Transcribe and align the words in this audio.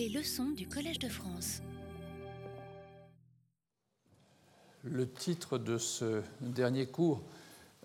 Les 0.00 0.08
leçons 0.08 0.48
du 0.52 0.66
Collège 0.66 0.98
de 0.98 1.10
France. 1.10 1.60
Le 4.82 5.06
titre 5.06 5.58
de 5.58 5.76
ce 5.76 6.22
dernier 6.40 6.86
cours 6.86 7.20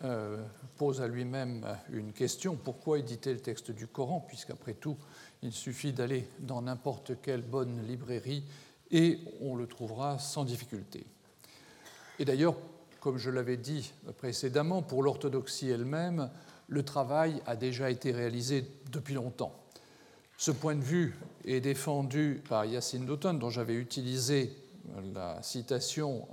euh, 0.02 0.42
pose 0.78 1.02
à 1.02 1.10
lui-même 1.10 1.66
une 1.92 2.14
question. 2.14 2.56
Pourquoi 2.56 3.00
éditer 3.00 3.34
le 3.34 3.42
texte 3.42 3.72
du 3.72 3.86
Coran 3.86 4.22
Puisqu'après 4.26 4.76
tout, 4.76 4.96
il 5.44 5.52
suffit 5.52 5.92
d'aller 5.92 6.26
dans 6.40 6.62
n'importe 6.62 7.20
quelle 7.22 7.42
bonne 7.42 7.86
librairie 7.86 8.46
et 8.92 9.20
on 9.42 9.58
le 9.58 9.68
trouvera 9.68 10.18
sans 10.18 10.46
difficulté. 10.46 11.06
Et 12.18 12.24
d'ailleurs, 12.24 12.56
comme 13.02 13.18
je 13.18 13.30
l'avais 13.30 13.58
dit 13.58 13.92
précédemment, 14.20 14.84
pour 14.84 15.04
l'orthodoxie 15.04 15.70
elle-même, 15.70 16.30
le 16.70 16.84
travail 16.84 17.42
a 17.46 17.58
déjà 17.58 17.92
été 17.92 18.14
réalisé 18.14 18.66
depuis 18.90 19.16
longtemps. 19.16 19.65
Ce 20.38 20.52
point 20.52 20.76
de 20.76 20.82
vue 20.82 21.16
est 21.46 21.62
défendu 21.62 22.44
par 22.50 22.66
Yacine 22.66 23.06
Douton, 23.06 23.36
dont 23.36 23.50
j'avais 23.50 23.76
utilisé 23.76 24.52
la 25.14 25.42
citation 25.42 26.28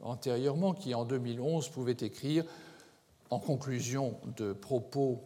antérieurement, 0.00 0.74
qui 0.74 0.94
en 0.94 1.04
2011 1.04 1.68
pouvait 1.70 1.96
écrire 2.00 2.44
en 3.30 3.40
conclusion 3.40 4.14
de 4.36 4.52
propos 4.52 5.20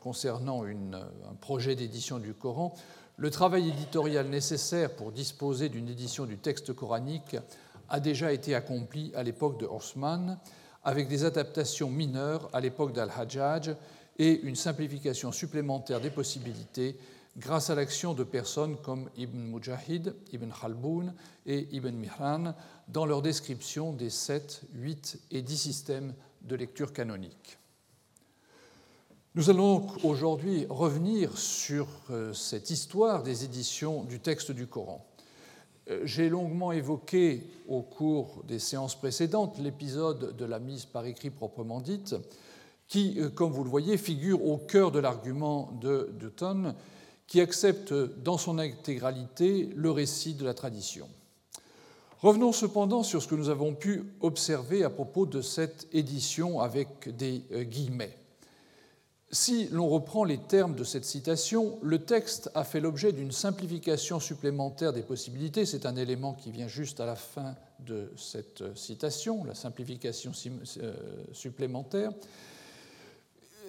concernant 0.00 0.64
un 0.64 1.34
projet 1.40 1.74
d'édition 1.74 2.18
du 2.18 2.34
Coran, 2.34 2.74
le 3.16 3.30
travail 3.30 3.68
éditorial 3.70 4.28
nécessaire 4.28 4.94
pour 4.94 5.10
disposer 5.10 5.70
d'une 5.70 5.88
édition 5.88 6.26
du 6.26 6.36
texte 6.36 6.74
coranique 6.74 7.36
a 7.88 8.00
déjà 8.00 8.32
été 8.32 8.54
accompli 8.54 9.12
à 9.14 9.22
l'époque 9.22 9.58
de 9.58 9.66
Osman, 9.66 10.38
avec 10.84 11.08
des 11.08 11.24
adaptations 11.24 11.88
mineures 11.88 12.50
à 12.52 12.60
l'époque 12.60 12.92
d'Al-Hajjaj 12.92 13.76
et 14.18 14.40
une 14.42 14.56
simplification 14.56 15.32
supplémentaire 15.32 16.00
des 16.00 16.10
possibilités 16.10 16.98
grâce 17.36 17.70
à 17.70 17.74
l'action 17.74 18.14
de 18.14 18.24
personnes 18.24 18.76
comme 18.76 19.10
Ibn 19.16 19.38
Mujahid, 19.38 20.14
Ibn 20.32 20.50
Khalboun 20.50 21.14
et 21.46 21.68
Ibn 21.72 21.90
Mihran 21.90 22.54
dans 22.88 23.06
leur 23.06 23.22
description 23.22 23.92
des 23.92 24.10
7, 24.10 24.62
8 24.74 25.18
et 25.32 25.42
10 25.42 25.56
systèmes 25.56 26.14
de 26.42 26.56
lecture 26.56 26.92
canonique. 26.92 27.58
Nous 29.34 29.50
allons 29.50 29.80
donc 29.80 30.04
aujourd'hui 30.04 30.64
revenir 30.70 31.36
sur 31.36 31.88
euh, 32.10 32.32
cette 32.32 32.70
histoire 32.70 33.24
des 33.24 33.44
éditions 33.44 34.04
du 34.04 34.20
texte 34.20 34.52
du 34.52 34.68
Coran. 34.68 35.04
Euh, 35.90 36.02
j'ai 36.04 36.28
longuement 36.28 36.70
évoqué 36.70 37.42
au 37.66 37.82
cours 37.82 38.44
des 38.46 38.60
séances 38.60 38.94
précédentes 38.94 39.58
l'épisode 39.58 40.36
de 40.36 40.44
la 40.44 40.60
mise 40.60 40.84
par 40.84 41.04
écrit 41.06 41.30
proprement 41.30 41.80
dite, 41.80 42.14
qui, 42.86 43.18
euh, 43.18 43.28
comme 43.28 43.50
vous 43.50 43.64
le 43.64 43.70
voyez, 43.70 43.96
figure 43.96 44.46
au 44.46 44.56
cœur 44.56 44.92
de 44.92 45.00
l'argument 45.00 45.72
de 45.80 46.10
Dutton, 46.16 46.74
qui 47.26 47.40
accepte 47.40 47.92
dans 47.92 48.38
son 48.38 48.58
intégralité 48.58 49.70
le 49.74 49.90
récit 49.90 50.34
de 50.34 50.44
la 50.44 50.54
tradition. 50.54 51.08
Revenons 52.20 52.52
cependant 52.52 53.02
sur 53.02 53.22
ce 53.22 53.28
que 53.28 53.34
nous 53.34 53.50
avons 53.50 53.74
pu 53.74 54.04
observer 54.20 54.82
à 54.82 54.90
propos 54.90 55.26
de 55.26 55.42
cette 55.42 55.88
édition 55.92 56.60
avec 56.60 57.14
des 57.14 57.42
euh, 57.52 57.64
guillemets. 57.64 58.16
Si 59.30 59.68
l'on 59.72 59.88
reprend 59.88 60.24
les 60.24 60.38
termes 60.38 60.76
de 60.76 60.84
cette 60.84 61.04
citation, 61.04 61.76
le 61.82 61.98
texte 61.98 62.50
a 62.54 62.62
fait 62.62 62.78
l'objet 62.78 63.12
d'une 63.12 63.32
simplification 63.32 64.20
supplémentaire 64.20 64.92
des 64.92 65.02
possibilités. 65.02 65.66
C'est 65.66 65.86
un 65.86 65.96
élément 65.96 66.34
qui 66.34 66.52
vient 66.52 66.68
juste 66.68 67.00
à 67.00 67.04
la 67.04 67.16
fin 67.16 67.56
de 67.80 68.12
cette 68.16 68.76
citation, 68.76 69.44
la 69.44 69.54
simplification 69.54 70.30
euh, 70.80 70.94
supplémentaire. 71.32 72.12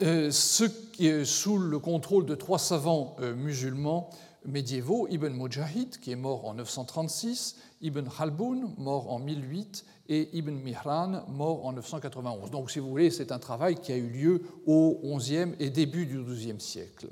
Euh, 0.02 0.30
ce 0.30 0.66
qui 0.66 1.08
est 1.08 1.24
sous 1.24 1.58
le 1.58 1.80
contrôle 1.80 2.26
de 2.26 2.36
trois 2.36 2.60
savants 2.60 3.16
euh, 3.22 3.34
musulmans 3.34 4.10
médiévaux, 4.46 5.08
Ibn 5.10 5.30
Mujahid, 5.30 6.00
qui 6.00 6.12
est 6.12 6.18
mort 6.18 6.46
en 6.46 6.56
936, 6.56 7.56
Ibn 7.82 8.04
Khalboun, 8.10 8.74
mort 8.78 9.12
en 9.14 9.20
1008, 9.20 9.86
et 10.10 10.38
Ibn 10.38 10.52
Mihran, 10.52 11.24
mort 11.30 11.66
en 11.66 11.72
991. 11.72 12.52
Donc, 12.52 12.72
si 12.72 12.80
vous 12.80 12.90
voulez, 12.90 13.10
c'est 13.10 13.32
un 13.32 13.40
travail 13.40 13.76
qui 13.76 13.94
a 13.94 13.96
eu 13.96 14.10
lieu 14.10 14.42
au 14.66 15.00
XIe 15.18 15.54
et 15.60 15.70
début 15.70 16.06
du 16.06 16.22
XIIe 16.22 16.60
siècle. 16.60 17.08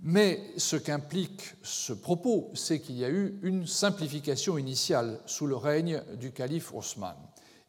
Mais 0.00 0.40
ce 0.56 0.76
qu'implique 0.76 1.56
ce 1.64 1.92
propos, 1.92 2.50
c'est 2.54 2.78
qu'il 2.78 2.98
y 2.98 3.04
a 3.04 3.10
eu 3.10 3.38
une 3.42 3.66
simplification 3.66 4.58
initiale 4.58 5.18
sous 5.26 5.46
le 5.46 5.56
règne 5.56 6.02
du 6.20 6.30
calife 6.30 6.72
Osman, 6.72 7.16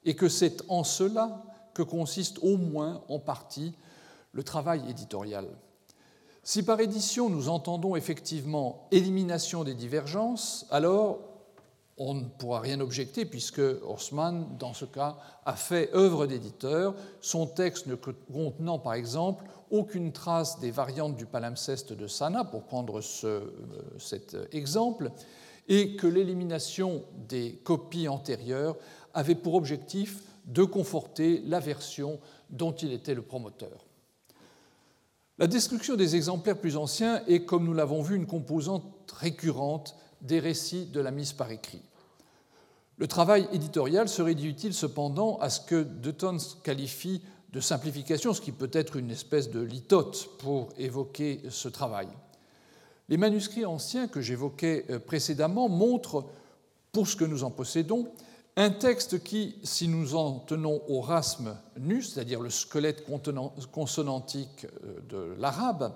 et 0.05 0.15
que 0.15 0.29
c'est 0.29 0.61
en 0.67 0.83
cela 0.83 1.43
que 1.73 1.81
consiste 1.81 2.37
au 2.43 2.57
moins 2.57 3.03
en 3.09 3.19
partie 3.19 3.73
le 4.35 4.43
travail 4.43 4.83
éditorial. 4.89 5.47
Si 6.43 6.61
par 6.61 6.79
édition 6.79 7.29
nous 7.29 7.49
entendons 7.49 7.95
effectivement 7.95 8.87
élimination 8.91 9.63
des 9.63 9.73
divergences, 9.73 10.67
alors 10.69 11.19
on 11.97 12.13
ne 12.13 12.25
pourra 12.25 12.59
rien 12.59 12.81
objecter 12.81 13.25
puisque 13.25 13.61
Haussmann, 13.87 14.57
dans 14.59 14.73
ce 14.73 14.83
cas, 14.83 15.17
a 15.45 15.55
fait 15.55 15.89
œuvre 15.95 16.27
d'éditeur, 16.27 16.93
son 17.21 17.47
texte 17.47 17.87
ne 17.87 17.95
contenant 17.95 18.77
par 18.77 18.93
exemple 18.93 19.45
aucune 19.71 20.11
trace 20.11 20.59
des 20.59 20.71
variantes 20.71 21.15
du 21.15 21.25
palimpseste 21.25 21.93
de 21.93 22.05
Sana, 22.05 22.43
pour 22.43 22.63
prendre 22.63 22.99
euh, 23.23 23.41
cet 23.97 24.37
exemple, 24.51 25.11
et 25.67 25.95
que 25.95 26.05
l'élimination 26.05 27.05
des 27.27 27.55
copies 27.63 28.07
antérieures 28.07 28.75
avait 29.13 29.33
pour 29.33 29.55
objectif 29.55 30.21
de 30.45 30.63
conforter 30.63 31.41
la 31.45 31.59
version 31.59 32.19
dont 32.49 32.73
il 32.73 32.91
était 32.91 33.15
le 33.15 33.23
promoteur. 33.23 33.84
La 35.37 35.47
destruction 35.47 35.97
des 35.97 36.15
exemplaires 36.15 36.57
plus 36.57 36.77
anciens 36.77 37.21
est, 37.27 37.43
comme 37.43 37.65
nous 37.65 37.73
l'avons 37.73 38.01
vu, 38.01 38.15
une 38.15 38.25
composante 38.25 39.11
récurrente 39.11 39.95
des 40.21 40.39
récits 40.39 40.85
de 40.85 41.01
la 41.01 41.11
mise 41.11 41.33
par 41.33 41.51
écrit. 41.51 41.81
Le 42.97 43.07
travail 43.07 43.45
éditorial 43.51 44.07
se 44.07 44.21
réduit 44.21 44.49
utile 44.49 44.73
cependant 44.73 45.37
à 45.39 45.49
ce 45.49 45.59
que 45.59 45.83
Dutton 45.83 46.37
qualifie 46.63 47.21
de 47.51 47.59
simplification, 47.59 48.33
ce 48.33 48.39
qui 48.39 48.53
peut 48.53 48.69
être 48.71 48.95
une 48.95 49.11
espèce 49.11 49.49
de 49.49 49.59
litote 49.59 50.29
pour 50.39 50.69
évoquer 50.77 51.41
ce 51.49 51.67
travail. 51.67 52.07
Les 53.09 53.17
manuscrits 53.17 53.65
anciens 53.65 54.07
que 54.07 54.21
j'évoquais 54.21 54.85
euh, 54.89 54.99
précédemment 54.99 55.67
montrent, 55.67 56.25
pour 56.93 57.07
ce 57.09 57.17
que 57.17 57.25
nous 57.25 57.43
en 57.43 57.51
possédons, 57.51 58.07
un 58.57 58.69
texte 58.69 59.21
qui, 59.23 59.55
si 59.63 59.87
nous 59.87 60.15
en 60.15 60.39
tenons 60.39 60.81
au 60.87 61.01
rasme 61.01 61.57
nu, 61.77 62.01
c'est-à-dire 62.01 62.39
le 62.39 62.49
squelette 62.49 63.05
consonantique 63.71 64.65
euh, 64.65 64.99
de 65.09 65.35
l'arabe, 65.39 65.93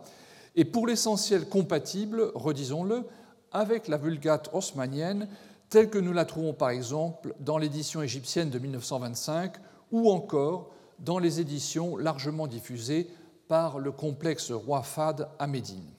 est 0.55 0.65
pour 0.65 0.87
l'essentiel 0.87 1.47
compatible, 1.47 2.31
redisons-le, 2.35 3.05
avec 3.51 3.87
la 3.87 3.97
vulgate 3.97 4.49
haussmannienne 4.53 5.27
telle 5.69 5.89
que 5.89 5.97
nous 5.97 6.13
la 6.13 6.25
trouvons 6.25 6.53
par 6.53 6.69
exemple 6.69 7.33
dans 7.39 7.57
l'édition 7.57 8.01
égyptienne 8.01 8.49
de 8.49 8.59
1925 8.59 9.53
ou 9.91 10.11
encore 10.11 10.71
dans 10.99 11.19
les 11.19 11.39
éditions 11.39 11.95
largement 11.95 12.47
diffusées 12.47 13.07
par 13.47 13.79
le 13.79 13.91
complexe 13.91 14.51
roi 14.51 14.83
Fad 14.83 15.29
à 15.39 15.47
Médine. 15.47 15.89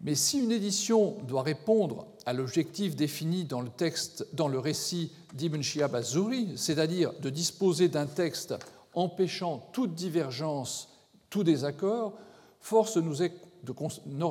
Mais 0.00 0.14
si 0.14 0.40
une 0.40 0.52
édition 0.52 1.16
doit 1.22 1.42
répondre 1.42 2.06
à 2.26 2.32
l'objectif 2.32 2.96
défini 2.96 3.44
dans 3.44 3.62
le, 3.62 3.70
texte, 3.70 4.26
dans 4.34 4.48
le 4.48 4.58
récit 4.58 5.12
d'Ibn 5.34 5.60
Shihab 5.60 5.94
az-Zuri, 5.94 6.54
c'est-à-dire 6.56 7.12
de 7.20 7.28
disposer 7.28 7.88
d'un 7.88 8.06
texte 8.06 8.54
empêchant 8.94 9.68
toute 9.72 9.94
divergence, 9.94 10.88
tout 11.28 11.44
désaccord, 11.44 12.14
force 12.60 12.96
nous 12.96 13.22
est 13.22 13.32
de, 13.64 13.74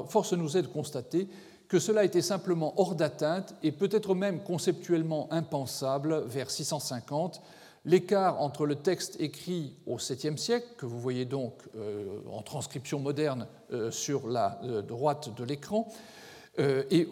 force 0.08 0.34
nous 0.34 0.58
est 0.58 0.62
de 0.62 0.68
constater 0.68 1.28
que 1.68 1.80
cela 1.80 2.03
était 2.03 2.22
simplement 2.22 2.74
hors 2.80 2.96
d'atteinte 2.96 3.56
et 3.63 3.72
peut-être 3.72 4.16
même 4.16 4.44
conceptuellement 4.44 5.28
impensable 5.31 6.24
vers 6.28 6.50
650 6.50 7.42
L'écart 7.86 8.42
entre 8.42 8.66
le 8.66 8.75
texte 8.75 9.19
écrit 9.19 9.75
au 9.86 9.97
7e 9.97 10.38
siècle, 10.38 10.68
que 10.78 10.86
vous 10.86 11.00
voyez 11.00 11.25
donc 11.25 11.53
euh, 11.75 12.19
en 12.31 12.42
transcription 12.42 13.00
moderne 13.00 13.46
euh, 13.74 13.92
sur 13.92 14.28
la 14.28 14.62
euh, 14.63 14.81
droite 14.81 15.36
de 15.36 15.44
l'écran, 15.44 15.90
et 16.58 17.08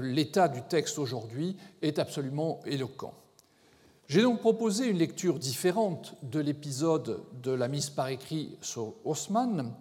l'état 0.00 0.48
du 0.48 0.62
texte 0.62 0.98
aujourd'hui 0.98 1.56
est 1.80 1.98
absolument 1.98 2.60
éloquent. 2.66 3.14
J'ai 4.10 4.22
donc 4.22 4.40
proposé 4.40 4.88
une 4.88 4.98
lecture 4.98 5.38
différente 5.38 6.16
de 6.24 6.40
l'épisode 6.40 7.20
de 7.44 7.52
la 7.52 7.68
mise 7.68 7.90
par 7.90 8.08
écrit 8.08 8.58
sur 8.60 8.94
Haussmann, 9.04 9.72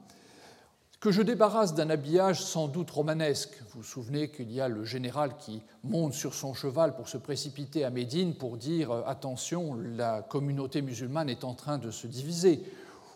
que 1.00 1.12
je 1.12 1.24
débarrasse 1.24 1.74
d'un 1.74 1.90
habillage 1.90 2.44
sans 2.44 2.68
doute 2.68 2.92
romanesque. 2.92 3.58
Vous 3.72 3.80
vous 3.80 3.84
souvenez 3.84 4.30
qu'il 4.30 4.52
y 4.52 4.62
a 4.62 4.68
le 4.68 4.84
général 4.84 5.36
qui 5.38 5.64
monte 5.84 6.14
sur 6.14 6.36
son 6.36 6.54
cheval 6.54 6.96
pour 6.96 7.08
se 7.08 7.18
précipiter 7.18 7.86
à 7.86 7.90
Médine 7.90 8.36
pour 8.36 8.58
dire 8.58 8.92
euh, 8.92 9.02
attention, 9.08 9.76
la 9.76 10.22
communauté 10.22 10.84
musulmane 10.84 11.30
est 11.30 11.44
en 11.44 11.56
train 11.56 11.80
de 11.80 11.90
se 11.90 12.06
diviser. 12.06 12.62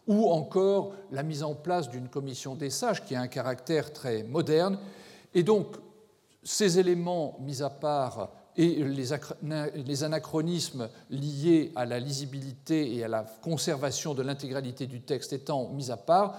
Ou 0.07 0.31
encore 0.31 0.94
la 1.12 1.21
mise 1.24 1.44
en 1.44 1.53
place 1.53 1.89
d'une 1.89 2.07
commission 2.07 2.56
des 2.56 2.71
sages 2.71 3.06
qui 3.06 3.13
a 3.13 3.21
un 3.21 3.27
caractère 3.27 3.94
très 3.94 4.24
moderne. 4.24 4.80
Et 5.33 5.44
donc, 5.44 5.75
ces 6.44 6.80
éléments 6.80 7.38
mis 7.41 7.62
à 7.62 7.69
part 7.69 8.30
et 8.56 8.83
les 8.83 10.03
anachronismes 10.03 10.89
liés 11.09 11.71
à 11.75 11.85
la 11.85 12.00
lisibilité 12.00 12.95
et 12.95 13.03
à 13.03 13.07
la 13.07 13.24
conservation 13.41 14.13
de 14.13 14.21
l'intégralité 14.21 14.85
du 14.85 15.01
texte 15.01 15.33
étant 15.33 15.69
mis 15.69 15.89
à 15.89 15.97
part, 15.97 16.38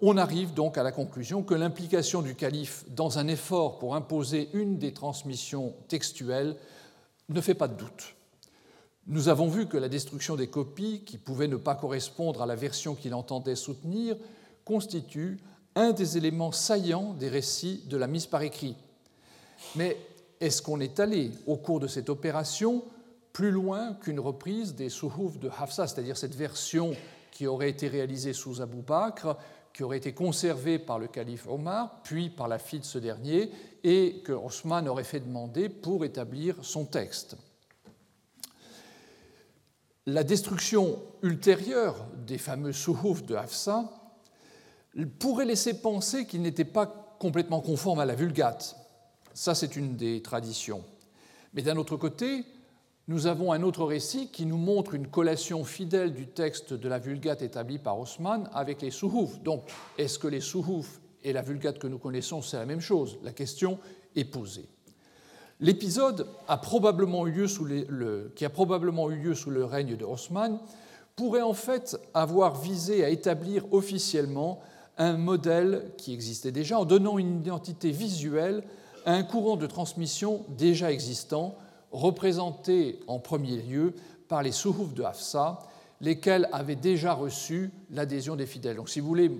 on 0.00 0.16
arrive 0.16 0.52
donc 0.54 0.78
à 0.78 0.82
la 0.82 0.92
conclusion 0.92 1.42
que 1.42 1.54
l'implication 1.54 2.22
du 2.22 2.34
calife 2.34 2.84
dans 2.88 3.18
un 3.18 3.26
effort 3.28 3.78
pour 3.78 3.96
imposer 3.96 4.50
une 4.52 4.78
des 4.78 4.92
transmissions 4.92 5.74
textuelles 5.88 6.56
ne 7.28 7.40
fait 7.40 7.54
pas 7.54 7.68
de 7.68 7.74
doute. 7.74 8.14
Nous 9.08 9.28
avons 9.28 9.48
vu 9.48 9.66
que 9.66 9.76
la 9.76 9.88
destruction 9.88 10.36
des 10.36 10.48
copies, 10.48 11.02
qui 11.04 11.16
pouvaient 11.16 11.48
ne 11.48 11.56
pas 11.56 11.74
correspondre 11.74 12.42
à 12.42 12.46
la 12.46 12.56
version 12.56 12.94
qu'il 12.94 13.14
entendait 13.14 13.56
soutenir, 13.56 14.16
constitue 14.64 15.38
un 15.76 15.92
des 15.92 16.16
éléments 16.16 16.52
saillants 16.52 17.12
des 17.12 17.28
récits 17.28 17.84
de 17.86 17.96
la 17.96 18.08
mise 18.08 18.26
par 18.26 18.42
écrit. 18.42 18.74
Mais 19.76 19.96
est-ce 20.40 20.62
qu'on 20.62 20.80
est 20.80 20.98
allé, 20.98 21.30
au 21.46 21.56
cours 21.56 21.80
de 21.80 21.86
cette 21.86 22.08
opération, 22.08 22.82
plus 23.32 23.50
loin 23.50 23.94
qu'une 23.94 24.18
reprise 24.18 24.74
des 24.74 24.88
Souhouf 24.88 25.38
de 25.38 25.50
Hafsa, 25.58 25.86
c'est-à-dire 25.86 26.16
cette 26.16 26.34
version 26.34 26.92
qui 27.30 27.46
aurait 27.46 27.68
été 27.68 27.86
réalisée 27.88 28.32
sous 28.32 28.62
Abu 28.62 28.80
Bakr, 28.80 29.36
qui 29.74 29.82
aurait 29.82 29.98
été 29.98 30.14
conservée 30.14 30.78
par 30.78 30.98
le 30.98 31.06
calife 31.06 31.46
Omar, 31.46 32.00
puis 32.02 32.30
par 32.30 32.48
la 32.48 32.58
fille 32.58 32.80
de 32.80 32.86
ce 32.86 32.98
dernier, 32.98 33.50
et 33.84 34.22
que 34.24 34.32
Osman 34.32 34.88
aurait 34.88 35.04
fait 35.04 35.20
demander 35.20 35.68
pour 35.68 36.06
établir 36.06 36.56
son 36.62 36.86
texte? 36.86 37.36
La 40.06 40.24
destruction 40.24 40.98
ultérieure 41.22 42.06
des 42.26 42.38
fameux 42.38 42.72
Souhouf 42.72 43.22
de 43.24 43.34
Hafsa 43.34 43.90
pourrait 45.04 45.44
laisser 45.44 45.80
penser 45.80 46.26
qu'il 46.26 46.42
n'était 46.42 46.64
pas 46.64 47.16
complètement 47.18 47.60
conforme 47.60 48.00
à 48.00 48.06
la 48.06 48.14
Vulgate. 48.14 48.76
Ça, 49.34 49.54
c'est 49.54 49.76
une 49.76 49.96
des 49.96 50.22
traditions. 50.22 50.82
Mais 51.52 51.62
d'un 51.62 51.76
autre 51.76 51.96
côté, 51.96 52.44
nous 53.08 53.26
avons 53.26 53.52
un 53.52 53.62
autre 53.62 53.84
récit 53.84 54.30
qui 54.30 54.46
nous 54.46 54.56
montre 54.56 54.94
une 54.94 55.06
collation 55.06 55.64
fidèle 55.64 56.12
du 56.14 56.26
texte 56.26 56.72
de 56.72 56.88
la 56.88 56.98
Vulgate 56.98 57.42
établie 57.42 57.78
par 57.78 57.98
Haussmann 57.98 58.48
avec 58.52 58.82
les 58.82 58.90
Souhouf. 58.90 59.38
Donc, 59.40 59.62
est-ce 59.98 60.18
que 60.18 60.28
les 60.28 60.40
Souhouf 60.40 61.00
et 61.22 61.32
la 61.32 61.42
Vulgate 61.42 61.78
que 61.78 61.86
nous 61.86 61.98
connaissons, 61.98 62.42
c'est 62.42 62.56
la 62.56 62.66
même 62.66 62.80
chose? 62.80 63.18
La 63.22 63.32
question 63.32 63.78
est 64.14 64.24
posée. 64.24 64.68
L'épisode 65.60 66.26
qui 66.46 66.52
a 66.52 66.56
probablement 66.58 67.26
eu 67.26 67.32
lieu 67.32 67.46
sous 69.34 69.50
le 69.50 69.64
règne 69.64 69.96
de 69.96 70.04
Haussmann 70.04 70.58
pourrait 71.14 71.42
en 71.42 71.54
fait 71.54 71.96
avoir 72.12 72.60
visé 72.60 73.04
à 73.04 73.08
établir 73.08 73.72
officiellement 73.72 74.60
un 74.98 75.16
modèle 75.16 75.92
qui 75.98 76.12
existait 76.12 76.52
déjà 76.52 76.78
en 76.78 76.84
donnant 76.84 77.18
une 77.18 77.40
identité 77.40 77.90
visuelle 77.90 78.62
à 79.04 79.12
un 79.12 79.22
courant 79.22 79.56
de 79.56 79.66
transmission 79.66 80.44
déjà 80.48 80.90
existant 80.90 81.56
représentés 81.92 83.00
en 83.06 83.18
premier 83.18 83.56
lieu 83.56 83.94
par 84.28 84.42
les 84.42 84.52
souhoufs 84.52 84.94
de 84.94 85.02
Hafsa, 85.02 85.60
lesquels 86.00 86.48
avaient 86.52 86.76
déjà 86.76 87.12
reçu 87.14 87.70
l'adhésion 87.90 88.36
des 88.36 88.46
fidèles. 88.46 88.76
Donc, 88.76 88.88
si 88.88 89.00
vous 89.00 89.06
voulez, 89.06 89.30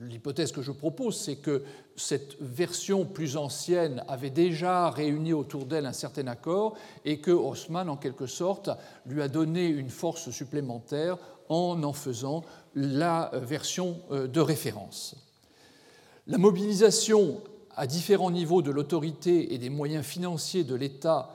l'hypothèse 0.00 0.52
que 0.52 0.62
je 0.62 0.72
propose, 0.72 1.18
c'est 1.18 1.36
que 1.36 1.64
cette 1.96 2.40
version 2.40 3.04
plus 3.04 3.36
ancienne 3.36 4.04
avait 4.08 4.30
déjà 4.30 4.90
réuni 4.90 5.32
autour 5.32 5.66
d'elle 5.66 5.86
un 5.86 5.92
certain 5.92 6.28
accord 6.28 6.76
et 7.04 7.20
que 7.20 7.30
Haussmann, 7.30 7.88
en 7.88 7.96
quelque 7.96 8.26
sorte, 8.26 8.70
lui 9.04 9.20
a 9.20 9.28
donné 9.28 9.66
une 9.66 9.90
force 9.90 10.30
supplémentaire 10.30 11.18
en 11.50 11.82
en 11.82 11.92
faisant 11.92 12.42
la 12.74 13.30
version 13.34 13.98
euh, 14.10 14.26
de 14.26 14.40
référence. 14.40 15.16
La 16.26 16.38
mobilisation 16.38 17.42
à 17.76 17.86
différents 17.86 18.30
niveaux 18.30 18.62
de 18.62 18.70
l'autorité 18.70 19.52
et 19.52 19.58
des 19.58 19.70
moyens 19.70 20.04
financiers 20.04 20.64
de 20.64 20.74
l'État 20.74 21.30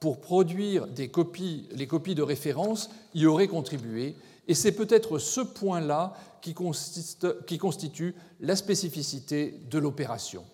pour 0.00 0.20
produire 0.20 0.86
les 0.96 1.08
copies 1.08 2.14
de 2.14 2.22
référence 2.22 2.90
y 3.14 3.26
aurait 3.26 3.48
contribué, 3.48 4.16
et 4.48 4.54
c'est 4.54 4.72
peut-être 4.72 5.18
ce 5.18 5.42
point-là 5.42 6.14
qui, 6.40 6.54
qui, 7.46 7.58
constitue 7.58 8.14
la 8.40 8.56
spécificité 8.56 9.60
de 9.70 9.78
l'opération. 9.78 10.44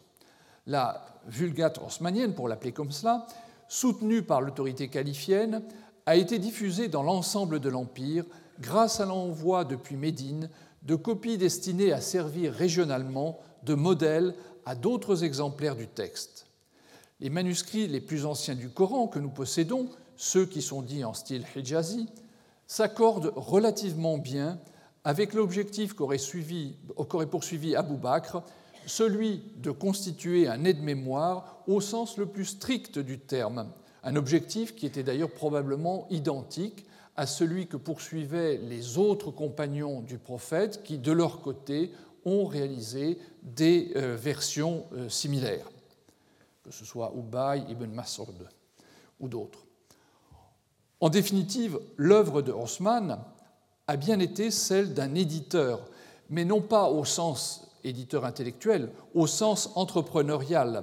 La 0.66 1.06
Vulgate 1.28 1.78
haussmannienne, 1.78 2.34
pour 2.34 2.48
l'appeler 2.48 2.72
comme 2.72 2.90
cela, 2.90 3.26
soutenue 3.68 4.22
par 4.22 4.40
l'autorité 4.40 4.88
qualifienne, 4.88 5.62
a 6.06 6.16
été 6.16 6.38
diffusée 6.38 6.88
dans 6.88 7.02
l'ensemble 7.02 7.60
de 7.60 7.68
l'Empire 7.68 8.24
grâce 8.61 9.00
à 9.00 9.06
l'envoi 9.06 9.64
depuis 9.64 9.97
Médine 9.97 10.50
de 10.82 10.94
copies 10.94 11.38
destinées 11.38 11.93
à 11.93 12.00
servir 12.00 12.53
régionalement 12.53 13.41
de 13.64 13.75
modèle 13.75 14.35
à 14.64 14.75
d'autres 14.75 15.25
exemplaires 15.25 15.76
du 15.76 15.88
texte. 15.88 16.47
Les 17.20 17.31
manuscrits 17.31 17.88
les 17.88 18.00
plus 18.00 18.26
anciens 18.26 18.55
du 18.55 18.69
Coran 18.69 19.08
que 19.08 19.19
nous 19.19 19.31
possédons, 19.31 19.88
ceux 20.17 20.47
qui 20.47 20.62
sont 20.62 20.82
dits 20.82 21.05
en 21.05 21.14
style 21.14 21.44
hijazi, 21.55 22.08
s'accordent 22.67 23.32
relativement 23.37 24.19
bien 24.19 24.59
avec 25.05 25.35
l'objectif 25.35 25.94
qu'aurait 25.94 26.19
poursuivi 26.19 27.76
Abou 27.76 27.97
Bakr, 27.97 28.43
celui 28.87 29.43
de 29.56 29.70
constituer 29.70 30.49
un 30.49 30.64
aide-mémoire 30.64 31.62
au 31.67 31.81
sens 31.81 32.17
le 32.17 32.26
plus 32.26 32.44
strict 32.44 32.99
du 32.99 33.19
terme, 33.19 33.69
un 34.02 34.17
objectif 34.17 34.75
qui 34.75 34.87
était 34.87 35.02
d'ailleurs 35.02 35.31
probablement 35.31 36.06
identique 36.11 36.87
à 37.16 37.26
celui 37.26 37.66
que 37.66 37.76
poursuivaient 37.76 38.58
les 38.58 38.98
autres 38.98 39.30
compagnons 39.30 40.00
du 40.00 40.18
prophète 40.18 40.82
qui, 40.82 40.98
de 40.98 41.12
leur 41.12 41.40
côté, 41.40 41.92
ont 42.24 42.44
réalisé 42.44 43.18
des 43.42 43.92
euh, 43.96 44.16
versions 44.16 44.84
euh, 44.92 45.08
similaires 45.08 45.66
que 46.66 46.72
ce 46.72 46.84
soit 46.84 47.12
Ubay 47.16 47.64
ibn 47.68 47.86
Mas'ud 47.86 48.48
ou 49.20 49.28
d'autres. 49.28 49.64
En 51.00 51.08
définitive, 51.08 51.78
l'œuvre 51.96 52.42
de 52.42 52.50
Haussmann 52.50 53.18
a 53.86 53.96
bien 53.96 54.18
été 54.18 54.50
celle 54.50 54.92
d'un 54.92 55.14
éditeur, 55.14 55.88
mais 56.28 56.44
non 56.44 56.60
pas 56.60 56.90
au 56.90 57.04
sens 57.04 57.68
éditeur 57.84 58.24
intellectuel, 58.24 58.90
au 59.14 59.28
sens 59.28 59.70
entrepreneurial. 59.76 60.82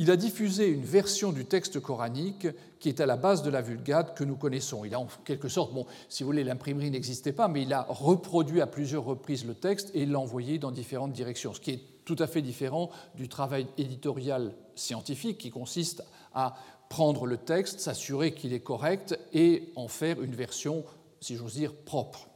Il 0.00 0.10
a 0.10 0.16
diffusé 0.16 0.66
une 0.66 0.82
version 0.82 1.30
du 1.30 1.44
texte 1.44 1.78
coranique 1.78 2.46
qui 2.78 2.88
est 2.88 3.02
à 3.02 3.06
la 3.06 3.18
base 3.18 3.42
de 3.42 3.50
la 3.50 3.60
Vulgate 3.60 4.16
que 4.16 4.24
nous 4.24 4.34
connaissons. 4.34 4.86
Il 4.86 4.94
a 4.94 4.98
en 4.98 5.08
quelque 5.26 5.50
sorte, 5.50 5.74
bon, 5.74 5.84
si 6.08 6.22
vous 6.22 6.28
voulez, 6.28 6.42
l'imprimerie 6.42 6.90
n'existait 6.90 7.34
pas, 7.34 7.48
mais 7.48 7.64
il 7.64 7.72
a 7.74 7.82
reproduit 7.86 8.62
à 8.62 8.66
plusieurs 8.66 9.04
reprises 9.04 9.44
le 9.44 9.52
texte 9.52 9.90
et 9.92 10.06
l'a 10.06 10.18
envoyé 10.18 10.58
dans 10.58 10.70
différentes 10.70 11.12
directions, 11.12 11.52
ce 11.52 11.60
qui 11.60 11.72
est 11.72 11.82
tout 12.06 12.16
à 12.18 12.26
fait 12.26 12.40
différent 12.40 12.88
du 13.14 13.28
travail 13.28 13.66
éditorial 13.76 14.54
scientifique 14.74 15.36
qui 15.36 15.50
consiste 15.50 16.02
à 16.32 16.54
prendre 16.88 17.26
le 17.26 17.36
texte, 17.36 17.80
s'assurer 17.80 18.32
qu'il 18.32 18.54
est 18.54 18.60
correct 18.60 19.18
et 19.34 19.70
en 19.76 19.88
faire 19.88 20.22
une 20.22 20.34
version, 20.34 20.82
si 21.20 21.36
j'ose 21.36 21.56
dire, 21.56 21.74
propre. 21.74 22.26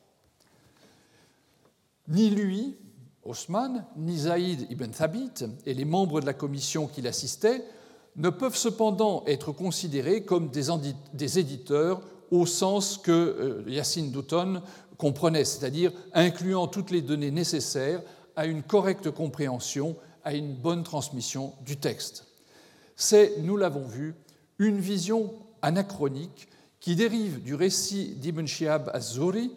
Ni 2.09 2.29
lui, 2.29 2.77
Osman, 3.25 3.85
ni 3.97 4.19
Zaïd 4.19 4.67
ibn 4.71 4.91
Thabit 4.91 5.45
et 5.67 5.75
les 5.75 5.85
membres 5.85 6.21
de 6.21 6.27
la 6.27 6.35
commission 6.35 6.87
qui 6.87 7.03
l'assistaient 7.03 7.65
ne 8.17 8.31
peuvent 8.31 8.57
cependant 8.57 9.25
être 9.27 9.53
considérés 9.53 10.23
comme 10.23 10.51
des 10.51 11.39
éditeurs 11.39 12.01
au 12.31 12.47
sens 12.47 12.99
que 12.99 13.11
euh, 13.13 13.65
Yassine 13.71 14.11
Douton 14.11 14.63
comprenait, 14.97 15.45
c'est-à-dire 15.45 15.93
incluant 16.13 16.67
toutes 16.67 16.91
les 16.91 17.03
données 17.03 17.31
nécessaires 17.31 18.03
à 18.37 18.47
une 18.47 18.63
correcte 18.63 19.11
compréhension, 19.11 19.97
à 20.25 20.35
une 20.35 20.55
bonne 20.55 20.83
transmission 20.83 21.53
du 21.65 21.77
texte. 21.77 22.27
C'est, 22.97 23.39
nous 23.41 23.57
l'avons 23.57 23.87
vu, 23.87 24.15
une 24.59 24.79
vision 24.79 25.33
anachronique 25.63 26.49
qui 26.81 26.97
dérive 26.97 27.43
du 27.43 27.55
récit 27.55 28.15
d'Ibn 28.17 28.47
Shihab 28.47 28.91
az-Zuri, 28.93 29.51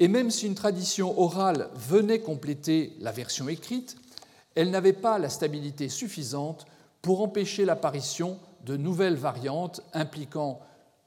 et 0.00 0.08
même 0.08 0.30
si 0.30 0.46
une 0.46 0.54
tradition 0.54 1.20
orale 1.20 1.68
venait 1.74 2.20
compléter 2.20 2.96
la 3.00 3.12
version 3.12 3.48
écrite, 3.50 3.96
elle 4.54 4.70
n'avait 4.70 4.94
pas 4.94 5.18
la 5.18 5.28
stabilité 5.28 5.90
suffisante 5.90 6.64
pour 7.02 7.20
empêcher 7.20 7.66
l'apparition 7.66 8.38
de 8.64 8.78
nouvelles 8.78 9.16
variantes 9.16 9.82
impliquant 9.92 10.60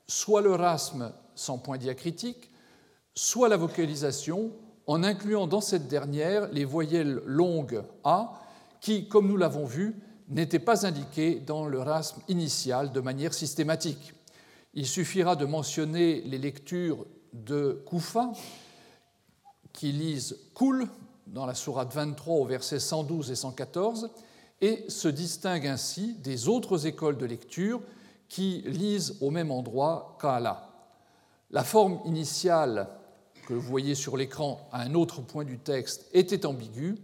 soit 0.08 0.42
le 0.42 0.54
rasme 0.54 1.12
sans 1.34 1.58
point 1.58 1.80
diacritique, 1.80 2.52
soit 3.16 3.50
la 3.50 3.58
vocalisation 3.58 4.52
en 4.86 5.04
incluant 5.04 5.48
dans 5.48 5.62
cette 5.62 5.88
dernière 5.88 6.48
les 6.52 6.66
voyelles 6.66 7.22
longues 7.26 7.84
A 8.04 8.40
qui, 8.80 9.08
comme 9.08 9.28
nous 9.28 9.38
l'avons 9.38 9.66
vu, 9.66 9.96
n'étaient 10.30 10.60
pas 10.60 10.86
indiquées 10.86 11.40
dans 11.40 11.66
le 11.66 11.80
rasme 11.80 12.22
initial 12.28 12.92
de 12.92 13.00
manière 13.00 13.34
systématique. 13.34 14.14
Il 14.76 14.86
suffira 14.86 15.36
de 15.36 15.46
mentionner 15.46 16.22
les 16.22 16.38
lectures 16.38 17.06
de 17.34 17.82
Koufa 17.86 18.32
qui 19.74 19.92
lisent 19.92 20.38
Kul 20.56 20.88
dans 21.28 21.46
la 21.46 21.56
sourate 21.56 21.94
23 21.94 22.36
au 22.36 22.46
verset 22.46 22.80
112 22.80 23.32
et 23.32 23.36
114 23.36 24.12
et 24.62 24.86
se 24.88 25.08
distinguent 25.08 25.68
ainsi 25.68 26.14
des 26.16 26.48
autres 26.48 26.88
écoles 26.88 27.18
de 27.18 27.26
lecture 27.26 27.82
qui 28.30 28.64
lisent 28.66 29.18
au 29.22 29.30
même 29.30 29.52
endroit 29.52 30.18
Kala. 30.22 30.70
La 31.52 31.64
forme 31.64 32.00
initiale 32.06 32.88
que 33.48 33.54
vous 33.54 33.62
voyez 33.62 33.96
sur 33.96 34.16
l'écran 34.16 34.68
à 34.72 34.82
un 34.82 34.94
autre 34.94 35.22
point 35.22 35.44
du 35.44 35.60
texte 35.60 36.08
était 36.14 36.46
ambiguë, 36.46 36.96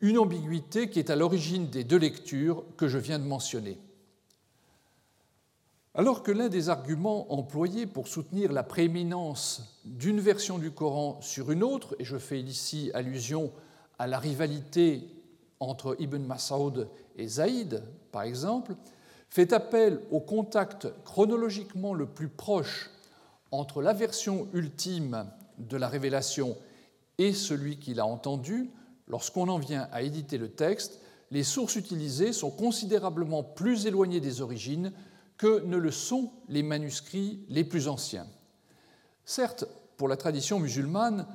une 0.00 0.18
ambiguïté 0.18 0.90
qui 0.90 0.98
est 0.98 1.10
à 1.10 1.16
l'origine 1.16 1.68
des 1.68 1.84
deux 1.84 1.98
lectures 1.98 2.64
que 2.76 2.88
je 2.88 2.98
viens 2.98 3.18
de 3.18 3.24
mentionner. 3.24 3.78
Alors 5.96 6.24
que 6.24 6.32
l'un 6.32 6.48
des 6.48 6.70
arguments 6.70 7.32
employés 7.32 7.86
pour 7.86 8.08
soutenir 8.08 8.50
la 8.52 8.64
prééminence 8.64 9.80
d'une 9.84 10.18
version 10.18 10.58
du 10.58 10.72
Coran 10.72 11.20
sur 11.20 11.52
une 11.52 11.62
autre, 11.62 11.94
et 12.00 12.04
je 12.04 12.16
fais 12.16 12.40
ici 12.40 12.90
allusion 12.94 13.52
à 14.00 14.08
la 14.08 14.18
rivalité 14.18 15.06
entre 15.60 15.94
Ibn 16.00 16.18
Mas'ud 16.18 16.88
et 17.14 17.28
Zaïd, 17.28 17.84
par 18.10 18.22
exemple, 18.22 18.74
fait 19.30 19.52
appel 19.52 20.00
au 20.10 20.18
contact 20.18 20.88
chronologiquement 21.04 21.94
le 21.94 22.06
plus 22.06 22.28
proche 22.28 22.90
entre 23.52 23.80
la 23.80 23.92
version 23.92 24.48
ultime 24.52 25.30
de 25.58 25.76
la 25.76 25.86
révélation 25.86 26.56
et 27.18 27.32
celui 27.32 27.78
qu'il 27.78 28.00
a 28.00 28.06
entendu, 28.06 28.68
lorsqu'on 29.06 29.46
en 29.46 29.58
vient 29.58 29.88
à 29.92 30.02
éditer 30.02 30.38
le 30.38 30.48
texte, 30.48 31.00
les 31.30 31.44
sources 31.44 31.76
utilisées 31.76 32.32
sont 32.32 32.50
considérablement 32.50 33.44
plus 33.44 33.86
éloignées 33.86 34.20
des 34.20 34.40
origines 34.40 34.92
que 35.36 35.64
ne 35.64 35.76
le 35.76 35.90
sont 35.90 36.30
les 36.48 36.62
manuscrits 36.62 37.44
les 37.48 37.64
plus 37.64 37.88
anciens. 37.88 38.26
Certes, 39.24 39.64
pour 39.96 40.08
la 40.08 40.16
tradition 40.16 40.60
musulmane, 40.60 41.26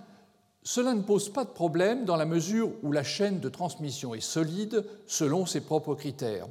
cela 0.63 0.94
ne 0.94 1.01
pose 1.01 1.32
pas 1.32 1.46
de 1.46 1.50
problème 1.50 2.06
dans 2.06 2.15
la 2.15 2.25
mesure 2.25 2.72
où 2.84 2.91
la 2.91 3.03
chaîne 3.03 3.39
de 3.39 3.50
transmission 3.50 4.13
est 4.13 4.20
solide 4.20 4.86
selon 5.08 5.46
ses 5.46 5.62
propres 5.62 5.96
critères. 5.96 6.48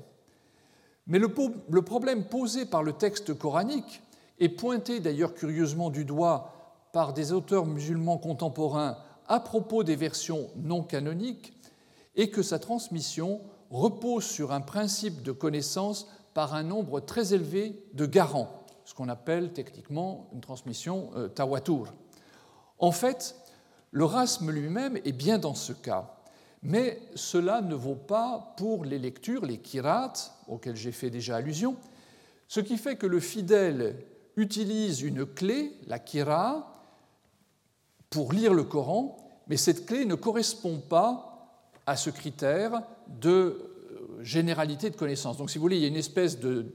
Mais 1.06 1.18
le, 1.18 1.28
problème 1.82 2.24
posé 2.24 2.66
par 2.66 2.82
le 2.82 2.92
texte 2.92 3.36
coranique 3.36 4.02
est 4.38 4.50
pointé 4.50 5.00
d'ailleurs 5.00 5.34
curieusement 5.34 5.90
du 5.90 6.04
doigt 6.04 6.52
par 6.92 7.12
des 7.12 7.32
auteurs 7.32 7.66
musulmans 7.66 8.18
contemporains 8.18 8.98
à 9.26 9.40
propos 9.40 9.84
des 9.84 9.96
versions 9.96 10.50
non 10.56 10.82
canoniques 10.82 11.52
et 12.14 12.30
que 12.30 12.42
sa 12.42 12.58
transmission 12.58 13.40
repose 13.70 14.24
sur 14.24 14.52
un 14.52 14.60
principe 14.60 15.22
de 15.22 15.32
connaissance 15.32 16.08
par 16.38 16.54
un 16.54 16.62
nombre 16.62 17.00
très 17.00 17.34
élevé 17.34 17.82
de 17.94 18.06
garants, 18.06 18.64
ce 18.84 18.94
qu'on 18.94 19.08
appelle 19.08 19.52
techniquement 19.52 20.28
une 20.32 20.40
transmission 20.40 21.10
euh, 21.16 21.26
tawatur. 21.26 21.92
En 22.78 22.92
fait, 22.92 23.34
le 23.90 24.04
rasme 24.04 24.52
lui-même 24.52 24.98
est 24.98 25.10
bien 25.10 25.38
dans 25.38 25.56
ce 25.56 25.72
cas, 25.72 26.14
mais 26.62 27.02
cela 27.16 27.60
ne 27.60 27.74
vaut 27.74 27.96
pas 27.96 28.54
pour 28.56 28.84
les 28.84 29.00
lectures, 29.00 29.46
les 29.46 29.58
kirat, 29.58 30.12
auxquelles 30.46 30.76
j'ai 30.76 30.92
fait 30.92 31.10
déjà 31.10 31.34
allusion, 31.34 31.74
ce 32.46 32.60
qui 32.60 32.76
fait 32.76 32.94
que 32.94 33.08
le 33.08 33.18
fidèle 33.18 33.96
utilise 34.36 35.02
une 35.02 35.26
clé, 35.26 35.72
la 35.88 35.98
kira, 35.98 36.84
pour 38.10 38.32
lire 38.32 38.54
le 38.54 38.62
Coran, 38.62 39.16
mais 39.48 39.56
cette 39.56 39.86
clé 39.86 40.04
ne 40.04 40.14
correspond 40.14 40.78
pas 40.78 41.50
à 41.84 41.96
ce 41.96 42.10
critère 42.10 42.80
de 43.08 43.67
généralité 44.22 44.90
de 44.90 44.96
connaissance. 44.96 45.36
Donc, 45.36 45.50
si 45.50 45.58
vous 45.58 45.62
voulez, 45.62 45.76
il 45.76 45.82
y 45.82 45.86
a 45.86 45.88
une 45.88 45.96
espèce 45.96 46.38
de 46.38 46.74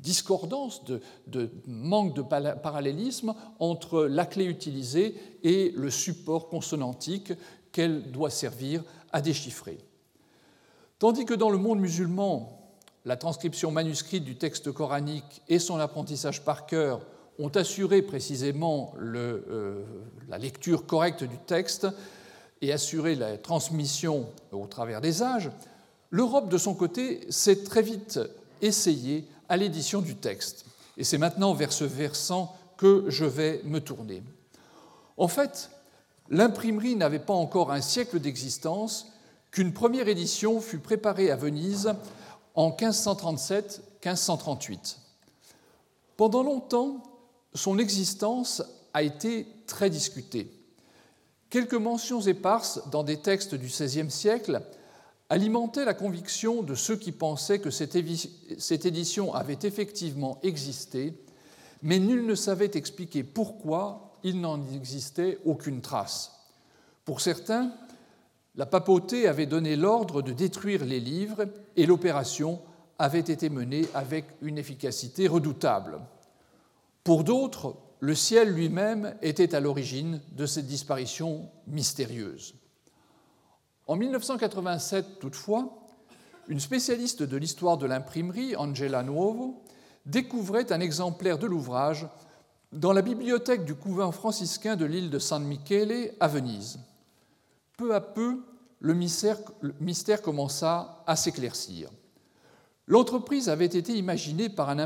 discordance, 0.00 0.84
de, 0.84 1.50
manque 1.66 2.14
de 2.14 2.22
parallélisme 2.22 3.34
entre 3.58 4.04
la 4.04 4.26
clé 4.26 4.44
utilisée 4.44 5.14
et 5.42 5.72
le 5.76 5.90
support 5.90 6.48
consonantique 6.48 7.32
qu'elle 7.72 8.10
doit 8.10 8.30
servir 8.30 8.82
à 9.12 9.20
déchiffrer. 9.20 9.78
Tandis 10.98 11.24
que 11.24 11.34
dans 11.34 11.50
le 11.50 11.58
monde 11.58 11.80
musulman, 11.80 12.72
la 13.04 13.16
transcription 13.16 13.70
manuscrite 13.70 14.24
du 14.24 14.36
texte 14.36 14.72
coranique 14.72 15.42
et 15.48 15.58
son 15.58 15.78
apprentissage 15.78 16.44
par 16.44 16.66
cœur 16.66 17.00
ont 17.38 17.48
assuré 17.48 18.02
précisément 18.02 18.92
euh, 18.98 19.84
la 20.28 20.38
lecture 20.38 20.86
correcte 20.86 21.24
du 21.24 21.38
texte 21.38 21.86
et 22.60 22.72
assuré 22.72 23.14
la 23.14 23.38
transmission 23.38 24.26
au 24.50 24.66
travers 24.66 25.00
des 25.00 25.22
âges, 25.22 25.50
l'Europe, 26.10 26.48
de 26.48 26.58
son 26.58 26.74
côté, 26.74 27.20
s'est 27.30 27.62
très 27.64 27.82
vite 27.82 28.20
essayée 28.62 29.28
à 29.48 29.56
l'édition 29.56 30.00
du 30.00 30.16
texte. 30.16 30.64
Et 30.96 31.04
c'est 31.04 31.18
maintenant 31.18 31.54
vers 31.54 31.72
ce 31.72 31.84
versant 31.84 32.56
que 32.76 33.04
je 33.08 33.24
vais 33.24 33.60
me 33.64 33.80
tourner. 33.80 34.22
En 35.16 35.28
fait, 35.28 35.70
l'imprimerie 36.28 36.96
n'avait 36.96 37.18
pas 37.18 37.34
encore 37.34 37.72
un 37.72 37.80
siècle 37.80 38.20
d'existence 38.20 39.06
qu'une 39.50 39.72
première 39.72 40.08
édition 40.08 40.60
fut 40.60 40.78
préparée 40.78 41.30
à 41.30 41.36
Venise 41.36 41.94
en 42.54 42.70
1537-1538. 42.70 44.96
Pendant 46.16 46.42
longtemps, 46.42 47.02
son 47.54 47.78
existence 47.78 48.62
a 48.92 49.02
été 49.02 49.46
très 49.66 49.88
discutée. 49.90 50.50
Quelques 51.50 51.74
mentions 51.74 52.20
éparses 52.20 52.80
dans 52.90 53.04
des 53.04 53.18
textes 53.18 53.54
du 53.54 53.66
XVIe 53.66 54.10
siècle 54.10 54.62
alimentaient 55.30 55.84
la 55.84 55.94
conviction 55.94 56.62
de 56.62 56.74
ceux 56.74 56.96
qui 56.96 57.12
pensaient 57.12 57.58
que 57.58 57.70
cette 57.70 57.96
édition 58.86 59.34
avait 59.34 59.58
effectivement 59.62 60.38
existé, 60.42 61.14
mais 61.82 61.98
nul 61.98 62.26
ne 62.26 62.34
savait 62.34 62.70
expliquer 62.74 63.22
pourquoi 63.22 64.14
il 64.24 64.40
n'en 64.40 64.60
existait 64.74 65.38
aucune 65.44 65.80
trace. 65.80 66.32
Pour 67.04 67.20
certains, 67.20 67.72
la 68.56 68.66
papauté 68.66 69.28
avait 69.28 69.46
donné 69.46 69.76
l'ordre 69.76 70.22
de 70.22 70.32
détruire 70.32 70.84
les 70.84 71.00
livres 71.00 71.46
et 71.76 71.86
l'opération 71.86 72.60
avait 72.98 73.20
été 73.20 73.48
menée 73.48 73.86
avec 73.94 74.24
une 74.42 74.58
efficacité 74.58 75.28
redoutable. 75.28 76.00
Pour 77.04 77.22
d'autres, 77.22 77.76
le 78.00 78.14
ciel 78.14 78.50
lui-même 78.50 79.14
était 79.22 79.54
à 79.54 79.60
l'origine 79.60 80.20
de 80.32 80.46
cette 80.46 80.66
disparition 80.66 81.48
mystérieuse. 81.68 82.54
En 83.88 83.96
1987, 83.96 85.18
toutefois, 85.18 85.78
une 86.48 86.60
spécialiste 86.60 87.22
de 87.22 87.36
l'histoire 87.38 87.78
de 87.78 87.86
l'imprimerie, 87.86 88.54
Angela 88.54 89.02
Nuovo, 89.02 89.62
découvrait 90.04 90.70
un 90.72 90.80
exemplaire 90.80 91.38
de 91.38 91.46
l'ouvrage 91.46 92.06
dans 92.70 92.92
la 92.92 93.00
bibliothèque 93.00 93.64
du 93.64 93.74
couvent 93.74 94.12
franciscain 94.12 94.76
de 94.76 94.84
l'île 94.84 95.08
de 95.08 95.18
San 95.18 95.42
Michele 95.42 96.12
à 96.20 96.28
Venise. 96.28 96.78
Peu 97.78 97.94
à 97.94 98.02
peu, 98.02 98.44
le 98.80 98.92
mystère, 98.92 100.20
commença 100.22 101.02
à 101.06 101.16
s'éclaircir. 101.16 101.88
L'entreprise 102.86 103.48
avait 103.48 103.64
été 103.64 103.94
imaginée 103.96 104.50
par 104.50 104.68
un 104.68 104.78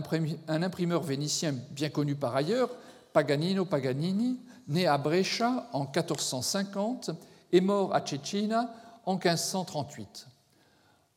imprimeur 0.63 1.03
vénitien 1.03 1.55
bien 1.71 1.91
connu 1.91 2.15
par 2.15 2.37
ailleurs, 2.37 2.71
Paganino 3.13 3.65
Paganini, 3.65 4.39
né 4.69 4.87
à 4.87 4.97
Brescia 4.97 5.69
en 5.73 5.81
1450 5.81 7.11
et 7.51 7.61
mort 7.61 7.95
à 7.95 8.05
Cecina 8.07 8.73
en 9.05 9.15
1538. 9.15 10.27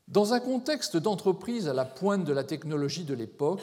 Dans 0.07 0.33
un 0.33 0.39
contexte 0.39 0.97
d'entreprise 0.97 1.67
à 1.67 1.73
la 1.73 1.85
pointe 1.85 2.25
de 2.25 2.33
la 2.33 2.43
technologie 2.43 3.03
de 3.03 3.13
l'époque, 3.13 3.61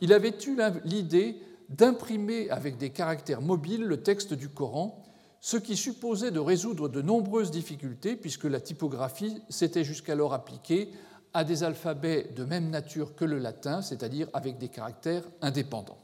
il 0.00 0.12
avait 0.12 0.34
eu 0.46 0.56
l'idée 0.84 1.36
d'imprimer 1.68 2.48
avec 2.50 2.78
des 2.78 2.90
caractères 2.90 3.42
mobiles 3.42 3.84
le 3.84 4.02
texte 4.02 4.34
du 4.34 4.48
Coran, 4.48 5.04
ce 5.40 5.56
qui 5.56 5.76
supposait 5.76 6.30
de 6.30 6.38
résoudre 6.38 6.88
de 6.88 7.02
nombreuses 7.02 7.50
difficultés 7.50 8.16
puisque 8.16 8.44
la 8.44 8.60
typographie 8.60 9.40
s'était 9.48 9.84
jusqu'alors 9.84 10.34
appliquée 10.34 10.90
à 11.32 11.44
des 11.44 11.62
alphabets 11.62 12.30
de 12.36 12.44
même 12.44 12.70
nature 12.70 13.14
que 13.14 13.24
le 13.24 13.38
latin, 13.38 13.82
c'est-à-dire 13.82 14.28
avec 14.32 14.58
des 14.58 14.68
caractères 14.68 15.24
indépendants. 15.40 15.98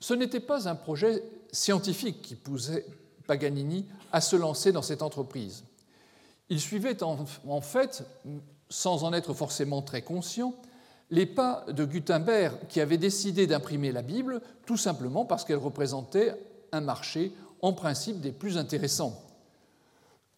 Ce 0.00 0.14
n'était 0.14 0.40
pas 0.40 0.68
un 0.68 0.74
projet 0.74 1.22
scientifique 1.52 2.22
qui 2.22 2.34
poussait 2.34 2.86
Paganini 3.26 3.86
à 4.10 4.20
se 4.20 4.36
lancer 4.36 4.72
dans 4.72 4.82
cette 4.82 5.02
entreprise. 5.02 5.64
Il 6.50 6.60
suivait 6.60 7.02
en, 7.02 7.60
fait, 7.60 8.04
sans 8.68 9.04
en 9.04 9.12
être 9.12 9.34
forcément 9.34 9.82
très 9.82 10.02
conscient, 10.02 10.54
les 11.10 11.26
pas 11.26 11.64
de 11.68 11.84
Gutenberg 11.84 12.56
qui 12.68 12.80
avait 12.80 12.98
décidé 12.98 13.46
d'imprimer 13.46 13.92
la 13.92 14.02
Bible 14.02 14.42
tout 14.66 14.76
simplement 14.76 15.24
parce 15.24 15.44
qu'elle 15.44 15.56
représentait 15.56 16.34
un 16.72 16.80
marché 16.80 17.32
en 17.62 17.72
principe 17.72 18.20
des 18.20 18.32
plus 18.32 18.58
intéressants. 18.58 19.20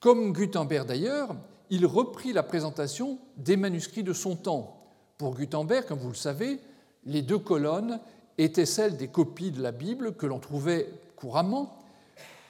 Comme 0.01 0.33
Gutenberg 0.33 0.87
d'ailleurs, 0.87 1.35
il 1.71 1.87
reprit 1.87 2.33
la 2.33 2.43
présentation 2.43 3.19
des 3.39 3.57
manuscrits 3.57 4.03
de 4.03 4.13
son 4.13 4.37
temps. 4.37 4.77
Pour 5.17 5.35
Gutenberg, 5.35 5.87
comme 5.87 6.01
vous 6.01 6.09
le 6.09 6.15
savez, 6.15 6.61
les 7.07 7.23
deux 7.23 7.39
colonnes 7.39 8.01
étaient 8.37 8.67
celles 8.67 8.97
des 8.97 9.09
copies 9.09 9.51
de 9.51 9.63
la 9.63 9.73
Bible 9.73 10.15
que 10.15 10.27
l'on 10.27 10.39
trouvait 10.39 10.91
couramment, 11.17 11.79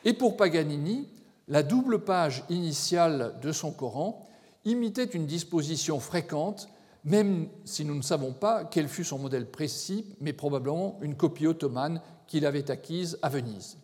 et 0.05 0.15
pour 0.15 0.37
Paganini, 0.37 1.07
la 1.49 1.63
double 1.63 2.05
page 2.05 2.45
initiale 2.49 3.35
de 3.41 3.53
son 3.53 3.73
Coran 3.73 4.27
imitait 4.65 5.05
une 5.05 5.27
disposition 5.27 5.99
fréquente, 5.99 6.69
même 7.05 7.49
si 7.65 7.85
nous 7.85 7.97
ne 7.97 8.03
savons 8.03 8.33
pas 8.33 8.65
quel 8.65 8.89
fut 8.89 9.05
son 9.05 9.19
modèle 9.19 9.51
précis, 9.51 10.07
mais 10.21 10.33
probablement 10.33 10.99
une 11.03 11.17
copie 11.17 11.47
ottomane 11.47 12.01
qu'il 12.27 12.47
avait 12.47 12.71
acquise 12.71 13.19
à 13.23 13.29
Venise. 13.29 13.79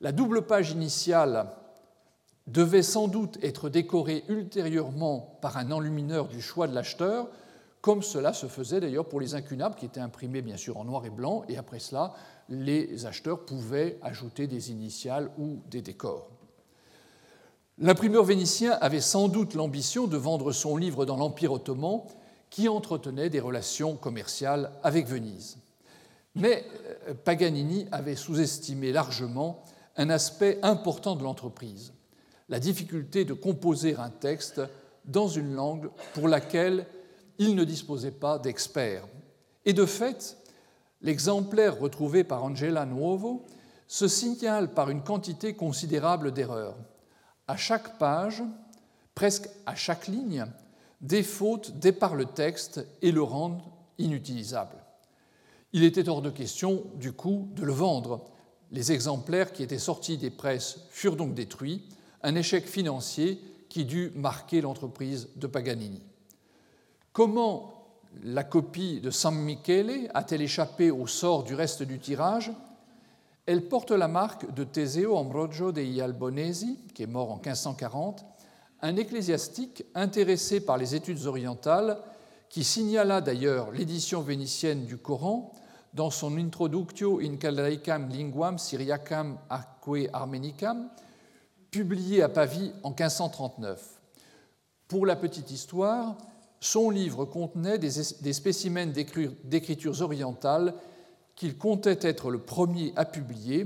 La 0.00 0.12
double 0.12 0.42
page 0.42 0.72
initiale 0.72 1.46
devait 2.46 2.82
sans 2.82 3.08
doute 3.08 3.38
être 3.42 3.68
décorée 3.68 4.24
ultérieurement 4.28 5.38
par 5.40 5.56
un 5.56 5.70
enlumineur 5.70 6.28
du 6.28 6.40
choix 6.40 6.66
de 6.66 6.74
l'acheteur, 6.74 7.28
comme 7.80 8.02
cela 8.02 8.32
se 8.32 8.46
faisait 8.46 8.80
d'ailleurs 8.80 9.08
pour 9.08 9.20
les 9.20 9.34
incunables 9.34 9.76
qui 9.76 9.86
étaient 9.86 10.00
imprimés 10.00 10.42
bien 10.42 10.56
sûr 10.56 10.78
en 10.78 10.84
noir 10.84 11.06
et 11.06 11.10
blanc, 11.10 11.44
et 11.48 11.58
après 11.58 11.78
cela, 11.78 12.14
les 12.48 13.06
acheteurs 13.06 13.44
pouvaient 13.44 13.98
ajouter 14.02 14.46
des 14.46 14.72
initiales 14.72 15.30
ou 15.38 15.60
des 15.70 15.82
décors. 15.82 16.37
L'imprimeur 17.80 18.24
vénitien 18.24 18.72
avait 18.80 19.00
sans 19.00 19.28
doute 19.28 19.54
l'ambition 19.54 20.08
de 20.08 20.16
vendre 20.16 20.50
son 20.50 20.76
livre 20.76 21.06
dans 21.06 21.16
l'Empire 21.16 21.52
ottoman, 21.52 22.02
qui 22.50 22.68
entretenait 22.68 23.30
des 23.30 23.40
relations 23.40 23.96
commerciales 23.96 24.72
avec 24.82 25.06
Venise. 25.06 25.58
Mais 26.34 26.64
euh, 27.08 27.14
Paganini 27.14 27.86
avait 27.92 28.16
sous-estimé 28.16 28.90
largement 28.90 29.62
un 29.96 30.10
aspect 30.10 30.58
important 30.62 31.14
de 31.14 31.22
l'entreprise, 31.22 31.92
la 32.48 32.58
difficulté 32.58 33.24
de 33.24 33.34
composer 33.34 33.96
un 33.96 34.10
texte 34.10 34.60
dans 35.04 35.28
une 35.28 35.54
langue 35.54 35.90
pour 36.14 36.26
laquelle 36.26 36.86
il 37.38 37.54
ne 37.54 37.64
disposait 37.64 38.10
pas 38.10 38.38
d'experts. 38.38 39.06
Et 39.64 39.72
de 39.72 39.86
fait, 39.86 40.36
l'exemplaire 41.02 41.78
retrouvé 41.78 42.24
par 42.24 42.42
Angela 42.42 42.86
Nuovo 42.86 43.46
se 43.86 44.08
signale 44.08 44.74
par 44.74 44.90
une 44.90 45.02
quantité 45.02 45.54
considérable 45.54 46.32
d'erreurs. 46.32 46.76
À 47.48 47.56
chaque 47.56 47.98
page, 47.98 48.42
presque 49.14 49.48
à 49.66 49.74
chaque 49.74 50.06
ligne, 50.06 50.44
des 51.00 51.22
fautes 51.22 51.78
déparent 51.78 52.14
le 52.14 52.26
texte 52.26 52.86
et 53.02 53.10
le 53.10 53.22
rendent 53.22 53.62
inutilisable. 53.98 54.76
Il 55.72 55.82
était 55.82 56.08
hors 56.08 56.22
de 56.22 56.30
question, 56.30 56.84
du 56.96 57.12
coup, 57.12 57.48
de 57.54 57.64
le 57.64 57.72
vendre. 57.72 58.24
Les 58.70 58.92
exemplaires 58.92 59.52
qui 59.52 59.62
étaient 59.62 59.78
sortis 59.78 60.18
des 60.18 60.30
presses 60.30 60.80
furent 60.90 61.16
donc 61.16 61.34
détruits, 61.34 61.88
un 62.22 62.34
échec 62.34 62.66
financier 62.66 63.40
qui 63.68 63.84
dut 63.84 64.12
marquer 64.14 64.60
l'entreprise 64.60 65.28
de 65.36 65.46
Paganini. 65.46 66.02
Comment 67.12 67.88
la 68.22 68.44
copie 68.44 69.00
de 69.00 69.10
San 69.10 69.34
Michele 69.34 70.10
a-t-elle 70.14 70.42
échappé 70.42 70.90
au 70.90 71.06
sort 71.06 71.44
du 71.44 71.54
reste 71.54 71.82
du 71.82 71.98
tirage? 71.98 72.50
Elle 73.48 73.66
porte 73.66 73.92
la 73.92 74.08
marque 74.08 74.52
de 74.52 74.62
Teseo 74.62 75.16
Ambrogio 75.16 75.72
dei 75.72 76.02
Albonesi, 76.02 76.78
qui 76.92 77.04
est 77.04 77.06
mort 77.06 77.30
en 77.30 77.36
1540, 77.36 78.26
un 78.82 78.96
ecclésiastique 78.96 79.86
intéressé 79.94 80.60
par 80.60 80.76
les 80.76 80.94
études 80.94 81.24
orientales 81.24 81.96
qui 82.50 82.62
signala 82.62 83.22
d'ailleurs 83.22 83.70
l'édition 83.70 84.20
vénitienne 84.20 84.84
du 84.84 84.98
Coran 84.98 85.50
dans 85.94 86.10
son 86.10 86.36
Introductio 86.36 87.20
in 87.20 87.36
Caldaicam 87.36 88.10
Linguam 88.10 88.58
Syriacam 88.58 89.38
Arque 89.48 90.10
Armenicam, 90.12 90.90
publié 91.70 92.22
à 92.22 92.28
Pavie 92.28 92.72
en 92.82 92.90
1539. 92.90 93.98
Pour 94.88 95.06
la 95.06 95.16
petite 95.16 95.50
histoire, 95.50 96.18
son 96.60 96.90
livre 96.90 97.24
contenait 97.24 97.78
des, 97.78 97.92
spécimens 98.34 98.92
d'écritures 99.42 100.02
orientales 100.02 100.74
qu'il 101.38 101.56
comptait 101.56 102.00
être 102.02 102.30
le 102.30 102.40
premier 102.40 102.92
à 102.96 103.04
publier, 103.04 103.64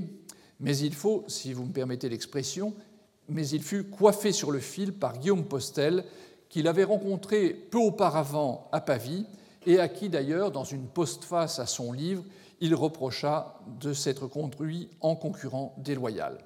mais 0.61 0.77
il 0.77 0.95
faut, 0.95 1.25
si 1.27 1.55
vous 1.55 1.65
me 1.65 1.73
permettez 1.73 2.11
l'expression, 2.11 2.75
mais 3.31 3.49
il 3.49 3.63
fut 3.63 3.85
coiffé 3.85 4.31
sur 4.31 4.53
le 4.53 4.61
fil 4.61 4.93
par 4.93 5.19
Guillaume 5.19 5.47
Postel, 5.47 6.05
qu'il 6.51 6.69
avait 6.69 6.85
rencontré 6.85 7.49
peu 7.49 7.79
auparavant 7.79 8.69
à 8.73 8.83
Pavie 8.83 9.25
et 9.65 9.81
à 9.81 9.89
qui 9.89 10.11
d'ailleurs, 10.11 10.51
dans 10.51 10.65
une 10.65 10.87
postface 10.87 11.59
à 11.61 11.67
son 11.67 11.93
livre, 11.93 12.25
il 12.61 12.75
reprocha 12.75 13.59
de 13.81 13.95
s'être 13.95 14.27
conduit 14.27 14.91
en 15.01 15.17
concurrent 15.17 15.75
déloyal. 15.79 16.37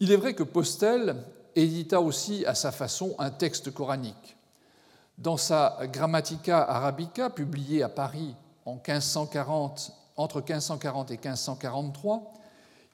Il 0.00 0.12
est 0.12 0.16
vrai 0.16 0.32
que 0.32 0.42
Postel 0.42 1.16
édita 1.54 2.00
aussi 2.00 2.46
à 2.46 2.54
sa 2.54 2.72
façon 2.72 3.14
un 3.18 3.30
texte 3.30 3.70
coranique. 3.70 4.38
Dans 5.18 5.36
sa 5.36 5.78
Grammatica 5.92 6.62
Arabica, 6.62 7.28
publiée 7.28 7.82
à 7.82 7.90
Paris 7.90 8.34
en 8.64 8.76
1540, 8.76 9.92
entre 10.16 10.40
1540 10.40 11.10
et 11.10 11.14
1543, 11.14 12.32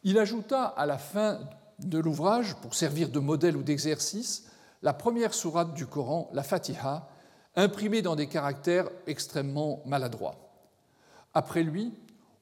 il 0.04 0.18
ajouta 0.18 0.64
à 0.64 0.86
la 0.86 0.98
fin 0.98 1.38
de 1.78 1.98
l'ouvrage, 1.98 2.54
pour 2.56 2.74
servir 2.74 3.08
de 3.08 3.20
modèle 3.20 3.56
ou 3.56 3.62
d'exercice, 3.62 4.46
la 4.82 4.92
première 4.92 5.34
sourate 5.34 5.74
du 5.74 5.86
Coran, 5.86 6.28
la 6.32 6.42
Fatiha, 6.42 7.08
imprimée 7.54 8.02
dans 8.02 8.16
des 8.16 8.26
caractères 8.26 8.88
extrêmement 9.06 9.82
maladroits. 9.86 10.36
Après 11.34 11.62
lui, 11.62 11.92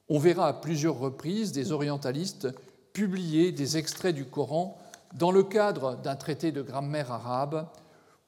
on 0.09 0.19
verra 0.19 0.49
à 0.49 0.53
plusieurs 0.53 0.99
reprises 0.99 1.53
des 1.53 1.73
orientalistes 1.73 2.49
publier 2.93 3.53
des 3.53 3.77
extraits 3.77 4.15
du 4.15 4.25
Coran 4.25 4.79
dans 5.15 5.31
le 5.31 5.43
cadre 5.43 5.97
d'un 5.97 6.17
traité 6.17 6.53
de 6.53 6.63
grammaire 6.63 7.13
arabe 7.13 7.69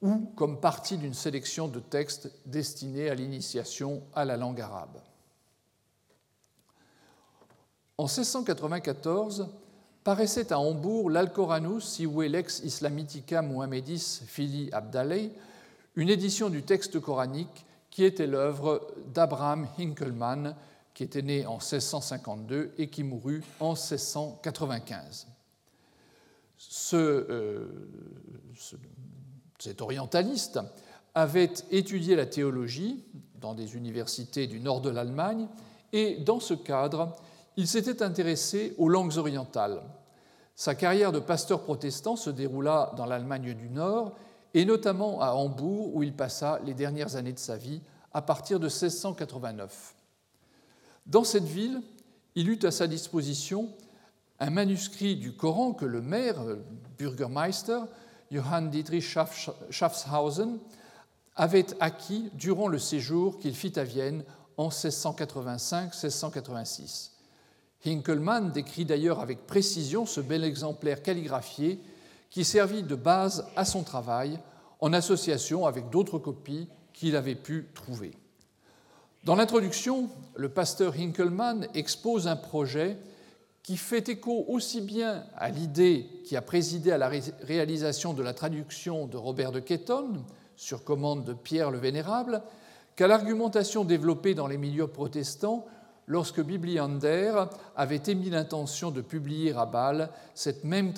ou 0.01 0.31
comme 0.35 0.59
partie 0.59 0.97
d'une 0.97 1.13
sélection 1.13 1.67
de 1.67 1.79
textes 1.79 2.29
destinés 2.45 3.09
à 3.09 3.15
l'initiation 3.15 4.03
à 4.13 4.25
la 4.25 4.37
langue 4.37 4.61
arabe. 4.61 4.99
En 7.99 8.05
1694, 8.05 9.49
paraissait 10.03 10.51
à 10.51 10.57
Hambourg 10.57 11.11
l'Alcoranus 11.11 11.85
sive 11.85 12.23
lex 12.23 12.61
islamitica 12.63 13.43
Muhammedis 13.43 14.23
fili 14.25 14.69
Abdaleh, 14.71 15.31
une 15.95 16.09
édition 16.09 16.49
du 16.49 16.63
texte 16.63 16.99
coranique 16.99 17.65
qui 17.91 18.03
était 18.03 18.25
l'œuvre 18.25 18.87
d'Abraham 19.13 19.67
Hinkelmann, 19.77 20.55
qui 20.95 21.03
était 21.03 21.21
né 21.21 21.45
en 21.45 21.57
1652 21.57 22.71
et 22.79 22.89
qui 22.89 23.03
mourut 23.03 23.43
en 23.59 23.73
1695. 23.73 25.27
Euh, 26.93 27.67
ce, 28.55 28.75
cet 29.59 29.81
orientaliste 29.81 30.59
avait 31.13 31.53
étudié 31.69 32.15
la 32.15 32.25
théologie 32.25 33.03
dans 33.39 33.53
des 33.53 33.75
universités 33.75 34.47
du 34.47 34.59
nord 34.59 34.81
de 34.81 34.89
l'Allemagne 34.89 35.47
et 35.91 36.17
dans 36.17 36.39
ce 36.39 36.55
cadre, 36.55 37.15
il 37.57 37.67
s'était 37.67 38.01
intéressé 38.01 38.73
aux 38.77 38.89
langues 38.89 39.17
orientales. 39.17 39.83
Sa 40.55 40.75
carrière 40.75 41.11
de 41.11 41.19
pasteur 41.19 41.63
protestant 41.63 42.15
se 42.15 42.29
déroula 42.29 42.93
dans 42.95 43.05
l'Allemagne 43.05 43.53
du 43.53 43.69
Nord 43.69 44.15
et 44.53 44.65
notamment 44.65 45.21
à 45.21 45.31
Hambourg 45.31 45.95
où 45.95 46.03
il 46.03 46.13
passa 46.13 46.59
les 46.63 46.73
dernières 46.73 47.15
années 47.15 47.33
de 47.33 47.39
sa 47.39 47.57
vie 47.57 47.81
à 48.13 48.21
partir 48.21 48.59
de 48.59 48.67
1689. 48.67 49.95
Dans 51.05 51.23
cette 51.23 51.45
ville, 51.45 51.81
il 52.35 52.49
eut 52.49 52.59
à 52.63 52.71
sa 52.71 52.87
disposition 52.87 53.69
un 54.39 54.49
manuscrit 54.49 55.15
du 55.15 55.33
Coran 55.33 55.73
que 55.73 55.85
le 55.85 56.01
maire, 56.01 56.43
Bürgermeister, 56.97 57.81
Johann 58.31 58.69
Dietrich 58.69 59.05
Schaffhausen, 59.69 60.57
avait 61.35 61.67
acquis 61.79 62.29
durant 62.33 62.67
le 62.67 62.79
séjour 62.79 63.39
qu'il 63.39 63.55
fit 63.55 63.79
à 63.79 63.83
Vienne 63.83 64.23
en 64.57 64.69
1685-1686. 64.69 67.12
Hinkelmann 67.85 68.51
décrit 68.51 68.85
d'ailleurs 68.85 69.19
avec 69.19 69.45
précision 69.45 70.05
ce 70.05 70.21
bel 70.21 70.43
exemplaire 70.43 71.01
calligraphié 71.01 71.79
qui 72.29 72.43
servit 72.43 72.83
de 72.83 72.95
base 72.95 73.45
à 73.55 73.65
son 73.65 73.83
travail 73.83 74.39
en 74.79 74.93
association 74.93 75.65
avec 75.65 75.89
d'autres 75.89 76.19
copies 76.19 76.67
qu'il 76.93 77.15
avait 77.15 77.35
pu 77.35 77.67
trouver. 77.73 78.11
Dans 79.23 79.35
l'introduction, 79.35 80.09
le 80.35 80.49
pasteur 80.49 80.95
Hinkelmann 80.95 81.67
expose 81.73 82.27
un 82.27 82.35
projet 82.35 82.97
qui 83.63 83.77
fait 83.77 84.09
écho 84.09 84.43
aussi 84.49 84.81
bien 84.81 85.23
à 85.37 85.49
l'idée 85.49 86.07
qui 86.25 86.35
a 86.35 86.41
présidé 86.41 86.91
à 86.91 86.97
la 86.97 87.09
réalisation 87.41 88.13
de 88.13 88.21
la 88.21 88.33
traduction 88.33 89.07
de 89.07 89.15
Robert 89.15 89.53
de 89.53 89.61
Ketton 89.61 90.23
sur 90.57 90.83
commande 90.83 91.23
de 91.23 91.33
Pierre 91.33 91.71
le 91.71 91.77
Vénérable 91.77 92.41
qu'à 92.95 93.07
l'argumentation 93.07 93.85
développée 93.85 94.35
dans 94.35 94.47
les 94.47 94.57
milieux 94.57 94.87
protestants 94.87 95.65
lorsque 96.07 96.41
Bibliander 96.41 97.45
avait 97.75 98.01
émis 98.07 98.29
l'intention 98.29 98.91
de 98.91 99.01
publier 99.01 99.53
à 99.53 99.65
Bâle 99.65 100.09
cette 100.35 100.63
même 100.63 100.93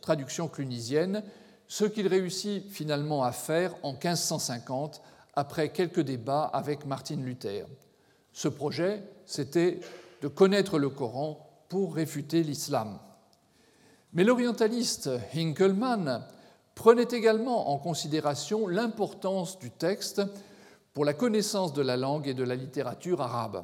traduction 0.00 0.48
clunisienne, 0.48 1.22
ce 1.66 1.84
qu'il 1.84 2.08
réussit 2.08 2.68
finalement 2.68 3.22
à 3.22 3.32
faire 3.32 3.74
en 3.82 3.92
1550 3.92 5.02
après 5.34 5.70
quelques 5.70 6.00
débats 6.00 6.44
avec 6.44 6.84
Martin 6.84 7.16
Luther. 7.16 7.66
Ce 8.32 8.48
projet, 8.48 9.02
c'était 9.26 9.80
de 10.22 10.28
connaître 10.28 10.78
le 10.78 10.88
Coran 10.88 11.64
pour 11.68 11.94
réfuter 11.94 12.42
l'islam. 12.42 12.98
Mais 14.12 14.24
l'orientaliste 14.24 15.08
Hinkelmann 15.34 16.26
prenait 16.74 17.08
également 17.12 17.70
en 17.70 17.78
considération 17.78 18.66
l'importance 18.66 19.58
du 19.58 19.70
texte 19.70 20.22
pour 20.92 21.04
la 21.04 21.14
connaissance 21.14 21.72
de 21.72 21.82
la 21.82 21.96
langue 21.96 22.26
et 22.26 22.34
de 22.34 22.42
la 22.42 22.56
littérature 22.56 23.20
arabe 23.20 23.62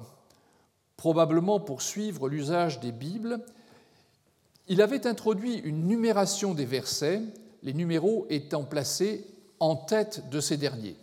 probablement 0.97 1.61
pour 1.61 1.83
suivre 1.83 2.29
l'usage 2.29 2.81
des 2.81 2.93
Bibles, 2.93 3.41
il 4.69 4.83
avait 4.83 5.07
introduit 5.07 5.59
une 5.59 5.87
numération 5.87 6.55
des 6.55 6.65
versets, 6.65 7.23
les 7.63 7.75
numéros 7.75 8.27
étant 8.31 8.65
placés 8.65 9.27
en 9.61 9.77
tête 9.77 10.29
de 10.31 10.41
ces 10.41 10.57
derniers. 10.57 10.97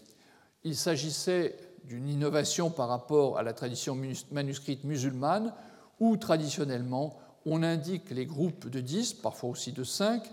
Il 0.63 0.75
s'agissait 0.75 1.55
d'une 1.85 2.07
innovation 2.07 2.69
par 2.69 2.89
rapport 2.89 3.37
à 3.37 3.43
la 3.43 3.53
tradition 3.53 3.97
manuscrite 4.31 4.83
musulmane, 4.83 5.53
où 5.99 6.17
traditionnellement 6.17 7.17
on 7.45 7.63
indique 7.63 8.09
les 8.11 8.25
groupes 8.25 8.69
de 8.69 8.79
10, 8.79 9.15
parfois 9.15 9.49
aussi 9.49 9.71
de 9.71 9.83
5, 9.83 10.23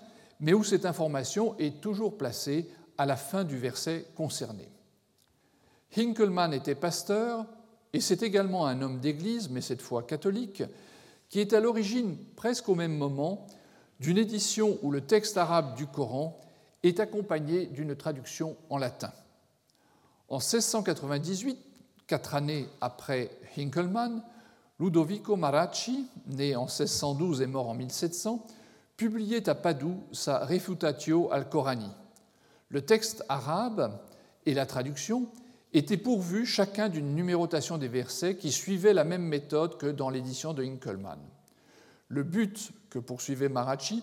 mais 0.40 0.55
où 0.55 0.64
cette 0.64 0.87
information 0.87 1.57
est 1.59 1.81
toujours 1.81 2.16
placée 2.16 2.70
à 2.99 3.07
la 3.07 3.16
fin 3.16 3.44
du 3.44 3.59
verset 3.59 4.07
concerné. 4.16 4.68
Hinkelmann 5.96 6.53
était 6.53 6.75
pasteur, 6.75 7.46
et 7.92 8.00
c'est 8.00 8.22
également 8.22 8.66
un 8.66 8.83
homme 8.83 9.00
d'Église, 9.00 9.48
mais 9.50 9.61
cette 9.61 9.83
fois 9.83 10.03
catholique, 10.03 10.62
qui 11.29 11.40
est 11.40 11.53
à 11.53 11.61
l'origine, 11.61 12.16
presque 12.37 12.68
au 12.68 12.74
même 12.74 12.96
moment, 12.96 13.46
d'une 13.98 14.18
édition 14.18 14.79
où 14.83 14.90
le 14.90 15.00
texte 15.03 15.37
arabe 15.37 15.76
du 15.76 15.87
Coran 15.87 16.38
est 16.83 17.00
accompagné 17.00 17.66
d'une 17.66 17.94
traduction 17.94 18.57
en 18.70 18.79
latin. 18.79 19.12
En 20.29 20.38
1698, 20.38 21.59
quatre 22.07 22.35
années 22.35 22.66
après 22.81 23.31
Hinkelmann, 23.57 24.22
Ludovico 24.79 25.37
Maracci, 25.37 26.07
né 26.26 26.57
en 26.57 26.64
1612 26.64 27.42
et 27.42 27.46
mort 27.46 27.68
en 27.68 27.74
1700, 27.74 28.46
publiait 28.96 29.48
à 29.48 29.55
Padoue 29.55 30.03
sa 30.12 30.44
Refutatio 30.44 31.31
al-Korani. 31.33 31.90
Le 32.68 32.83
texte 32.83 33.24
arabe 33.29 33.98
et 34.46 34.55
la 34.55 34.66
traduction 34.66 35.29
étaient 35.72 35.96
pourvus 35.96 36.46
chacun 36.46 36.88
d'une 36.88 37.14
numérotation 37.14 37.78
des 37.78 37.88
versets 37.88 38.37
qui 38.37 38.50
suivait 38.50 38.92
la 38.92 39.04
même 39.04 39.22
méthode 39.22 39.78
que 39.78 39.87
dans 39.87 40.11
l'édition 40.11 40.52
de 40.52 40.64
Hinkelmann. 40.64 41.20
Le 42.09 42.22
but 42.24 42.72
que 42.90 42.98
poursuivait 42.98 43.48
Marachi 43.48 44.02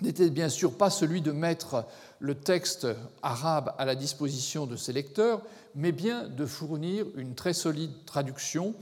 n'était 0.00 0.30
bien 0.30 0.48
sûr 0.48 0.76
pas 0.76 0.90
celui 0.90 1.20
de 1.20 1.32
mettre 1.32 1.84
le 2.18 2.34
texte 2.34 2.86
arabe 3.22 3.74
à 3.78 3.84
la 3.84 3.94
disposition 3.94 4.66
de 4.66 4.76
ses 4.76 4.92
lecteurs, 4.92 5.42
mais 5.74 5.92
bien 5.92 6.28
de 6.28 6.46
fournir 6.46 7.06
une 7.16 7.34
très 7.34 7.52
solide 7.52 7.92
traduction. 8.04 8.74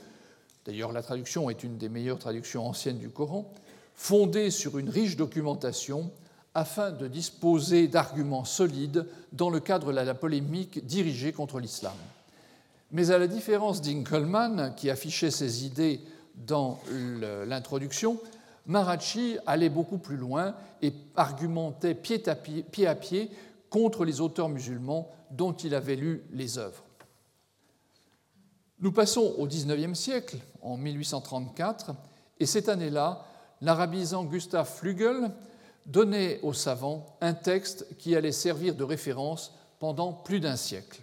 D'ailleurs, 0.64 0.92
la 0.92 1.02
traduction 1.02 1.48
est 1.50 1.62
une 1.62 1.78
des 1.78 1.88
meilleures 1.88 2.18
traductions 2.18 2.66
anciennes 2.66 2.98
du 2.98 3.08
Coran, 3.08 3.50
fondée 3.94 4.50
sur 4.50 4.78
une 4.78 4.90
riche 4.90 5.16
documentation 5.16 6.10
afin 6.56 6.90
de 6.90 7.06
disposer 7.06 7.86
d'arguments 7.86 8.46
solides 8.46 9.06
dans 9.32 9.50
le 9.50 9.60
cadre 9.60 9.88
de 9.92 10.00
la 10.00 10.14
polémique 10.14 10.86
dirigée 10.86 11.30
contre 11.30 11.60
l'islam. 11.60 11.92
Mais 12.92 13.10
à 13.10 13.18
la 13.18 13.26
différence 13.26 13.82
d'Inkelmann, 13.82 14.74
qui 14.74 14.88
affichait 14.88 15.30
ses 15.30 15.66
idées 15.66 16.00
dans 16.34 16.80
l'introduction, 17.46 18.18
Marachi 18.64 19.36
allait 19.46 19.68
beaucoup 19.68 19.98
plus 19.98 20.16
loin 20.16 20.54
et 20.80 20.94
argumentait 21.14 21.94
pied 21.94 22.26
à 22.26 22.34
pied, 22.34 22.62
pied 22.62 22.86
à 22.86 22.94
pied 22.94 23.30
contre 23.68 24.06
les 24.06 24.22
auteurs 24.22 24.48
musulmans 24.48 25.10
dont 25.30 25.52
il 25.52 25.74
avait 25.74 25.96
lu 25.96 26.22
les 26.32 26.56
œuvres. 26.56 26.84
Nous 28.80 28.92
passons 28.92 29.34
au 29.36 29.46
XIXe 29.46 29.98
siècle, 29.98 30.38
en 30.62 30.78
1834, 30.78 31.92
et 32.40 32.46
cette 32.46 32.70
année-là, 32.70 33.26
l'arabisant 33.60 34.24
Gustav 34.24 34.66
Flügel 34.66 35.30
donnait 35.86 36.40
aux 36.42 36.52
savants 36.52 37.16
un 37.20 37.34
texte 37.34 37.86
qui 37.98 38.14
allait 38.16 38.32
servir 38.32 38.74
de 38.74 38.84
référence 38.84 39.54
pendant 39.78 40.12
plus 40.12 40.40
d'un 40.40 40.56
siècle. 40.56 41.00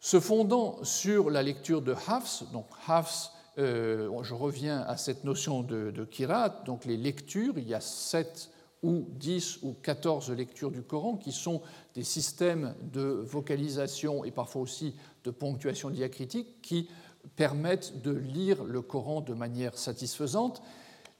Se 0.00 0.20
fondant 0.20 0.82
sur 0.82 1.30
la 1.30 1.42
lecture 1.42 1.82
de 1.82 1.94
Hafs, 2.06 2.44
donc 2.52 2.66
Hafs 2.86 3.32
euh, 3.58 4.10
je 4.22 4.34
reviens 4.34 4.80
à 4.80 4.96
cette 4.96 5.24
notion 5.24 5.62
de, 5.62 5.90
de, 5.90 6.04
kirat, 6.04 6.62
donc 6.64 6.84
les 6.84 6.96
lectures, 6.96 7.58
il 7.58 7.68
y 7.68 7.74
a 7.74 7.80
7 7.80 8.50
ou 8.82 9.06
10 9.10 9.58
ou 9.62 9.74
14 9.82 10.30
lectures 10.30 10.70
du 10.70 10.82
Coran 10.82 11.16
qui 11.16 11.32
sont 11.32 11.60
des 11.94 12.04
systèmes 12.04 12.74
de 12.92 13.02
vocalisation 13.02 14.24
et 14.24 14.30
parfois 14.30 14.62
aussi 14.62 14.94
de 15.24 15.30
ponctuation 15.30 15.90
diacritique 15.90 16.62
qui 16.62 16.88
permettent 17.36 18.00
de 18.00 18.12
lire 18.12 18.64
le 18.64 18.80
Coran 18.80 19.20
de 19.20 19.34
manière 19.34 19.76
satisfaisante. 19.76 20.62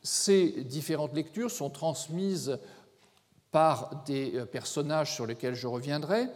Ces 0.02 0.64
différentes 0.64 1.14
lectures 1.14 1.50
sont 1.50 1.70
transmises 1.70 2.58
par 3.50 4.02
des 4.06 4.36
euh, 4.36 4.46
personnages 4.46 5.14
sur 5.14 5.26
lesquels 5.26 5.54
je 5.54 5.66
reviendrai, 5.66 6.28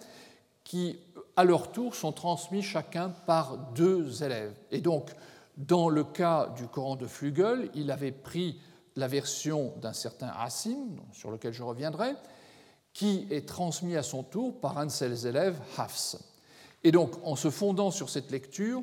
qui, 0.64 0.98
à 1.37 1.44
leur 1.44 1.72
tour, 1.72 1.94
sont 1.94 2.12
transmis 2.12 2.62
chacun 2.62 3.11
par 3.11 3.57
deux 3.74 4.22
élèves. 4.22 4.55
Et 4.70 4.81
donc, 4.81 5.11
dans 5.57 5.88
le 5.88 6.05
cas 6.05 6.53
du 6.57 6.66
Coran 6.66 6.96
de 6.96 7.07
Flügel, 7.07 7.70
il 7.74 7.90
avait 7.90 8.12
pris 8.12 8.61
la 8.96 9.09
version 9.09 9.72
d'un 9.81 9.92
certain 9.92 10.29
Hassim, 10.29 11.00
sur 11.12 11.31
lequel 11.31 11.53
je 11.53 11.62
reviendrai, 11.62 12.14
qui 12.92 13.27
est 13.31 13.48
transmis 13.48 13.96
à 13.96 14.03
son 14.03 14.22
tour 14.22 14.61
par 14.61 14.79
un 14.79 14.87
de 14.87 14.90
ses 14.90 15.27
élèves, 15.27 15.59
Hafs. 15.77 16.16
Et 16.85 16.92
donc, 16.92 17.12
en 17.24 17.35
se 17.35 17.50
fondant 17.50 17.90
sur 17.90 18.09
cette 18.09 18.31
lecture, 18.31 18.83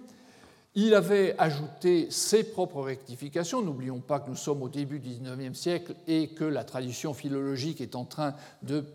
il 0.75 0.93
avait 0.93 1.35
ajouté 1.37 2.07
ses 2.09 2.43
propres 2.43 2.81
rectifications. 2.81 3.61
N'oublions 3.61 3.99
pas 3.99 4.19
que 4.19 4.29
nous 4.29 4.35
sommes 4.35 4.63
au 4.63 4.69
début 4.69 4.99
du 4.99 5.09
XIXe 5.09 5.57
siècle 5.57 5.95
et 6.07 6.29
que 6.29 6.45
la 6.45 6.63
tradition 6.63 7.13
philologique 7.13 7.81
est 7.81 7.95
en 7.95 8.05
train 8.05 8.35
de 8.61 8.85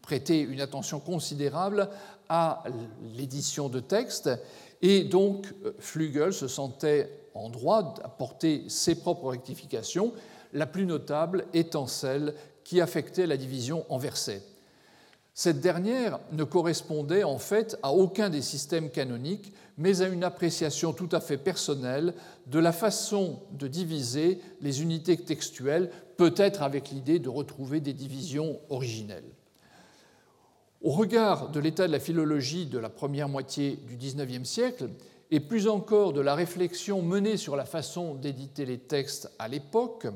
prêter 0.00 0.40
une 0.40 0.60
attention 0.60 1.00
considérable 1.00 1.88
à 2.28 2.62
l'édition 3.16 3.68
de 3.68 3.80
textes. 3.80 4.30
Et 4.82 5.04
donc, 5.04 5.52
Flügel 5.78 6.32
se 6.32 6.46
sentait 6.46 7.10
en 7.34 7.48
droit 7.48 7.94
d'apporter 7.94 8.64
ses 8.68 8.94
propres 8.94 9.30
rectifications, 9.30 10.12
la 10.52 10.66
plus 10.66 10.86
notable 10.86 11.46
étant 11.52 11.86
celle 11.86 12.34
qui 12.62 12.80
affectait 12.80 13.26
la 13.26 13.36
division 13.36 13.84
en 13.88 13.98
versets. 13.98 14.42
Cette 15.36 15.60
dernière 15.60 16.20
ne 16.30 16.44
correspondait 16.44 17.24
en 17.24 17.38
fait 17.38 17.76
à 17.82 17.92
aucun 17.92 18.30
des 18.30 18.40
systèmes 18.40 18.88
canoniques, 18.88 19.52
mais 19.76 20.00
à 20.00 20.06
une 20.06 20.22
appréciation 20.22 20.92
tout 20.92 21.08
à 21.10 21.20
fait 21.20 21.38
personnelle 21.38 22.14
de 22.46 22.60
la 22.60 22.70
façon 22.70 23.40
de 23.50 23.66
diviser 23.66 24.40
les 24.60 24.80
unités 24.80 25.16
textuelles, 25.16 25.90
peut-être 26.16 26.62
avec 26.62 26.90
l'idée 26.90 27.18
de 27.18 27.28
retrouver 27.28 27.80
des 27.80 27.92
divisions 27.92 28.60
originelles. 28.70 29.28
Au 30.82 30.90
regard 30.90 31.48
de 31.48 31.58
l'état 31.58 31.88
de 31.88 31.92
la 31.92 31.98
philologie 31.98 32.66
de 32.66 32.78
la 32.78 32.90
première 32.90 33.28
moitié 33.28 33.80
du 33.88 33.96
XIXe 33.96 34.48
siècle, 34.48 34.88
et 35.32 35.40
plus 35.40 35.66
encore 35.66 36.12
de 36.12 36.20
la 36.20 36.36
réflexion 36.36 37.02
menée 37.02 37.38
sur 37.38 37.56
la 37.56 37.64
façon 37.64 38.14
d'éditer 38.14 38.66
les 38.66 38.78
textes 38.78 39.32
à 39.40 39.48
l'époque, 39.48 40.06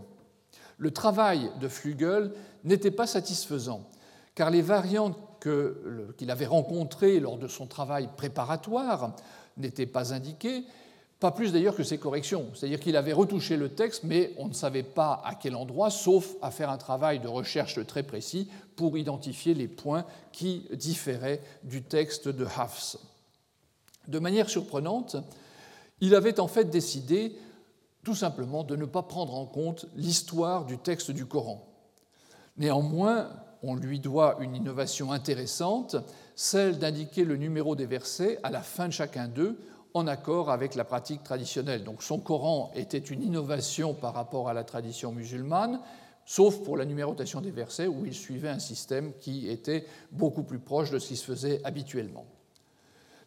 le 0.76 0.92
travail 0.92 1.50
de 1.60 1.66
Flügel 1.66 2.30
n'était 2.62 2.92
pas 2.92 3.08
satisfaisant, 3.08 3.88
car 4.38 4.50
les 4.50 4.62
variantes 4.62 5.18
qu'il 6.16 6.30
avait 6.30 6.46
rencontrées 6.46 7.18
lors 7.18 7.38
de 7.38 7.48
son 7.48 7.66
travail 7.66 8.08
préparatoire 8.16 9.16
n'étaient 9.56 9.84
pas 9.84 10.14
indiquées, 10.14 10.62
pas 11.18 11.32
plus 11.32 11.52
d'ailleurs 11.52 11.74
que 11.74 11.82
ses 11.82 11.98
corrections. 11.98 12.46
C'est-à-dire 12.54 12.78
qu'il 12.78 12.96
avait 12.96 13.12
retouché 13.12 13.56
le 13.56 13.70
texte, 13.70 14.04
mais 14.04 14.32
on 14.38 14.46
ne 14.46 14.52
savait 14.52 14.84
pas 14.84 15.20
à 15.24 15.34
quel 15.34 15.56
endroit, 15.56 15.90
sauf 15.90 16.36
à 16.40 16.52
faire 16.52 16.70
un 16.70 16.76
travail 16.76 17.18
de 17.18 17.26
recherche 17.26 17.84
très 17.84 18.04
précis 18.04 18.48
pour 18.76 18.96
identifier 18.96 19.54
les 19.54 19.66
points 19.66 20.04
qui 20.30 20.68
différaient 20.72 21.42
du 21.64 21.82
texte 21.82 22.28
de 22.28 22.46
Hafs. 22.56 22.96
De 24.06 24.20
manière 24.20 24.48
surprenante, 24.48 25.16
il 26.00 26.14
avait 26.14 26.38
en 26.38 26.46
fait 26.46 26.70
décidé 26.70 27.36
tout 28.04 28.14
simplement 28.14 28.62
de 28.62 28.76
ne 28.76 28.84
pas 28.84 29.02
prendre 29.02 29.34
en 29.34 29.46
compte 29.46 29.86
l'histoire 29.96 30.64
du 30.64 30.78
texte 30.78 31.10
du 31.10 31.26
Coran. 31.26 31.66
Néanmoins, 32.56 33.30
on 33.62 33.74
lui 33.74 34.00
doit 34.00 34.36
une 34.40 34.54
innovation 34.54 35.12
intéressante, 35.12 35.96
celle 36.34 36.78
d'indiquer 36.78 37.24
le 37.24 37.36
numéro 37.36 37.76
des 37.76 37.86
versets 37.86 38.38
à 38.42 38.50
la 38.50 38.60
fin 38.60 38.86
de 38.88 38.92
chacun 38.92 39.28
d'eux, 39.28 39.58
en 39.94 40.06
accord 40.06 40.50
avec 40.50 40.74
la 40.74 40.84
pratique 40.84 41.22
traditionnelle. 41.22 41.84
Donc 41.84 42.02
son 42.02 42.18
Coran 42.18 42.70
était 42.74 42.98
une 42.98 43.22
innovation 43.22 43.94
par 43.94 44.14
rapport 44.14 44.48
à 44.48 44.54
la 44.54 44.64
tradition 44.64 45.12
musulmane, 45.12 45.80
sauf 46.24 46.62
pour 46.62 46.76
la 46.76 46.84
numérotation 46.84 47.40
des 47.40 47.50
versets, 47.50 47.86
où 47.86 48.04
il 48.04 48.14
suivait 48.14 48.50
un 48.50 48.58
système 48.58 49.12
qui 49.20 49.48
était 49.48 49.86
beaucoup 50.12 50.42
plus 50.42 50.58
proche 50.58 50.90
de 50.90 50.98
ce 50.98 51.08
qui 51.08 51.16
se 51.16 51.24
faisait 51.24 51.60
habituellement. 51.64 52.26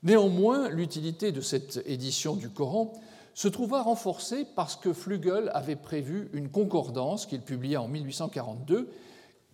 Néanmoins, 0.03 0.69
l'utilité 0.69 1.31
de 1.31 1.41
cette 1.41 1.81
édition 1.85 2.35
du 2.35 2.49
Coran 2.49 2.93
se 3.33 3.47
trouva 3.47 3.81
renforcée 3.81 4.45
parce 4.55 4.75
que 4.75 4.93
Flügel 4.93 5.51
avait 5.53 5.75
prévu 5.75 6.29
une 6.33 6.49
concordance 6.49 7.25
qu'il 7.25 7.41
publia 7.41 7.81
en 7.81 7.87
1842 7.87 8.89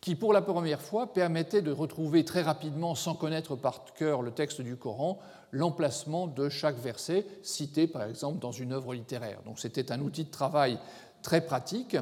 qui, 0.01 0.15
pour 0.15 0.33
la 0.33 0.41
première 0.41 0.81
fois, 0.81 1.13
permettait 1.13 1.61
de 1.61 1.71
retrouver 1.71 2.23
très 2.23 2.41
rapidement, 2.41 2.95
sans 2.95 3.15
connaître 3.15 3.55
par 3.55 3.93
cœur 3.93 4.21
le 4.21 4.31
texte 4.31 4.61
du 4.61 4.75
Coran, 4.75 5.19
l'emplacement 5.51 6.27
de 6.27 6.49
chaque 6.49 6.77
verset 6.77 7.25
cité, 7.41 7.87
par 7.87 8.03
exemple, 8.03 8.39
dans 8.39 8.51
une 8.51 8.73
œuvre 8.73 8.93
littéraire. 8.93 9.39
Donc 9.45 9.59
c'était 9.59 9.91
un 9.91 10.01
outil 10.01 10.25
de 10.25 10.31
travail 10.31 10.77
très 11.23 11.41
pratique 11.41 11.97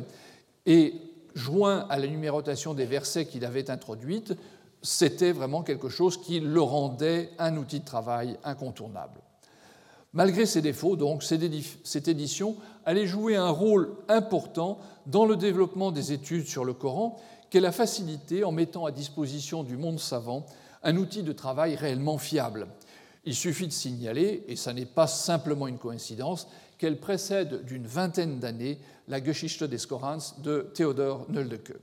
et 0.66 0.94
joint 1.36 1.86
à 1.90 2.00
la 2.00 2.08
numérotation 2.08 2.74
des 2.74 2.86
versets 2.86 3.26
qu'il 3.26 3.46
avait 3.46 3.70
introduite, 3.70 4.34
c'était 4.82 5.32
vraiment 5.32 5.64
quelque 5.64 5.90
chose 5.90 6.22
qui 6.22 6.40
le 6.40 6.62
rendait 6.62 7.32
un 7.40 7.58
outil 7.58 7.80
de 7.80 7.86
travail 7.86 8.38
incontournable. 8.44 9.20
Malgré 10.14 10.46
ses 10.46 10.62
défauts, 10.62 10.96
donc, 10.96 11.24
cette 11.24 12.08
édition 12.08 12.56
allait 12.86 13.06
jouer 13.06 13.36
un 13.36 13.50
rôle 13.50 13.98
important 14.08 14.80
dans 15.08 15.26
le 15.26 15.36
développement 15.36 15.92
des 15.92 16.14
études 16.14 16.48
sur 16.48 16.64
le 16.64 16.74
Coran 16.74 17.18
qu'elle 17.56 17.66
a 17.66 17.72
facilité 17.72 18.44
en 18.44 18.52
mettant 18.52 18.86
à 18.86 18.92
disposition 18.92 19.64
du 19.64 19.78
monde 19.78 19.98
savant 19.98 20.46
un 20.84 20.98
outil 20.98 21.24
de 21.24 21.32
travail 21.32 21.76
réellement 21.76 22.18
fiable. 22.18 22.68
Il 23.24 23.34
suffit 23.34 23.68
de 23.68 23.72
signaler, 23.72 24.44
et 24.50 24.58
ce 24.58 24.72
n'est 24.72 24.86
pas 24.86 25.08
simplement 25.08 25.66
une 25.70 25.78
coïncidence, 25.78 26.50
qu'elle 26.78 27.00
précède 27.00 27.64
d'une 27.64 27.88
vingtaine 27.88 28.40
d'années 28.40 28.78
la 29.08 29.24
Geschichte 29.24 29.64
des 29.64 29.78
Korans 29.78 30.18
de 30.44 30.70
Theodor 30.74 31.28
Nöldeke. 31.30 31.78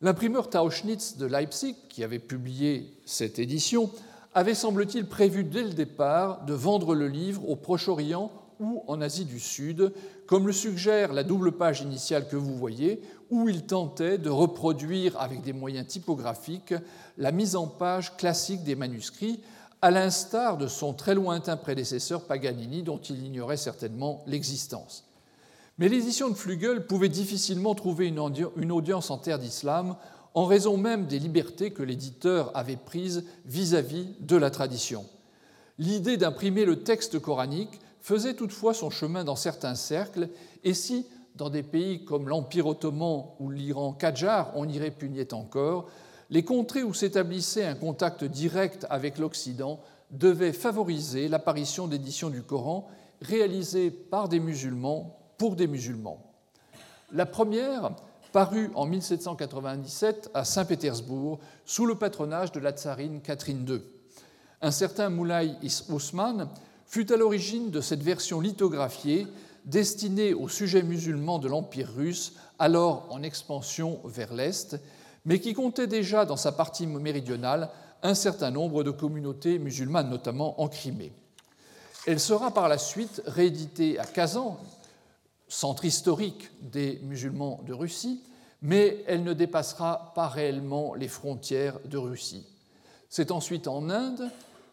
L'imprimeur 0.00 0.48
Tauschnitz 0.48 1.18
de 1.18 1.26
Leipzig, 1.26 1.76
qui 1.90 2.02
avait 2.02 2.18
publié 2.18 2.94
cette 3.04 3.38
édition, 3.38 3.90
avait, 4.32 4.54
semble-t-il, 4.54 5.04
prévu 5.04 5.44
dès 5.44 5.64
le 5.64 5.74
départ 5.74 6.46
de 6.46 6.54
vendre 6.54 6.94
le 6.94 7.08
livre 7.08 7.46
au 7.46 7.56
Proche-Orient 7.56 8.32
ou 8.58 8.82
en 8.86 9.02
Asie 9.02 9.26
du 9.26 9.38
Sud, 9.38 9.92
comme 10.26 10.46
le 10.46 10.52
suggère 10.54 11.12
la 11.12 11.24
double 11.24 11.52
page 11.52 11.82
initiale 11.82 12.26
que 12.26 12.36
vous 12.36 12.56
voyez, 12.56 13.02
où 13.32 13.48
il 13.48 13.64
tentait 13.64 14.18
de 14.18 14.28
reproduire 14.28 15.18
avec 15.18 15.40
des 15.40 15.54
moyens 15.54 15.86
typographiques 15.86 16.74
la 17.16 17.32
mise 17.32 17.56
en 17.56 17.66
page 17.66 18.16
classique 18.16 18.62
des 18.62 18.76
manuscrits, 18.76 19.40
à 19.80 19.90
l'instar 19.90 20.58
de 20.58 20.68
son 20.68 20.92
très 20.92 21.14
lointain 21.14 21.56
prédécesseur 21.56 22.26
Paganini, 22.26 22.82
dont 22.82 22.98
il 22.98 23.24
ignorait 23.24 23.56
certainement 23.56 24.22
l'existence. 24.26 25.04
Mais 25.78 25.88
l'édition 25.88 26.28
de 26.28 26.34
Flügel 26.34 26.86
pouvait 26.86 27.08
difficilement 27.08 27.74
trouver 27.74 28.06
une 28.06 28.70
audience 28.72 29.10
en 29.10 29.16
terre 29.16 29.38
d'islam 29.38 29.96
en 30.34 30.44
raison 30.44 30.76
même 30.76 31.06
des 31.06 31.18
libertés 31.18 31.72
que 31.72 31.82
l'éditeur 31.82 32.50
avait 32.54 32.76
prises 32.76 33.24
vis-à-vis 33.46 34.08
de 34.20 34.36
la 34.36 34.50
tradition. 34.50 35.06
L'idée 35.78 36.18
d'imprimer 36.18 36.66
le 36.66 36.82
texte 36.82 37.18
coranique 37.18 37.80
faisait 38.02 38.34
toutefois 38.34 38.74
son 38.74 38.90
chemin 38.90 39.24
dans 39.24 39.36
certains 39.36 39.74
cercles, 39.74 40.28
et 40.64 40.74
si, 40.74 41.06
dans 41.36 41.50
des 41.50 41.62
pays 41.62 42.04
comme 42.04 42.28
l'Empire 42.28 42.66
ottoman 42.66 43.24
ou 43.38 43.50
l'Iran 43.50 43.92
Qajar, 43.92 44.52
on 44.54 44.68
y 44.68 44.78
répugnait 44.78 45.32
encore, 45.34 45.88
les 46.30 46.44
contrées 46.44 46.82
où 46.82 46.94
s'établissait 46.94 47.66
un 47.66 47.74
contact 47.74 48.24
direct 48.24 48.86
avec 48.90 49.18
l'Occident 49.18 49.80
devaient 50.10 50.52
favoriser 50.52 51.28
l'apparition 51.28 51.86
d'éditions 51.86 52.30
du 52.30 52.42
Coran 52.42 52.88
réalisées 53.20 53.90
par 53.90 54.28
des 54.28 54.40
musulmans 54.40 55.18
pour 55.38 55.56
des 55.56 55.66
musulmans. 55.66 56.22
La 57.12 57.26
première 57.26 57.92
parut 58.32 58.70
en 58.74 58.86
1797 58.86 60.30
à 60.32 60.44
Saint-Pétersbourg 60.44 61.38
sous 61.66 61.86
le 61.86 61.94
patronage 61.94 62.52
de 62.52 62.60
la 62.60 62.72
tsarine 62.72 63.20
Catherine 63.20 63.66
II. 63.68 63.82
Un 64.62 64.70
certain 64.70 65.10
Moulay 65.10 65.50
Ousmane 65.90 66.48
fut 66.86 67.12
à 67.12 67.16
l'origine 67.16 67.70
de 67.70 67.80
cette 67.80 68.02
version 68.02 68.40
lithographiée 68.40 69.26
destinée 69.64 70.34
aux 70.34 70.48
sujets 70.48 70.82
musulmans 70.82 71.38
de 71.38 71.48
l'Empire 71.48 71.92
russe, 71.94 72.34
alors 72.58 73.06
en 73.10 73.22
expansion 73.22 74.00
vers 74.04 74.34
l'Est, 74.34 74.78
mais 75.24 75.40
qui 75.40 75.54
comptait 75.54 75.86
déjà 75.86 76.24
dans 76.24 76.36
sa 76.36 76.52
partie 76.52 76.86
méridionale 76.86 77.70
un 78.02 78.14
certain 78.14 78.50
nombre 78.50 78.82
de 78.82 78.90
communautés 78.90 79.58
musulmanes, 79.58 80.10
notamment 80.10 80.60
en 80.60 80.68
Crimée. 80.68 81.12
Elle 82.06 82.18
sera 82.18 82.52
par 82.52 82.68
la 82.68 82.78
suite 82.78 83.22
rééditée 83.26 83.98
à 83.98 84.04
Kazan, 84.04 84.58
centre 85.48 85.84
historique 85.84 86.50
des 86.60 86.98
musulmans 87.04 87.60
de 87.64 87.72
Russie, 87.72 88.22
mais 88.60 89.04
elle 89.06 89.22
ne 89.22 89.32
dépassera 89.32 90.12
pas 90.14 90.28
réellement 90.28 90.94
les 90.94 91.08
frontières 91.08 91.78
de 91.84 91.98
Russie. 91.98 92.46
C'est 93.08 93.30
ensuite 93.30 93.68
en 93.68 93.90
Inde, 93.90 94.30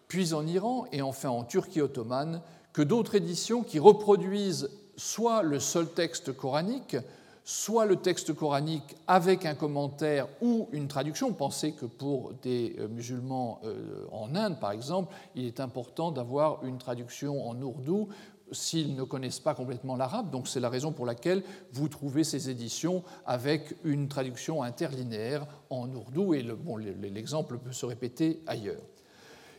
puis 0.08 0.34
en 0.34 0.48
Iran 0.48 0.86
et 0.92 1.02
enfin 1.02 1.30
en 1.30 1.44
Turquie 1.44 1.82
ottomane 1.82 2.42
que 2.74 2.82
d'autres 2.82 3.16
éditions 3.16 3.64
qui 3.64 3.80
reproduisent 3.80 4.70
soit 4.96 5.44
le 5.44 5.60
seul 5.60 5.88
texte 5.88 6.36
coranique, 6.36 6.98
soit 7.44 7.86
le 7.86 7.96
texte 7.96 8.34
coranique 8.34 8.96
avec 9.08 9.46
un 9.46 9.56
commentaire 9.56 10.28
ou 10.42 10.68
une 10.72 10.88
traduction. 10.88 11.34
Pensez 11.34 11.72
que 11.72 11.86
pour 11.86 12.34
des 12.44 12.76
euh, 12.78 12.88
musulmans 12.88 13.60
euh, 13.64 14.06
en 14.12 14.36
Inde, 14.36 14.60
par 14.60 14.72
exemple, 14.72 15.16
il 15.36 15.46
est 15.46 15.60
important 15.60 16.12
d'avoir 16.12 16.64
une 16.64 16.78
traduction 16.78 17.50
en 17.50 17.60
ourdou 17.62 18.10
s'ils 18.52 18.96
ne 18.96 19.04
connaissent 19.04 19.40
pas 19.40 19.56
complètement 19.56 19.96
l'arabe. 19.96 20.30
Donc 20.30 20.48
c'est 20.48 20.60
la 20.60 20.70
raison 20.70 20.92
pour 20.92 21.06
laquelle 21.06 21.44
vous 21.72 21.88
trouvez 21.88 22.24
ces 22.24 22.50
éditions 22.50 23.04
avec 23.26 23.76
une 23.84 24.08
traduction 24.08 24.62
interlinéaire 24.64 25.48
en 25.70 25.92
ourdou, 25.94 26.34
et 26.34 26.44
l'exemple 27.02 27.58
peut 27.58 27.72
se 27.72 27.86
répéter 27.86 28.42
ailleurs. 28.48 28.82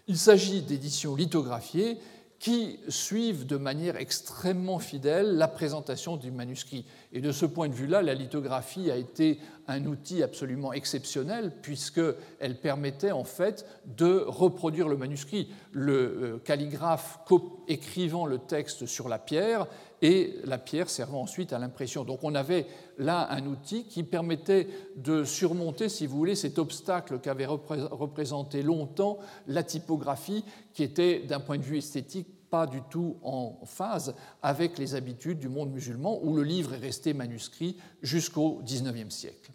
Il 0.06 0.18
s'agit 0.18 0.62
d'éditions 0.62 1.14
lithographiées 1.14 1.98
qui 2.40 2.80
suivent 2.88 3.46
de 3.46 3.58
manière 3.58 3.96
extrêmement 3.96 4.78
fidèle 4.78 5.36
la 5.36 5.46
présentation 5.46 6.16
du 6.16 6.30
manuscrit. 6.30 6.86
Et 7.12 7.20
de 7.20 7.32
ce 7.32 7.44
point 7.44 7.68
de 7.68 7.74
vue-là, 7.74 8.00
la 8.00 8.14
lithographie 8.14 8.90
a 8.90 8.96
été 8.96 9.38
un 9.70 9.86
outil 9.86 10.22
absolument 10.22 10.72
exceptionnel 10.72 11.52
puisqu'elle 11.62 12.60
permettait 12.60 13.12
en 13.12 13.24
fait 13.24 13.66
de 13.86 14.24
reproduire 14.26 14.88
le 14.88 14.96
manuscrit. 14.96 15.50
Le 15.72 15.94
euh, 15.94 16.38
calligraphe 16.38 17.20
écrivant 17.68 18.26
le 18.26 18.38
texte 18.38 18.86
sur 18.86 19.08
la 19.08 19.18
pierre 19.18 19.66
et 20.02 20.34
la 20.44 20.58
pierre 20.58 20.90
servant 20.90 21.22
ensuite 21.22 21.52
à 21.52 21.58
l'impression. 21.58 22.04
Donc 22.04 22.20
on 22.22 22.34
avait 22.34 22.66
là 22.98 23.28
un 23.30 23.46
outil 23.46 23.84
qui 23.84 24.02
permettait 24.02 24.68
de 24.96 25.24
surmonter, 25.24 25.88
si 25.88 26.06
vous 26.06 26.16
voulez, 26.16 26.34
cet 26.34 26.58
obstacle 26.58 27.20
qu'avait 27.20 27.46
représenté 27.46 28.62
longtemps 28.62 29.18
la 29.46 29.62
typographie, 29.62 30.44
qui 30.72 30.82
était 30.82 31.20
d'un 31.20 31.40
point 31.40 31.58
de 31.58 31.62
vue 31.62 31.78
esthétique 31.78 32.28
pas 32.50 32.66
du 32.66 32.82
tout 32.90 33.16
en 33.22 33.60
phase 33.64 34.14
avec 34.42 34.76
les 34.76 34.94
habitudes 34.96 35.38
du 35.38 35.48
monde 35.48 35.70
musulman, 35.70 36.18
où 36.22 36.36
le 36.36 36.42
livre 36.42 36.74
est 36.74 36.78
resté 36.78 37.14
manuscrit 37.14 37.76
jusqu'au 38.02 38.60
XIXe 38.64 39.14
siècle. 39.14 39.52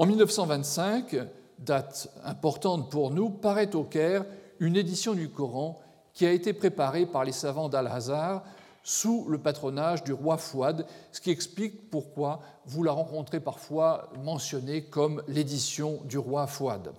En 0.00 0.06
1925, 0.06 1.14
date 1.58 2.08
importante 2.24 2.90
pour 2.90 3.10
nous, 3.10 3.28
paraît 3.28 3.76
au 3.76 3.84
Caire 3.84 4.24
une 4.58 4.76
édition 4.76 5.12
du 5.12 5.28
Coran 5.28 5.78
qui 6.14 6.24
a 6.24 6.32
été 6.32 6.54
préparée 6.54 7.04
par 7.04 7.22
les 7.22 7.32
savants 7.32 7.68
d'Al-Hazar 7.68 8.42
sous 8.82 9.26
le 9.28 9.36
patronage 9.36 10.02
du 10.02 10.14
roi 10.14 10.38
Fouad, 10.38 10.86
ce 11.12 11.20
qui 11.20 11.30
explique 11.30 11.90
pourquoi 11.90 12.40
vous 12.64 12.82
la 12.82 12.92
rencontrez 12.92 13.40
parfois 13.40 14.08
mentionnée 14.24 14.84
comme 14.84 15.22
l'édition 15.28 16.00
du 16.06 16.16
roi 16.16 16.46
Fouad. 16.46 16.94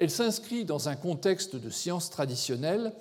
Elle 0.00 0.10
s'inscrit 0.10 0.64
dans 0.64 0.88
un 0.88 0.96
contexte 0.96 1.54
de 1.54 1.70
science 1.70 2.10
traditionnelle 2.10 2.94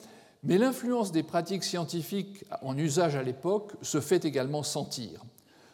mais 0.44 0.60
l'influence 0.60 1.12
des 1.12 1.24
pratiques 1.24 1.64
scientifiques 1.64 2.46
en 2.62 2.78
usage 2.78 3.16
à 3.16 3.24
l'époque 3.24 3.74
se 3.82 4.00
fait 4.00 4.26
également 4.26 4.62
sentir. 4.62 5.24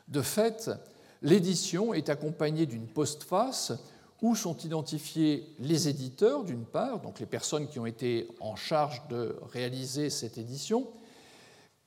De 0.08 0.22
fait, 0.22 0.72
l'édition 1.22 1.94
est 1.94 2.10
accompagnée 2.10 2.66
d'une 2.66 2.88
postface 2.88 3.74
où 4.22 4.36
sont 4.36 4.58
identifiés 4.58 5.54
les 5.60 5.88
éditeurs, 5.88 6.44
d'une 6.44 6.66
part, 6.66 7.02
donc 7.02 7.20
les 7.20 7.26
personnes 7.26 7.68
qui 7.68 7.80
ont 7.80 7.86
été 7.86 8.28
en 8.40 8.56
charge 8.56 9.08
de 9.10 9.36
réaliser 9.52 10.10
cette 10.10 10.38
édition, 10.38 10.88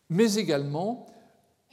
mais 0.08 0.34
également 0.34 1.06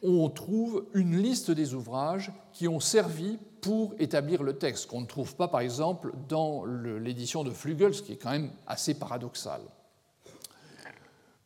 on 0.04 0.30
trouve 0.30 0.86
une 0.93 1.17
liste 1.17 1.52
des 1.52 1.74
ouvrages 1.74 2.32
qui 2.54 2.67
ont 2.67 2.80
servi 2.80 3.39
pour 3.62 3.96
établir 4.00 4.43
le 4.43 4.58
texte, 4.58 4.88
qu'on 4.88 5.02
ne 5.02 5.08
trouve 5.08 5.36
pas 5.36 5.48
par 5.48 5.62
exemple 5.62 6.13
dans 6.30 6.65
l'édition 6.65 7.43
de 7.43 7.52
Flügel, 7.52 7.93
ce 7.93 8.02
qui 8.02 8.13
est 8.13 8.17
quand 8.17 8.32
même 8.32 8.52
assez 8.67 8.93
paradoxal. 8.93 9.62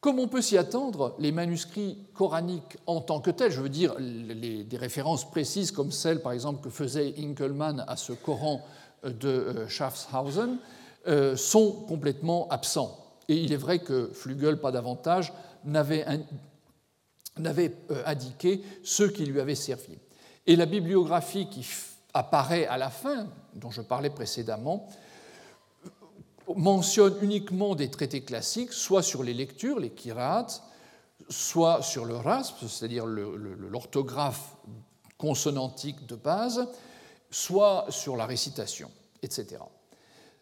Comme 0.02 0.18
on 0.18 0.28
peut 0.28 0.42
s'y 0.42 0.58
attendre, 0.58 1.16
les 1.20 1.32
manuscrits 1.32 1.96
coraniques 2.16 2.78
en 2.88 3.02
tant 3.02 3.22
que 3.22 3.30
tels, 3.30 3.52
je 3.52 3.62
veux 3.62 3.70
dire 3.70 3.96
des 4.00 4.78
références 4.78 5.30
précises 5.30 5.72
comme 5.72 5.92
celles 5.92 6.24
par 6.24 6.32
exemple 6.32 6.64
que 6.64 6.72
faisait 6.72 7.14
Inkelmann 7.20 7.86
à 7.88 7.96
ce 7.96 8.12
Coran 8.12 8.66
de 9.04 9.30
euh, 9.30 9.68
Schaffhausen, 9.68 10.58
euh, 11.08 11.36
sont 11.36 11.72
complètement 11.88 12.48
absents. 12.50 12.98
Et 13.28 13.36
il 13.36 13.54
est 13.54 13.58
vrai 13.58 13.80
que 13.80 14.10
Flügel, 14.14 14.60
pas 14.60 14.72
davantage, 14.72 15.34
n'avait 15.66 16.06
euh, 16.08 18.04
indiqué 18.06 18.64
ceux 18.84 19.10
qui 19.10 19.26
lui 19.26 19.40
avaient 19.40 19.56
servi. 19.56 19.98
Et 20.48 20.56
la 20.56 20.66
bibliographie 20.66 21.48
qui 21.48 21.66
apparaît 22.14 22.66
à 22.66 22.78
la 22.78 22.90
fin, 22.90 23.28
dont 23.54 23.72
je 23.72 23.82
parlais 23.82 24.10
précédemment, 24.10 24.88
mentionne 26.56 27.16
uniquement 27.22 27.76
des 27.76 27.90
traités 27.90 28.22
classiques, 28.22 28.74
soit 28.74 29.04
sur 29.04 29.24
les 29.24 29.34
lectures, 29.34 29.80
les 29.80 29.92
kirats, 29.92 30.48
soit 31.30 31.82
sur 31.82 32.06
le 32.06 32.16
rasp, 32.16 32.58
c'est-à-dire 32.68 33.06
l'orthographe 33.06 34.56
consonantique 35.18 36.06
de 36.08 36.16
base, 36.16 36.68
soit 37.30 37.86
sur 37.90 38.18
la 38.18 38.26
récitation, 38.26 38.90
etc. 39.22 39.62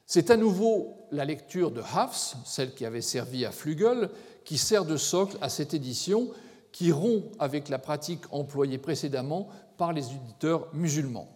C'est 0.05 0.31
à 0.31 0.37
nouveau 0.37 0.97
la 1.11 1.25
lecture 1.25 1.69
de 1.69 1.81
Hafs, 1.81 2.35
celle 2.45 2.73
qui 2.73 2.85
avait 2.85 3.01
servi 3.01 3.45
à 3.45 3.51
Flügel, 3.51 4.09
qui 4.43 4.57
sert 4.57 4.85
de 4.85 4.97
socle 4.97 5.37
à 5.41 5.49
cette 5.49 5.73
édition 5.73 6.29
qui 6.71 6.91
rompt 6.91 7.25
avec 7.39 7.69
la 7.69 7.77
pratique 7.77 8.23
employée 8.31 8.77
précédemment 8.77 9.49
par 9.77 9.93
les 9.93 10.07
éditeurs 10.07 10.67
musulmans. 10.73 11.27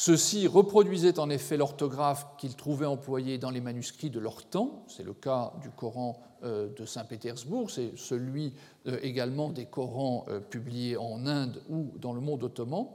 Ceux-ci 0.00 0.46
reproduisaient 0.46 1.18
en 1.18 1.28
effet 1.28 1.56
l'orthographe 1.56 2.24
qu'ils 2.38 2.54
trouvaient 2.54 2.86
employée 2.86 3.36
dans 3.36 3.50
les 3.50 3.60
manuscrits 3.60 4.10
de 4.10 4.20
leur 4.20 4.48
temps, 4.48 4.84
c'est 4.86 5.02
le 5.02 5.12
cas 5.12 5.52
du 5.60 5.70
Coran 5.70 6.22
euh, 6.44 6.68
de 6.72 6.84
Saint-Pétersbourg, 6.84 7.68
c'est 7.68 7.98
celui 7.98 8.54
euh, 8.86 9.00
également 9.02 9.50
des 9.50 9.66
Corans 9.66 10.24
euh, 10.28 10.38
publiés 10.38 10.96
en 10.96 11.26
Inde 11.26 11.60
ou 11.68 11.92
dans 11.98 12.12
le 12.12 12.20
monde 12.20 12.44
ottoman. 12.44 12.86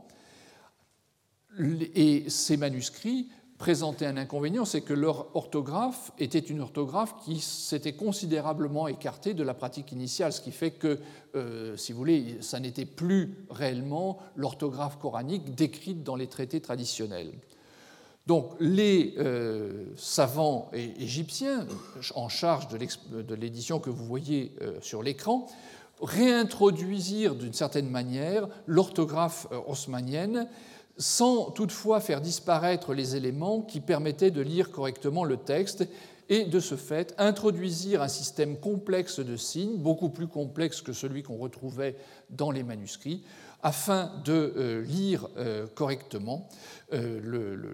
Et 1.60 2.30
ces 2.30 2.56
manuscrits 2.56 3.28
présentaient 3.58 4.06
un 4.06 4.18
inconvénient, 4.18 4.66
c'est 4.66 4.82
que 4.82 4.94
leur 4.94 5.36
orthographe 5.36 6.12
était 6.20 6.40
une 6.40 6.62
orthographe 6.62 7.16
qui 7.24 7.40
s'était 7.40 7.94
considérablement 7.94 8.88
écartée 8.88 9.34
de 9.34 9.44
la 9.44 9.54
pratique 9.54 9.92
initiale, 9.92 10.34
ce 10.34 10.42
qui 10.42 10.52
fait 10.52 10.72
que, 10.72 11.00
euh, 11.36 11.78
si 11.78 11.92
vous 11.92 12.00
voulez, 12.00 12.38
ça 12.42 12.60
n'était 12.60 12.86
plus 12.86 13.38
réellement 13.50 14.18
l'orthographe 14.36 14.98
coranique 15.00 15.56
décrite 15.56 16.04
dans 16.04 16.16
les 16.16 16.28
traités 16.28 16.62
traditionnels. 16.62 17.32
Donc 18.26 18.54
les 18.60 19.16
euh, 19.18 19.86
savants 19.98 20.72
égyptiens 20.74 21.68
en 22.16 22.30
charge 22.30 22.70
de 22.70 23.36
l'édition 23.36 23.80
que 23.80 23.90
vous 23.90 24.06
voyez 24.06 24.54
euh, 24.62 24.80
sur 24.82 25.04
l'écran 25.04 25.48
réintroduisirent 26.02 27.36
d'une 27.36 27.54
certaine 27.54 27.90
manière 27.90 28.48
l'orthographe 28.66 29.48
haussmannienne 29.68 30.48
sans 30.98 31.52
toutefois 31.52 32.00
faire 32.00 32.22
disparaître 32.22 32.94
les 32.94 33.16
éléments 33.16 33.62
qui 33.62 33.80
permettaient 33.80 34.32
de 34.32 34.42
lire 34.42 34.72
correctement 34.72 35.24
le 35.24 35.38
texte 35.38 35.88
et 36.30 36.46
de 36.46 36.60
ce 36.60 36.76
fait 36.76 37.14
introduisirent 37.18 38.02
un 38.02 38.08
système 38.08 38.58
complexe 38.58 39.20
de 39.20 39.36
signes, 39.36 39.78
beaucoup 39.78 40.10
plus 40.10 40.28
complexe 40.28 40.82
que 40.82 40.94
celui 40.94 41.24
qu'on 41.24 41.38
retrouvait 41.38 41.96
dans 42.30 42.52
les 42.52 42.64
manuscrits, 42.64 43.24
afin 43.62 44.12
de 44.26 44.54
euh, 44.56 44.82
lire 44.84 45.28
euh, 45.38 45.68
correctement 45.74 46.50
euh, 46.94 47.20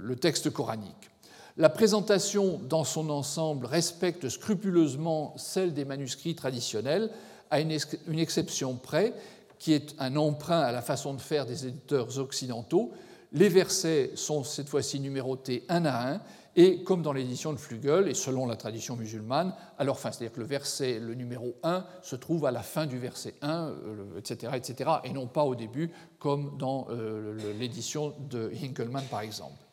le, 0.01 0.15
texte 0.15 0.49
coranique. 0.51 1.09
La 1.57 1.69
présentation 1.69 2.59
dans 2.69 2.83
son 2.83 3.09
ensemble 3.09 3.65
respecte 3.65 4.29
scrupuleusement 4.29 5.33
celle 5.37 5.73
des 5.73 5.85
manuscrits 5.85 6.35
traditionnels, 6.35 7.09
à 7.51 7.59
une, 7.59 7.75
une 8.07 8.19
exception 8.19 8.75
près, 8.75 9.13
qui 9.57 9.73
est 9.73 9.95
un 9.99 10.15
emprunt 10.15 10.61
à 10.61 10.71
la 10.71 10.81
façon 10.81 11.13
de 11.13 11.21
faire 11.21 11.45
des 11.45 11.67
éditeurs 11.67 12.17
occidentaux. 12.17 12.91
Les 13.31 13.49
versets 13.49 14.11
sont 14.15 14.43
cette 14.43 14.69
fois-ci 14.69 14.99
numérotés 14.99 15.63
un 15.69 15.85
à 15.85 16.13
un, 16.13 16.21
et 16.55 16.83
comme 16.83 17.03
dans 17.03 17.13
l'édition 17.13 17.53
de 17.53 17.57
Flügel, 17.57 18.07
et 18.07 18.15
selon 18.15 18.47
la 18.47 18.55
tradition 18.55 18.95
musulmane, 18.95 19.53
à 19.77 19.83
leur 19.83 19.99
fin. 19.99 20.11
C'est-à-dire 20.11 20.33
que 20.33 20.39
le 20.39 20.45
verset, 20.45 20.99
le 20.99 21.13
numéro 21.13 21.55
1, 21.63 21.85
se 22.01 22.15
trouve 22.15 22.45
à 22.45 22.51
la 22.51 22.63
fin 22.63 22.87
du 22.87 22.97
verset 22.97 23.35
1, 23.41 23.73
etc., 24.17 24.53
etc., 24.55 24.89
et 25.03 25.13
non 25.13 25.27
pas 25.27 25.43
au 25.43 25.55
début, 25.55 25.91
comme 26.17 26.57
dans 26.57 26.87
euh, 26.89 27.37
l'édition 27.59 28.15
de 28.29 28.51
Hinkelmann, 28.61 29.05
par 29.05 29.21
exemple. 29.21 29.63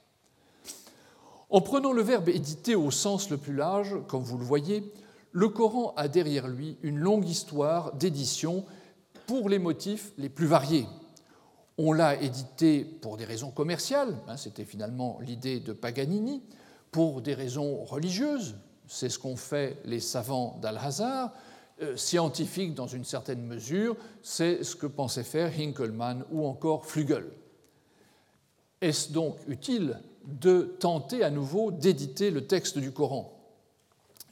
En 1.48 1.60
prenant 1.60 1.92
le 1.92 2.02
verbe 2.02 2.28
éditer 2.28 2.74
au 2.74 2.90
sens 2.90 3.30
le 3.30 3.38
plus 3.38 3.54
large, 3.54 3.96
comme 4.08 4.22
vous 4.22 4.36
le 4.36 4.44
voyez, 4.44 4.92
le 5.32 5.48
Coran 5.48 5.94
a 5.96 6.08
derrière 6.08 6.48
lui 6.48 6.76
une 6.82 6.98
longue 6.98 7.28
histoire 7.28 7.94
d'édition 7.94 8.64
pour 9.26 9.48
les 9.48 9.58
motifs 9.58 10.12
les 10.18 10.28
plus 10.28 10.46
variés. 10.46 10.86
On 11.78 11.92
l'a 11.92 12.20
édité 12.20 12.84
pour 12.84 13.16
des 13.16 13.24
raisons 13.24 13.50
commerciales, 13.50 14.16
hein, 14.28 14.36
c'était 14.36 14.64
finalement 14.64 15.18
l'idée 15.20 15.60
de 15.60 15.72
Paganini, 15.72 16.42
pour 16.90 17.20
des 17.20 17.34
raisons 17.34 17.84
religieuses, 17.84 18.56
c'est 18.86 19.08
ce 19.08 19.18
qu'ont 19.18 19.36
fait 19.36 19.76
les 19.84 20.00
savants 20.00 20.58
d'Al-Hazar, 20.62 21.32
euh, 21.82 21.94
scientifiques 21.96 22.74
dans 22.74 22.86
une 22.86 23.04
certaine 23.04 23.42
mesure, 23.42 23.96
c'est 24.22 24.64
ce 24.64 24.74
que 24.74 24.86
pensait 24.86 25.24
faire 25.24 25.52
Hinkelmann 25.58 26.24
ou 26.30 26.46
encore 26.46 26.86
Flügel. 26.86 27.26
Est-ce 28.80 29.12
donc 29.12 29.36
utile 29.46 30.00
de 30.24 30.74
tenter 30.80 31.22
à 31.22 31.30
nouveau 31.30 31.70
d'éditer 31.70 32.30
le 32.30 32.46
texte 32.46 32.78
du 32.78 32.92
Coran? 32.92 33.30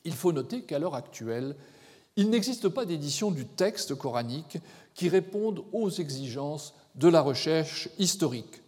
Il 0.04 0.14
faut 0.14 0.33
noter 0.33 0.62
qu'à 0.62 0.78
l'heure 0.78 0.94
actuelle, 0.94 1.54
il 2.16 2.30
n'existe 2.30 2.68
pas 2.68 2.87
d'édition 2.87 3.30
du 3.30 3.44
texte 3.44 3.94
coranique 3.94 4.59
qui 4.94 5.11
réponde 5.11 5.64
aux 5.72 5.90
exigences 5.90 6.74
de 6.94 7.09
la 7.09 7.20
recherche 7.20 7.88
historique. 7.98 8.62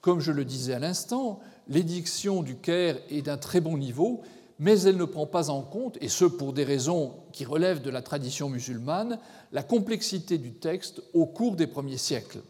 Comme 0.00 0.20
je 0.20 0.32
le 0.32 0.44
disais 0.44 0.74
à 0.74 0.78
l'instant, 0.78 1.40
l'édiction 1.68 2.42
du 2.42 2.56
Caire 2.56 2.98
est 3.10 3.22
d'un 3.22 3.36
très 3.36 3.60
bon 3.60 3.76
niveau, 3.76 4.22
mais 4.58 4.80
elle 4.82 4.96
ne 4.96 5.04
prend 5.04 5.26
pas 5.26 5.50
en 5.50 5.62
compte, 5.62 5.98
et 6.00 6.08
ce 6.08 6.24
pour 6.24 6.52
des 6.52 6.64
raisons 6.64 7.14
qui 7.32 7.44
relèvent 7.44 7.82
de 7.82 7.90
la 7.90 8.02
tradition 8.02 8.48
musulmane, 8.48 9.18
la 9.52 9.62
complexité 9.62 10.38
du 10.38 10.52
texte 10.52 11.02
au 11.14 11.26
cours 11.26 11.56
des 11.56 11.66
premiers 11.66 11.98
siècles. 11.98 12.40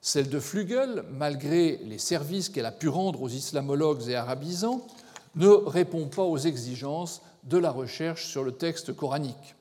Celle 0.00 0.28
de 0.28 0.38
Flügel, 0.38 1.02
malgré 1.10 1.78
les 1.78 1.98
services 1.98 2.48
qu'elle 2.48 2.66
a 2.66 2.72
pu 2.72 2.88
rendre 2.88 3.22
aux 3.22 3.28
islamologues 3.28 4.08
et 4.08 4.14
arabisants, 4.14 4.86
ne 5.34 5.48
répond 5.48 6.06
pas 6.06 6.22
aux 6.22 6.38
exigences 6.38 7.22
de 7.44 7.58
la 7.58 7.70
recherche 7.70 8.26
sur 8.26 8.44
le 8.44 8.52
texte 8.52 8.94
coranique. 8.94 9.56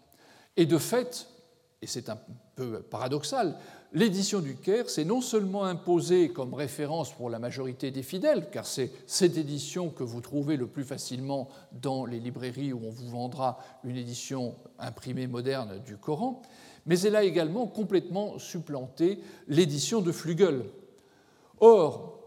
Et 0.58 0.66
de 0.66 0.78
fait, 0.78 1.28
et 1.82 1.88
c'est 1.88 2.10
un 2.10 2.18
peu 2.56 2.82
paradoxal, 2.82 3.58
l'édition 3.96 4.42
du 4.42 4.58
Caire 4.58 4.90
s'est 4.90 5.06
non 5.06 5.22
seulement 5.22 5.64
imposée 5.64 6.30
comme 6.30 6.54
référence 6.54 7.14
pour 7.14 7.30
la 7.30 7.40
majorité 7.40 7.92
des 7.92 8.04
fidèles, 8.04 8.50
car 8.52 8.68
c'est 8.68 8.92
cette 9.08 9.38
édition 9.38 9.90
que 9.90 10.04
vous 10.04 10.20
trouvez 10.20 10.58
le 10.58 10.68
plus 10.68 10.84
facilement 10.84 11.48
dans 11.72 12.06
les 12.06 12.20
librairies 12.20 12.74
où 12.74 12.82
on 12.86 12.90
vous 12.92 13.10
vendra 13.10 13.58
une 13.86 13.96
édition 13.96 14.54
imprimée 14.80 15.28
moderne 15.28 15.82
du 15.86 15.96
Coran, 15.96 16.42
mais 16.86 17.00
elle 17.00 17.16
a 17.16 17.24
également 17.24 17.68
complètement 17.68 18.38
supplanté 18.38 19.20
l'édition 19.48 20.02
de 20.02 20.12
Flügel. 20.12 20.66
Or, 21.62 22.20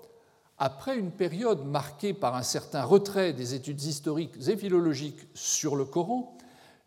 après 0.56 0.96
une 0.96 1.12
période 1.12 1.66
marquée 1.66 2.14
par 2.14 2.34
un 2.34 2.42
certain 2.42 2.82
retrait 2.82 3.34
des 3.34 3.54
études 3.54 3.82
historiques 3.82 4.48
et 4.48 4.56
philologiques 4.56 5.28
sur 5.34 5.76
le 5.76 5.84
Coran, 5.84 6.34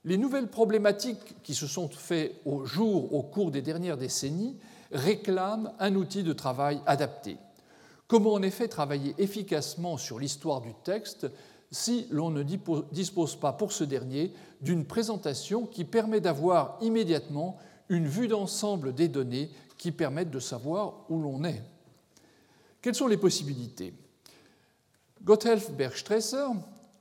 les 0.03 0.17
nouvelles 0.17 0.49
problématiques 0.49 1.41
qui 1.43 1.53
se 1.53 1.67
sont 1.67 1.87
faites 1.87 2.33
au 2.45 2.65
jour 2.65 3.13
au 3.13 3.21
cours 3.21 3.51
des 3.51 3.61
dernières 3.61 3.97
décennies 3.97 4.57
réclament 4.91 5.73
un 5.79 5.95
outil 5.95 6.23
de 6.23 6.33
travail 6.33 6.81
adapté. 6.85 7.37
Comment 8.07 8.33
en 8.33 8.41
effet 8.41 8.67
travailler 8.67 9.15
efficacement 9.17 9.97
sur 9.97 10.19
l'histoire 10.19 10.61
du 10.61 10.73
texte 10.83 11.27
si 11.71 12.07
l'on 12.11 12.29
ne 12.29 12.43
dispose 12.43 13.37
pas 13.37 13.53
pour 13.53 13.71
ce 13.71 13.85
dernier 13.85 14.33
d'une 14.59 14.85
présentation 14.85 15.65
qui 15.65 15.85
permet 15.85 16.19
d'avoir 16.19 16.77
immédiatement 16.81 17.57
une 17.87 18.07
vue 18.07 18.27
d'ensemble 18.27 18.93
des 18.93 19.07
données 19.07 19.49
qui 19.77 19.91
permettent 19.91 20.31
de 20.31 20.39
savoir 20.39 21.05
où 21.09 21.21
l'on 21.21 21.43
est? 21.45 21.63
Quelles 22.81 22.95
sont 22.95 23.07
les 23.07 23.17
possibilités? 23.17 23.93
Gotthelf 25.23 25.71
Bergstresser 25.71 26.47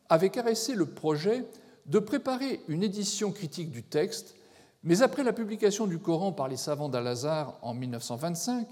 avait 0.08 0.30
caressé 0.30 0.74
le 0.74 0.86
projet 0.86 1.44
de 1.86 1.98
préparer 1.98 2.60
une 2.68 2.82
édition 2.82 3.32
critique 3.32 3.70
du 3.70 3.82
texte 3.82 4.36
mais 4.82 5.02
après 5.02 5.24
la 5.24 5.32
publication 5.32 5.86
du 5.86 5.98
Coran 5.98 6.32
par 6.32 6.48
les 6.48 6.56
savants 6.56 6.88
d'Al-Azhar 6.88 7.58
en 7.62 7.74
1925, 7.74 8.66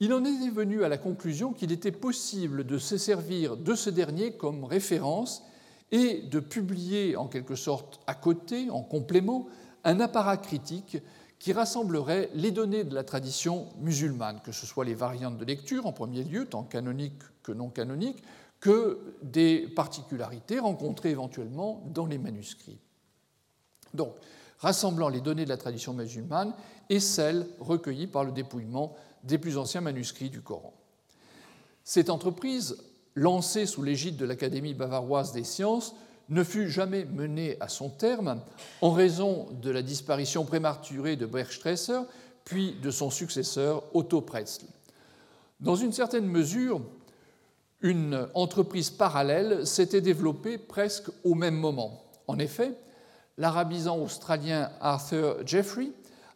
il 0.00 0.12
en 0.12 0.24
est 0.24 0.50
venu 0.50 0.84
à 0.84 0.88
la 0.88 0.98
conclusion 0.98 1.52
qu'il 1.52 1.72
était 1.72 1.92
possible 1.92 2.64
de 2.64 2.76
se 2.78 2.98
servir 2.98 3.56
de 3.56 3.74
ce 3.74 3.88
dernier 3.88 4.32
comme 4.32 4.64
référence 4.64 5.42
et 5.90 6.22
de 6.22 6.40
publier 6.40 7.16
en 7.16 7.28
quelque 7.28 7.54
sorte 7.54 8.00
à 8.06 8.14
côté, 8.14 8.68
en 8.70 8.82
complément, 8.82 9.46
un 9.84 10.00
apparat 10.00 10.36
critique 10.36 10.98
qui 11.38 11.52
rassemblerait 11.52 12.30
les 12.34 12.50
données 12.50 12.84
de 12.84 12.94
la 12.94 13.04
tradition 13.04 13.68
musulmane, 13.80 14.40
que 14.42 14.52
ce 14.52 14.66
soit 14.66 14.84
les 14.84 14.94
variantes 14.94 15.38
de 15.38 15.44
lecture 15.44 15.86
en 15.86 15.92
premier 15.92 16.24
lieu, 16.24 16.46
tant 16.46 16.64
canoniques 16.64 17.22
que 17.42 17.52
non 17.52 17.68
canoniques, 17.68 18.22
que 18.60 19.16
des 19.22 19.68
particularités 19.68 20.58
rencontrées 20.58 21.10
éventuellement 21.10 21.82
dans 21.86 22.06
les 22.06 22.18
manuscrits. 22.18 22.78
Donc, 23.94 24.14
rassemblant 24.58 25.08
les 25.08 25.20
données 25.20 25.44
de 25.44 25.50
la 25.50 25.56
tradition 25.56 25.92
musulmane 25.92 26.54
et 26.88 27.00
celles 27.00 27.46
recueillies 27.60 28.06
par 28.06 28.24
le 28.24 28.32
dépouillement 28.32 28.94
des 29.24 29.38
plus 29.38 29.58
anciens 29.58 29.80
manuscrits 29.80 30.30
du 30.30 30.40
Coran. 30.40 30.72
Cette 31.84 32.10
entreprise, 32.10 32.76
lancée 33.14 33.66
sous 33.66 33.82
l'égide 33.82 34.16
de 34.16 34.24
l'Académie 34.24 34.74
bavaroise 34.74 35.32
des 35.32 35.44
sciences, 35.44 35.94
ne 36.28 36.42
fut 36.42 36.68
jamais 36.68 37.04
menée 37.04 37.56
à 37.60 37.68
son 37.68 37.88
terme 37.88 38.40
en 38.80 38.90
raison 38.90 39.46
de 39.62 39.70
la 39.70 39.82
disparition 39.82 40.44
prématurée 40.44 41.16
de 41.16 41.26
Bergstresser, 41.26 42.00
puis 42.44 42.74
de 42.82 42.90
son 42.90 43.10
successeur 43.10 43.84
Otto 43.94 44.20
Pretzl. 44.20 44.66
Dans 45.60 45.76
une 45.76 45.92
certaine 45.92 46.26
mesure, 46.26 46.80
une 47.80 48.26
entreprise 48.34 48.90
parallèle 48.90 49.66
s'était 49.66 50.00
développée 50.00 50.58
presque 50.58 51.10
au 51.24 51.34
même 51.34 51.56
moment. 51.56 52.02
En 52.26 52.38
effet, 52.38 52.72
l'arabisant 53.38 53.98
australien 53.98 54.70
Arthur 54.80 55.46
Jeffrey 55.46 55.88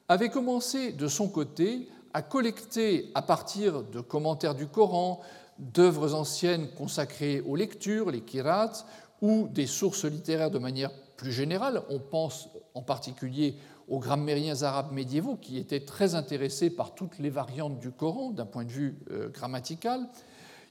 avait 0.08 0.28
commencé 0.28 0.92
de 0.92 1.08
son 1.08 1.28
côté 1.28 1.88
à 2.12 2.22
collecter 2.22 3.10
à 3.14 3.22
partir 3.22 3.82
de 3.84 4.00
commentaires 4.00 4.54
du 4.54 4.66
Coran, 4.66 5.20
d'œuvres 5.58 6.14
anciennes 6.14 6.68
consacrées 6.76 7.40
aux 7.42 7.56
lectures, 7.56 8.10
les 8.10 8.22
kirats, 8.22 8.84
ou 9.22 9.48
des 9.48 9.66
sources 9.66 10.04
littéraires 10.04 10.50
de 10.50 10.58
manière 10.58 10.90
plus 11.16 11.32
générale. 11.32 11.82
On 11.90 11.98
pense 11.98 12.48
en 12.74 12.82
particulier 12.82 13.56
aux 13.88 13.98
grammairiens 13.98 14.62
arabes 14.62 14.92
médiévaux 14.92 15.36
qui 15.36 15.58
étaient 15.58 15.84
très 15.84 16.14
intéressés 16.14 16.70
par 16.70 16.94
toutes 16.94 17.18
les 17.18 17.30
variantes 17.30 17.78
du 17.78 17.90
Coran 17.90 18.30
d'un 18.30 18.46
point 18.46 18.64
de 18.64 18.70
vue 18.70 18.98
euh, 19.10 19.28
grammatical. 19.28 20.08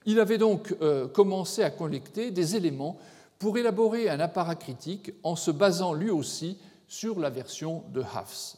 Il 0.05 0.19
avait 0.19 0.37
donc 0.37 0.75
euh, 0.81 1.07
commencé 1.07 1.61
à 1.61 1.69
collecter 1.69 2.31
des 2.31 2.55
éléments 2.55 2.97
pour 3.39 3.57
élaborer 3.57 4.09
un 4.09 4.19
apparat 4.19 4.55
critique 4.55 5.13
en 5.23 5.35
se 5.35 5.49
basant 5.49 5.93
lui 5.93 6.09
aussi 6.09 6.57
sur 6.87 7.19
la 7.19 7.29
version 7.29 7.83
de 7.93 8.01
Hafs. 8.01 8.57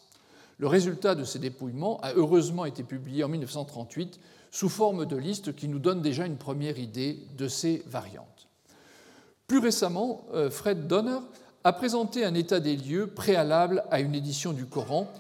Le 0.57 0.67
résultat 0.67 1.15
de 1.15 1.23
ces 1.23 1.39
dépouillements 1.39 1.99
a 2.01 2.13
heureusement 2.13 2.65
été 2.65 2.83
publié 2.83 3.23
en 3.23 3.29
1938 3.29 4.19
sous 4.51 4.69
forme 4.69 5.05
de 5.05 5.15
liste 5.15 5.55
qui 5.55 5.67
nous 5.67 5.79
donne 5.79 6.01
déjà 6.01 6.25
une 6.25 6.37
première 6.37 6.77
idée 6.77 7.19
de 7.37 7.47
ces 7.47 7.83
variantes. 7.87 8.47
Plus 9.47 9.59
récemment, 9.59 10.25
euh, 10.33 10.49
Fred 10.49 10.87
Donner 10.87 11.19
a 11.63 11.73
présenté 11.73 12.25
un 12.25 12.33
état 12.33 12.59
des 12.59 12.75
lieux 12.75 13.07
préalable 13.07 13.83
à 13.91 13.99
une 13.99 14.15
édition 14.15 14.51
du 14.51 14.65
Coran, 14.65 15.11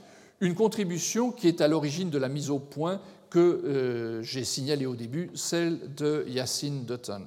une 0.41 0.55
contribution 0.55 1.31
qui 1.31 1.47
est 1.47 1.61
à 1.61 1.67
l'origine 1.67 2.09
de 2.09 2.17
la 2.17 2.29
mise 2.29 2.49
au 2.49 2.59
point 2.59 2.99
que 3.29 3.39
euh, 3.39 4.21
j'ai 4.23 4.43
signalée 4.43 4.85
au 4.85 4.95
début, 4.95 5.29
celle 5.35 5.93
de 5.95 6.25
Yacine 6.27 6.85
Dutton. 6.85 7.25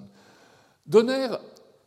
Donner 0.87 1.29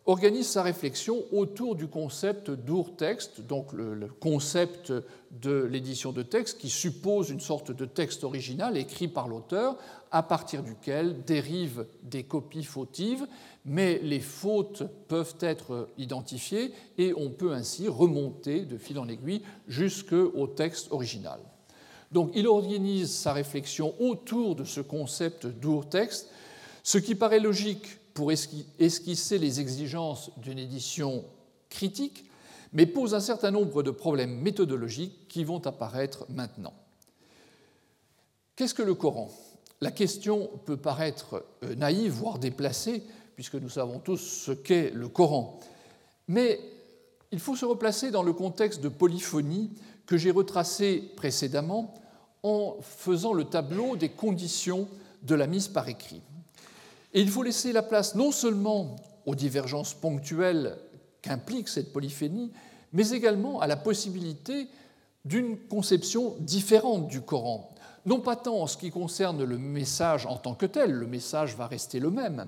organise 0.07 0.47
sa 0.47 0.63
réflexion 0.63 1.25
autour 1.33 1.75
du 1.75 1.87
concept 1.87 2.49
d'our-texte, 2.49 3.41
donc 3.41 3.73
le, 3.73 4.07
concept 4.21 4.93
de 5.31 5.65
l'édition 5.65 6.13
de 6.13 6.23
texte 6.23 6.59
qui 6.59 6.69
suppose 6.69 7.29
une 7.29 7.41
sorte 7.41 7.71
de 7.71 7.83
texte 7.83 8.23
original 8.23 8.77
écrit 8.77 9.09
par 9.09 9.27
l'auteur, 9.27 9.75
à 10.11 10.23
partir 10.23 10.63
duquel 10.63 11.25
dérivent 11.25 11.85
des 12.03 12.23
copies 12.23 12.63
fautives, 12.63 13.27
mais 13.65 13.99
les 14.01 14.21
fautes 14.21 14.83
peuvent 15.09 15.35
être 15.41 15.89
identifiées 15.97 16.71
et 16.97 17.13
on 17.13 17.29
peut 17.29 17.51
ainsi 17.51 17.89
remonter 17.89 18.61
de 18.61 18.77
fil 18.77 18.99
en 18.99 19.09
aiguille 19.09 19.41
jusqu'au 19.67 20.47
texte 20.47 20.89
original. 20.91 21.39
Donc 22.13 22.31
il 22.33 22.47
organise 22.47 23.11
sa 23.11 23.33
réflexion 23.33 23.93
autour 23.99 24.55
de 24.55 24.63
ce 24.63 24.79
concept 24.79 25.47
d'our-texte, 25.47 26.29
ce 26.81 26.97
qui 26.97 27.15
paraît 27.15 27.41
logique 27.41 27.96
pour 28.17 28.31
esquisser 28.31 29.37
les 29.37 29.59
exigences 29.59 30.31
d'une 30.37 30.57
édition 30.57 31.23
critique, 31.69 32.25
mais 32.73 32.87
pose 32.87 33.13
un 33.13 33.19
certain 33.19 33.51
nombre 33.51 33.83
de 33.83 33.91
problèmes 33.91 34.41
méthodologiques 34.41 35.27
qui 35.27 35.43
vont 35.43 35.63
apparaître 35.67 36.25
maintenant. 36.29 36.73
Qu'est-ce 38.55 38.73
que 38.73 38.81
le 38.81 38.95
Coran? 38.95 39.29
La 39.81 39.91
question 39.91 40.49
peut 40.65 40.77
paraître 40.77 41.45
euh, 41.63 41.75
naïve, 41.75 42.11
voire 42.11 42.39
déplacée, 42.39 43.03
puisque 43.35 43.53
nous 43.53 43.69
savons 43.69 43.99
tous 43.99 44.17
ce 44.17 44.51
qu'est 44.51 44.89
le 44.95 45.09
Coran. 45.09 45.59
Mais 46.27 46.59
il 47.31 47.39
faut 47.39 47.55
se 47.55 47.65
replacer 47.65 48.09
dans 48.09 48.23
le 48.23 48.33
contexte 48.33 48.81
de 48.81 48.89
polyphonie 48.89 49.69
que 50.07 50.17
j'ai 50.17 50.31
retracé 50.31 51.03
précédemment 51.15 51.93
en 52.41 52.77
faisant 52.81 53.33
le 53.33 53.43
tableau 53.43 53.95
des 53.95 54.09
conditions 54.09 54.87
de 55.21 55.35
la 55.35 55.45
mise 55.45 55.67
par 55.67 55.87
écrit. 55.87 56.23
Et 57.13 57.21
il 57.21 57.29
faut 57.29 57.43
laisser 57.43 57.71
la 57.71 57.83
place 57.83 58.15
non 58.15 58.31
seulement 58.31 58.95
aux 59.25 59.35
divergences 59.35 59.93
ponctuelles 59.93 60.77
qu'implique 61.21 61.67
cette 61.67 61.91
polyphénie, 61.91 62.51
mais 62.93 63.09
également 63.09 63.59
à 63.59 63.67
la 63.67 63.75
possibilité 63.75 64.67
d'une 65.25 65.57
conception 65.57 66.35
différente 66.39 67.07
du 67.07 67.21
Coran. 67.21 67.69
Non 68.05 68.19
pas 68.21 68.37
tant 68.37 68.61
en 68.61 68.67
ce 68.67 68.77
qui 68.77 68.89
concerne 68.89 69.43
le 69.43 69.57
message 69.57 70.25
en 70.25 70.37
tant 70.37 70.55
que 70.55 70.65
tel, 70.65 70.91
le 70.91 71.07
message 71.07 71.55
va 71.57 71.67
rester 71.67 71.99
le 71.99 72.09
même, 72.09 72.47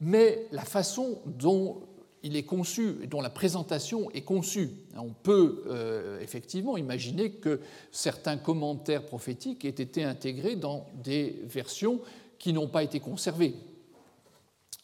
mais 0.00 0.46
la 0.52 0.62
façon 0.62 1.18
dont 1.26 1.82
il 2.22 2.36
est 2.36 2.44
conçu, 2.44 2.96
dont 3.08 3.20
la 3.20 3.30
présentation 3.30 4.10
est 4.12 4.22
conçue. 4.22 4.70
On 4.96 5.10
peut 5.10 5.64
euh, 5.66 6.20
effectivement 6.20 6.76
imaginer 6.76 7.30
que 7.30 7.60
certains 7.90 8.36
commentaires 8.36 9.04
prophétiques 9.04 9.64
aient 9.64 9.68
été 9.70 10.04
intégrés 10.04 10.56
dans 10.56 10.86
des 11.02 11.42
versions 11.44 12.00
qui 12.38 12.52
n'ont 12.52 12.68
pas 12.68 12.82
été 12.82 13.00
conservées. 13.00 13.54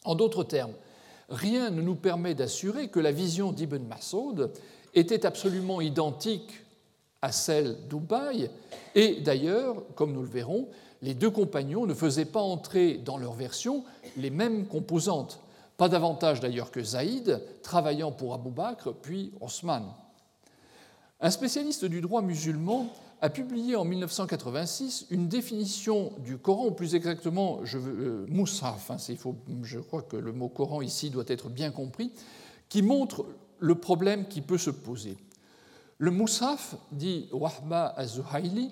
En 0.07 0.15
d'autres 0.15 0.45
termes, 0.45 0.71
rien 1.27 1.69
ne 1.69 1.81
nous 1.81 1.95
permet 1.95 2.33
d'assurer 2.33 2.87
que 2.87 3.01
la 3.01 3.11
vision 3.11 3.51
d'Ibn 3.51 3.83
Masoud 3.83 4.53
était 4.93 5.25
absolument 5.25 5.81
identique 5.81 6.63
à 7.21 7.33
celle 7.33 7.75
d'Ubaï, 7.89 8.49
et 8.95 9.15
d'ailleurs, 9.15 9.75
comme 9.95 10.13
nous 10.13 10.21
le 10.21 10.29
verrons, 10.29 10.69
les 11.01 11.13
deux 11.13 11.29
compagnons 11.29 11.85
ne 11.85 11.93
faisaient 11.93 12.23
pas 12.23 12.39
entrer 12.39 12.93
dans 12.93 13.17
leur 13.17 13.33
version 13.33 13.83
les 14.15 14.29
mêmes 14.29 14.65
composantes, 14.65 15.41
pas 15.75 15.89
davantage 15.89 16.39
d'ailleurs 16.39 16.71
que 16.71 16.81
Zaïd, 16.81 17.41
travaillant 17.61 18.13
pour 18.13 18.33
Abu 18.33 18.49
Bakr 18.49 18.93
puis 18.93 19.33
Osman. 19.41 19.83
Un 21.19 21.31
spécialiste 21.31 21.83
du 21.83 21.99
droit 21.99 22.21
musulman 22.21 22.87
a 23.21 23.29
publié 23.29 23.75
en 23.75 23.83
1986 23.83 25.07
une 25.09 25.27
définition 25.27 26.13
du 26.19 26.37
Coran, 26.37 26.67
ou 26.67 26.71
plus 26.71 26.95
exactement 26.95 27.59
je 27.63 27.77
veux, 27.77 28.25
euh, 28.27 28.45
hein, 28.89 28.97
je 29.63 29.79
crois 29.79 30.03
que 30.03 30.17
le 30.17 30.31
mot 30.31 30.49
Coran 30.49 30.81
ici 30.81 31.09
doit 31.09 31.23
être 31.27 31.49
bien 31.49 31.71
compris, 31.71 32.11
qui 32.69 32.81
montre 32.81 33.25
le 33.59 33.75
problème 33.75 34.27
qui 34.27 34.41
peut 34.41 34.57
se 34.57 34.69
poser. 34.69 35.17
Le 35.97 36.11
Moussaf, 36.11 36.75
dit 36.91 37.27
Wahba 37.31 37.93
az-Zuhaili, 37.97 38.71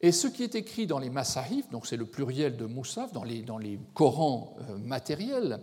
est 0.00 0.12
ce 0.12 0.26
qui 0.28 0.42
est 0.42 0.54
écrit 0.54 0.86
dans 0.86 0.98
les 0.98 1.10
Masahif, 1.10 1.68
donc 1.70 1.86
c'est 1.86 1.96
le 1.96 2.06
pluriel 2.06 2.56
de 2.56 2.64
Moussaf, 2.64 3.12
dans 3.12 3.24
les, 3.24 3.42
dans 3.42 3.58
les 3.58 3.78
Corans 3.92 4.56
euh, 4.70 4.78
matériels, 4.78 5.60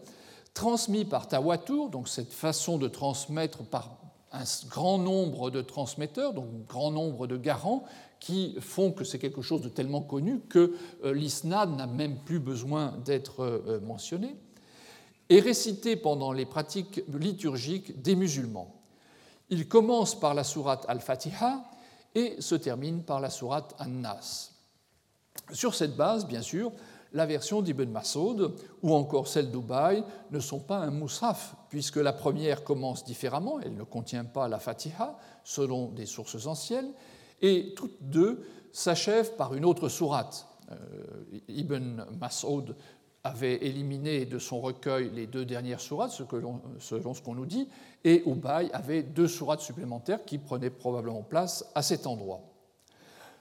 transmis 0.54 1.06
par 1.06 1.28
Tawatur, 1.28 1.90
donc 1.90 2.08
cette 2.08 2.32
façon 2.32 2.78
de 2.78 2.88
transmettre 2.88 3.64
par 3.64 4.03
un 4.34 4.44
grand 4.68 4.98
nombre 4.98 5.52
de 5.52 5.62
transmetteurs, 5.62 6.34
donc 6.34 6.46
un 6.46 6.66
grand 6.68 6.92
nombre 6.92 7.28
de 7.28 7.38
garants, 7.38 7.86
qui 8.20 8.56
font 8.60 8.92
que 8.92 9.04
c'est 9.04 9.20
quelque 9.20 9.42
chose 9.42 9.62
de 9.62 9.70
tellement 9.70 10.02
connu 10.02 10.40
que 10.50 10.76
euh, 11.04 11.14
l'isnad 11.14 11.76
n'a 11.76 11.88
même 11.88 12.18
plus 12.18 12.40
besoin 12.40 12.98
d'être 13.06 13.44
euh, 13.44 13.80
mentionné, 13.82 14.36
est 15.30 15.40
récité 15.40 15.96
pendant 15.96 16.32
les 16.32 16.46
pratiques 16.46 17.04
liturgiques 17.08 18.02
des 18.02 18.16
musulmans. 18.16 18.74
Il 19.50 19.68
commence 19.68 20.20
par 20.20 20.34
la 20.34 20.44
sourate 20.44 20.86
Al-Fatiha 20.88 21.64
et 22.16 22.36
se 22.40 22.56
termine 22.56 23.04
par 23.04 23.20
la 23.20 23.30
sourate 23.30 23.76
An-Nas. 23.80 24.52
Sur 25.52 25.76
cette 25.76 25.96
base, 25.96 26.26
bien 26.26 26.42
sûr, 26.42 26.72
la 27.14 27.26
version 27.26 27.62
d'Ibn 27.62 27.90
Masoud 27.90 28.54
ou 28.82 28.94
encore 28.94 29.28
celle 29.28 29.52
d'Ubaï 29.52 30.04
ne 30.32 30.40
sont 30.40 30.60
pas 30.60 30.78
un 30.78 30.92
moussaf, 30.92 31.56
puisque 31.70 31.98
la 31.98 32.14
première 32.14 32.64
commence 32.64 33.06
différemment, 33.06 33.60
elle 33.62 33.76
ne 33.76 33.84
contient 33.84 34.26
pas 34.26 34.48
la 34.48 34.60
Fatiha, 34.60 35.18
selon 35.44 35.90
des 35.90 36.06
sources 36.06 36.48
anciennes, 36.48 36.92
et 37.42 37.74
toutes 37.76 37.98
deux 38.02 38.44
s'achèvent 38.72 39.36
par 39.36 39.54
une 39.54 39.66
autre 39.66 39.90
sourate. 39.90 40.48
Euh, 40.72 40.76
Ibn 41.48 42.06
Masoud 42.20 42.76
avait 43.24 43.66
éliminé 43.66 44.26
de 44.26 44.40
son 44.40 44.60
recueil 44.60 45.10
les 45.14 45.28
deux 45.28 45.46
dernières 45.46 45.80
sourates, 45.80 46.12
selon 46.12 47.14
ce 47.14 47.22
qu'on 47.22 47.36
nous 47.36 47.46
dit, 47.46 47.70
et 48.04 48.28
Ubaï 48.30 48.70
avait 48.74 49.04
deux 49.04 49.28
sourates 49.28 49.62
supplémentaires 49.62 50.26
qui 50.26 50.40
prenaient 50.40 50.70
probablement 50.70 51.22
place 51.22 51.66
à 51.76 51.82
cet 51.82 52.06
endroit. 52.06 52.42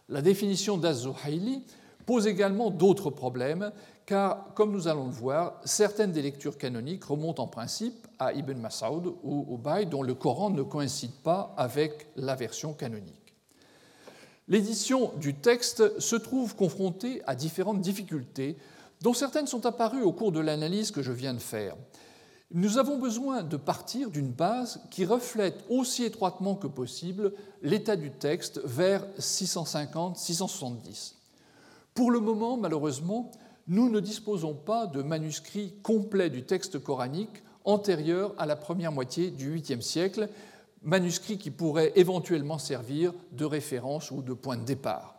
La 0.08 0.22
définition 0.22 0.76
d'Az-Zuhayli 0.76 1.64
pose 2.06 2.26
également 2.26 2.70
d'autres 2.70 3.10
problèmes, 3.10 3.72
car, 4.06 4.52
comme 4.54 4.72
nous 4.72 4.88
allons 4.88 5.06
le 5.06 5.12
voir, 5.12 5.60
certaines 5.64 6.12
des 6.12 6.22
lectures 6.22 6.58
canoniques 6.58 7.04
remontent 7.04 7.42
en 7.42 7.46
principe 7.46 8.06
à 8.18 8.32
Ibn 8.32 8.58
Mas'ud 8.58 9.06
ou 9.22 9.54
Ubay, 9.54 9.86
dont 9.86 10.02
le 10.02 10.14
Coran 10.14 10.50
ne 10.50 10.62
coïncide 10.62 11.14
pas 11.22 11.54
avec 11.56 12.08
la 12.16 12.34
version 12.34 12.74
canonique. 12.74 13.34
L'édition 14.48 15.12
du 15.16 15.34
texte 15.34 15.98
se 16.00 16.16
trouve 16.16 16.56
confrontée 16.56 17.22
à 17.26 17.34
différentes 17.34 17.80
difficultés, 17.80 18.56
dont 19.00 19.14
certaines 19.14 19.46
sont 19.46 19.66
apparues 19.66 20.02
au 20.02 20.12
cours 20.12 20.32
de 20.32 20.40
l'analyse 20.40 20.90
que 20.90 21.02
je 21.02 21.12
viens 21.12 21.34
de 21.34 21.38
faire. 21.38 21.76
Nous 22.54 22.76
avons 22.76 22.98
besoin 22.98 23.42
de 23.42 23.56
partir 23.56 24.10
d'une 24.10 24.30
base 24.30 24.82
qui 24.90 25.06
reflète 25.06 25.64
aussi 25.70 26.04
étroitement 26.04 26.54
que 26.54 26.66
possible 26.66 27.32
l'état 27.62 27.96
du 27.96 28.10
texte 28.10 28.60
vers 28.64 29.06
650-670. 29.18 31.14
Pour 31.94 32.10
le 32.10 32.20
moment, 32.20 32.56
malheureusement, 32.56 33.30
nous 33.68 33.90
ne 33.90 34.00
disposons 34.00 34.54
pas 34.54 34.86
de 34.86 35.02
manuscrits 35.02 35.74
complets 35.82 36.30
du 36.30 36.42
texte 36.44 36.78
coranique 36.78 37.42
antérieur 37.64 38.34
à 38.38 38.46
la 38.46 38.56
première 38.56 38.92
moitié 38.92 39.30
du 39.30 39.56
8e 39.56 39.80
siècle, 39.80 40.28
manuscrits 40.82 41.38
qui 41.38 41.50
pourraient 41.50 41.92
éventuellement 41.94 42.58
servir 42.58 43.12
de 43.32 43.44
référence 43.44 44.10
ou 44.10 44.22
de 44.22 44.32
point 44.32 44.56
de 44.56 44.64
départ. 44.64 45.14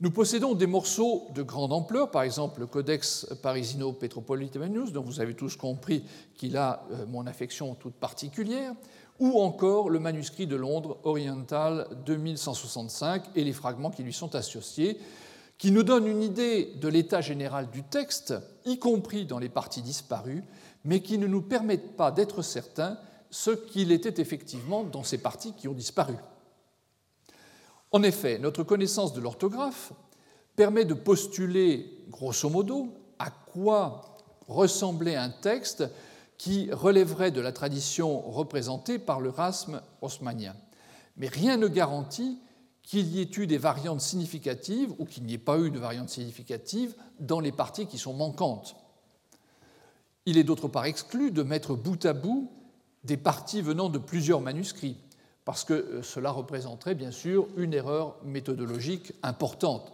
Nous 0.00 0.10
possédons 0.12 0.54
des 0.54 0.68
morceaux 0.68 1.26
de 1.34 1.42
grande 1.42 1.72
ampleur, 1.72 2.12
par 2.12 2.22
exemple 2.22 2.60
le 2.60 2.66
Codex 2.66 3.26
Parisino 3.42 3.92
Petropolitanus, 3.92 4.92
dont 4.92 5.02
vous 5.02 5.20
avez 5.20 5.34
tous 5.34 5.56
compris 5.56 6.04
qu'il 6.36 6.56
a 6.56 6.84
euh, 6.92 7.04
mon 7.06 7.26
affection 7.26 7.74
toute 7.74 7.94
particulière, 7.94 8.74
ou 9.18 9.40
encore 9.40 9.90
le 9.90 9.98
manuscrit 9.98 10.46
de 10.46 10.54
Londres 10.54 10.98
Oriental 11.02 11.88
2165 12.06 13.24
et 13.34 13.42
les 13.42 13.52
fragments 13.52 13.90
qui 13.90 14.04
lui 14.04 14.12
sont 14.12 14.36
associés, 14.36 14.98
qui 15.58 15.72
nous 15.72 15.82
donnent 15.82 16.06
une 16.06 16.22
idée 16.22 16.72
de 16.80 16.88
l'état 16.88 17.20
général 17.20 17.68
du 17.70 17.82
texte, 17.82 18.34
y 18.64 18.78
compris 18.78 19.26
dans 19.26 19.40
les 19.40 19.48
parties 19.48 19.82
disparues, 19.82 20.44
mais 20.84 21.02
qui 21.02 21.18
ne 21.18 21.26
nous 21.26 21.42
permettent 21.42 21.96
pas 21.96 22.12
d'être 22.12 22.42
certains 22.42 22.98
ce 23.30 23.50
qu'il 23.50 23.92
était 23.92 24.22
effectivement 24.22 24.84
dans 24.84 25.02
ces 25.02 25.18
parties 25.18 25.52
qui 25.52 25.68
ont 25.68 25.74
disparu. 25.74 26.14
En 27.90 28.02
effet, 28.02 28.38
notre 28.38 28.62
connaissance 28.62 29.12
de 29.12 29.20
l'orthographe 29.20 29.92
permet 30.56 30.84
de 30.84 30.94
postuler, 30.94 32.04
grosso 32.08 32.48
modo, 32.48 32.94
à 33.18 33.30
quoi 33.30 34.16
ressemblait 34.46 35.16
un 35.16 35.30
texte 35.30 35.84
qui 36.36 36.70
relèverait 36.72 37.32
de 37.32 37.40
la 37.40 37.52
tradition 37.52 38.20
représentée 38.20 38.98
par 38.98 39.20
le 39.20 39.30
rasme 39.30 39.82
haussmannien. 40.02 40.54
Mais 41.16 41.28
rien 41.28 41.56
ne 41.56 41.66
garantit 41.66 42.38
qu'il 42.88 43.14
y 43.14 43.20
ait 43.20 43.30
eu 43.36 43.46
des 43.46 43.58
variantes 43.58 44.00
significatives 44.00 44.94
ou 44.98 45.04
qu'il 45.04 45.24
n'y 45.24 45.34
ait 45.34 45.38
pas 45.38 45.58
eu 45.58 45.70
de 45.70 45.78
variantes 45.78 46.08
significatives 46.08 46.94
dans 47.20 47.38
les 47.38 47.52
parties 47.52 47.86
qui 47.86 47.98
sont 47.98 48.14
manquantes. 48.14 48.76
Il 50.24 50.38
est 50.38 50.44
d'autre 50.44 50.68
part 50.68 50.86
exclu 50.86 51.30
de 51.30 51.42
mettre 51.42 51.74
bout 51.74 52.02
à 52.06 52.14
bout 52.14 52.50
des 53.04 53.18
parties 53.18 53.60
venant 53.60 53.90
de 53.90 53.98
plusieurs 53.98 54.40
manuscrits, 54.40 54.96
parce 55.44 55.64
que 55.64 55.74
euh, 55.74 56.02
cela 56.02 56.30
représenterait 56.30 56.94
bien 56.94 57.10
sûr 57.10 57.46
une 57.58 57.74
erreur 57.74 58.16
méthodologique 58.24 59.12
importante. 59.22 59.92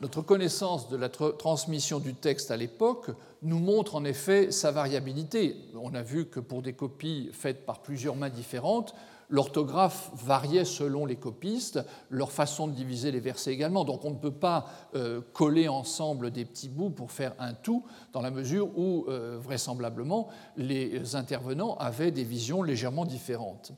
Notre 0.00 0.22
connaissance 0.22 0.88
de 0.88 0.96
la 0.96 1.08
transmission 1.08 1.98
du 1.98 2.14
texte 2.14 2.52
à 2.52 2.56
l'époque 2.56 3.10
nous 3.42 3.58
montre 3.58 3.96
en 3.96 4.04
effet 4.04 4.52
sa 4.52 4.70
variabilité. 4.70 5.56
On 5.74 5.94
a 5.94 6.02
vu 6.02 6.26
que 6.26 6.38
pour 6.38 6.62
des 6.62 6.74
copies 6.74 7.28
faites 7.32 7.66
par 7.66 7.82
plusieurs 7.82 8.14
mains 8.14 8.30
différentes, 8.30 8.94
l'orthographe 9.30 10.10
variait 10.14 10.64
selon 10.64 11.06
les 11.06 11.16
copistes, 11.16 11.80
leur 12.10 12.30
façon 12.32 12.66
de 12.66 12.72
diviser 12.72 13.10
les 13.12 13.20
versets 13.20 13.52
également. 13.52 13.84
Donc 13.84 14.04
on 14.04 14.10
ne 14.10 14.18
peut 14.18 14.30
pas 14.30 14.66
euh, 14.94 15.20
coller 15.32 15.68
ensemble 15.68 16.30
des 16.30 16.44
petits 16.44 16.68
bouts 16.68 16.90
pour 16.90 17.12
faire 17.12 17.34
un 17.38 17.54
tout, 17.54 17.84
dans 18.12 18.20
la 18.20 18.30
mesure 18.30 18.76
où, 18.76 19.06
euh, 19.08 19.38
vraisemblablement, 19.40 20.28
les 20.56 21.14
intervenants 21.14 21.76
avaient 21.76 22.10
des 22.10 22.24
visions 22.24 22.62
légèrement 22.62 23.06
différentes. 23.06 23.72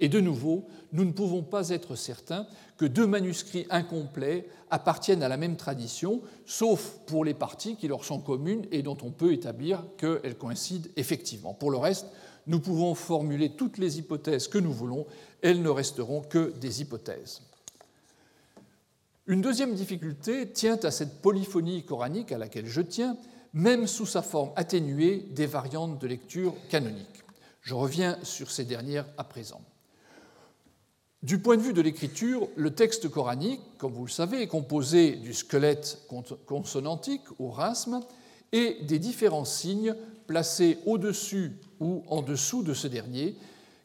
Et 0.00 0.08
de 0.08 0.20
nouveau, 0.20 0.66
nous 0.92 1.04
ne 1.04 1.12
pouvons 1.12 1.42
pas 1.42 1.68
être 1.68 1.94
certains 1.94 2.46
que 2.76 2.84
deux 2.84 3.06
manuscrits 3.06 3.66
incomplets 3.70 4.48
appartiennent 4.70 5.22
à 5.22 5.28
la 5.28 5.36
même 5.36 5.56
tradition, 5.56 6.20
sauf 6.46 6.98
pour 7.06 7.24
les 7.24 7.34
parties 7.34 7.76
qui 7.76 7.86
leur 7.86 8.04
sont 8.04 8.18
communes 8.18 8.66
et 8.72 8.82
dont 8.82 8.98
on 9.02 9.12
peut 9.12 9.32
établir 9.32 9.84
qu'elles 9.96 10.36
coïncident 10.36 10.88
effectivement. 10.96 11.54
Pour 11.54 11.70
le 11.70 11.76
reste, 11.76 12.08
nous 12.46 12.60
pouvons 12.60 12.94
formuler 12.94 13.50
toutes 13.50 13.78
les 13.78 13.98
hypothèses 13.98 14.48
que 14.48 14.58
nous 14.58 14.72
voulons, 14.72 15.06
elles 15.42 15.62
ne 15.62 15.68
resteront 15.68 16.22
que 16.22 16.52
des 16.58 16.80
hypothèses. 16.80 17.42
Une 19.26 19.40
deuxième 19.40 19.74
difficulté 19.74 20.50
tient 20.50 20.78
à 20.82 20.90
cette 20.90 21.22
polyphonie 21.22 21.84
coranique 21.84 22.32
à 22.32 22.38
laquelle 22.38 22.66
je 22.66 22.82
tiens, 22.82 23.16
même 23.54 23.86
sous 23.86 24.06
sa 24.06 24.20
forme 24.20 24.50
atténuée 24.56 25.24
des 25.30 25.46
variantes 25.46 25.98
de 25.98 26.06
lecture 26.06 26.54
canonique. 26.68 27.24
Je 27.62 27.74
reviens 27.74 28.18
sur 28.22 28.50
ces 28.50 28.64
dernières 28.64 29.06
à 29.16 29.24
présent. 29.24 29.62
Du 31.22 31.38
point 31.38 31.56
de 31.56 31.62
vue 31.62 31.72
de 31.72 31.80
l'écriture, 31.80 32.48
le 32.54 32.74
texte 32.74 33.08
coranique, 33.08 33.62
comme 33.78 33.94
vous 33.94 34.04
le 34.04 34.10
savez, 34.10 34.42
est 34.42 34.46
composé 34.46 35.12
du 35.12 35.32
squelette 35.32 36.06
consonantique 36.44 37.24
ou 37.38 37.48
rasme 37.48 38.00
et 38.52 38.76
des 38.82 38.98
différents 38.98 39.46
signes 39.46 39.94
placés 40.26 40.78
au-dessus 40.84 41.52
ou 41.84 42.02
en 42.08 42.22
dessous 42.22 42.62
de 42.62 42.72
ce 42.72 42.88
dernier 42.88 43.36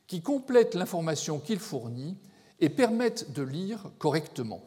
qui 0.08 0.22
complètent 0.22 0.74
l'information 0.74 1.38
qu'il 1.39 1.60
fournit 1.60 2.16
et 2.62 2.70
permettent 2.70 3.34
de 3.34 3.43
lire 3.43 3.91
correctement. 4.00 4.64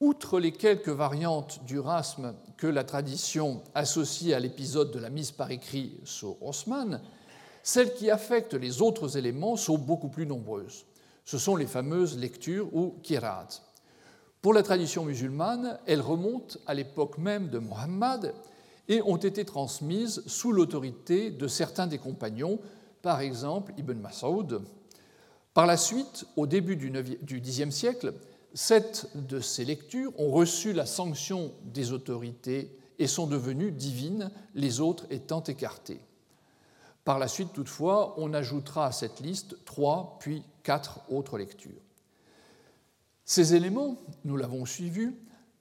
Outre 0.00 0.40
les 0.40 0.52
quelques 0.52 0.88
variantes 0.88 1.64
du 1.66 1.78
rasme 1.78 2.34
que 2.56 2.66
la 2.66 2.84
tradition 2.84 3.62
associe 3.74 4.34
à 4.34 4.40
l'épisode 4.40 4.90
de 4.90 4.98
la 4.98 5.08
mise 5.08 5.30
par 5.30 5.50
écrit 5.52 6.00
sur 6.04 6.42
Osman, 6.42 7.00
celles 7.62 7.94
qui 7.94 8.10
affectent 8.10 8.54
les 8.54 8.82
autres 8.82 9.16
éléments 9.16 9.56
sont 9.56 9.78
beaucoup 9.78 10.08
plus 10.08 10.26
nombreuses. 10.26 10.86
Ce 11.24 11.38
sont 11.38 11.54
les 11.54 11.66
fameuses 11.66 12.18
lectures 12.18 12.74
ou 12.74 12.96
kirat. 13.02 13.48
Pour 14.42 14.54
la 14.54 14.62
tradition 14.62 15.04
musulmane, 15.04 15.78
elles 15.86 16.00
remontent 16.00 16.58
à 16.66 16.74
l'époque 16.74 17.18
même 17.18 17.50
de 17.50 17.58
Muhammad 17.58 18.34
et 18.90 19.00
ont 19.02 19.16
été 19.16 19.44
transmises 19.44 20.22
sous 20.26 20.52
l'autorité 20.52 21.30
de 21.30 21.46
certains 21.46 21.86
des 21.86 21.98
compagnons, 21.98 22.58
par 23.02 23.20
exemple 23.20 23.72
Ibn 23.78 23.94
Mas'ud. 23.94 24.60
Par 25.54 25.64
la 25.64 25.76
suite, 25.76 26.26
au 26.36 26.48
début 26.48 26.76
du 26.76 27.40
Xe 27.40 27.70
siècle, 27.70 28.14
sept 28.52 29.08
de 29.14 29.38
ces 29.38 29.64
lectures 29.64 30.12
ont 30.18 30.32
reçu 30.32 30.72
la 30.72 30.86
sanction 30.86 31.52
des 31.64 31.92
autorités 31.92 32.76
et 32.98 33.06
sont 33.06 33.28
devenues 33.28 33.70
divines, 33.70 34.32
les 34.56 34.80
autres 34.80 35.06
étant 35.10 35.42
écartées. 35.44 36.00
Par 37.04 37.20
la 37.20 37.28
suite, 37.28 37.52
toutefois, 37.52 38.14
on 38.18 38.34
ajoutera 38.34 38.86
à 38.86 38.92
cette 38.92 39.20
liste 39.20 39.56
trois, 39.64 40.16
puis 40.18 40.42
quatre 40.64 41.00
autres 41.08 41.38
lectures. 41.38 41.80
Ces 43.24 43.54
éléments, 43.54 43.96
nous 44.24 44.36
l'avons 44.36 44.66
suivi, 44.66 45.10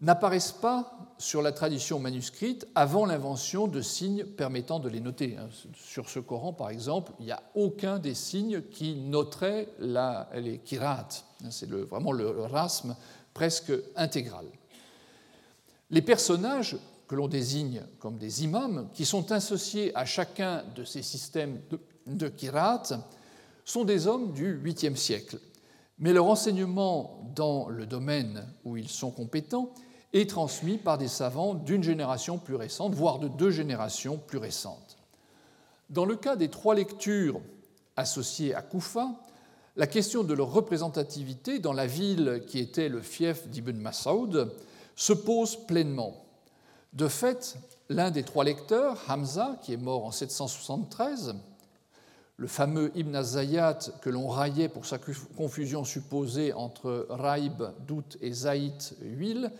n'apparaissent 0.01 0.53
pas 0.53 0.93
sur 1.17 1.41
la 1.41 1.51
tradition 1.51 1.99
manuscrite 1.99 2.65
avant 2.75 3.05
l'invention 3.05 3.67
de 3.67 3.81
signes 3.81 4.23
permettant 4.23 4.79
de 4.79 4.87
les 4.87 5.01
noter. 5.01 5.37
Sur 5.75 6.09
ce 6.09 6.19
Coran, 6.19 6.53
par 6.53 6.69
exemple, 6.69 7.11
il 7.19 7.25
n'y 7.25 7.31
a 7.31 7.43
aucun 7.55 7.99
des 7.99 8.13
signes 8.13 8.61
qui 8.61 8.95
noterait 8.95 9.67
les 9.79 10.59
kirat. 10.59 11.07
C'est 11.49 11.69
vraiment 11.69 12.13
le 12.13 12.45
rasme 12.45 12.95
presque 13.33 13.73
intégral. 13.95 14.45
Les 15.89 16.01
personnages 16.01 16.77
que 17.09 17.15
l'on 17.15 17.27
désigne 17.27 17.81
comme 17.97 18.17
des 18.17 18.43
imams, 18.43 18.87
qui 18.93 19.03
sont 19.03 19.31
associés 19.31 19.91
à 19.95 20.05
chacun 20.05 20.63
de 20.75 20.83
ces 20.83 21.01
systèmes 21.01 21.59
de, 22.05 22.29
kirat, 22.29 22.83
sont 23.65 23.83
des 23.83 24.05
hommes 24.05 24.31
du 24.31 24.55
8e 24.55 24.95
siècle. 24.95 25.39
Mais 25.97 26.13
leur 26.13 26.27
enseignement 26.27 27.31
dans 27.35 27.67
le 27.67 27.87
domaine 27.87 28.47
où 28.63 28.77
ils 28.77 28.87
sont 28.87 29.09
compétents 29.09 29.73
est 30.13 30.29
transmis 30.29 30.77
par 30.77 30.97
des 30.97 31.07
savants 31.07 31.53
d'une 31.53 31.83
génération 31.83 32.37
plus 32.37 32.55
récente, 32.55 32.93
voire 32.93 33.19
de 33.19 33.27
deux 33.27 33.51
générations 33.51 34.17
plus 34.17 34.37
récentes. 34.37 34.97
Dans 35.89 36.05
le 36.05 36.15
cas 36.15 36.35
des 36.35 36.49
trois 36.49 36.75
lectures 36.75 37.41
associées 37.95 38.53
à 38.55 38.61
Koufa, 38.61 39.09
la 39.75 39.87
question 39.87 40.23
de 40.23 40.33
leur 40.33 40.51
représentativité 40.51 41.59
dans 41.59 41.73
la 41.73 41.87
ville 41.87 42.43
qui 42.47 42.59
était 42.59 42.89
le 42.89 43.01
fief 43.01 43.47
d'Ibn 43.47 43.77
Mas'ud 43.77 44.51
se 44.95 45.13
pose 45.13 45.55
pleinement. 45.55 46.25
De 46.93 47.07
fait, 47.07 47.57
l'un 47.87 48.11
des 48.11 48.23
trois 48.23 48.43
lecteurs, 48.43 48.97
Hamza, 49.07 49.57
qui 49.61 49.73
est 49.73 49.77
mort 49.77 50.05
en 50.05 50.11
773, 50.11 51.35
le 52.37 52.47
fameux 52.47 52.91
Ibn 52.95 53.15
Azayat 53.15 53.79
que 54.01 54.09
l'on 54.09 54.27
raillait 54.27 54.69
pour 54.69 54.85
sa 54.85 54.97
confusion 54.97 55.83
supposée 55.83 56.53
entre 56.53 57.05
Raib, 57.09 57.63
doute 57.85 58.17
et 58.21 58.31
Zaït, 58.31 58.95
huile, 59.01 59.51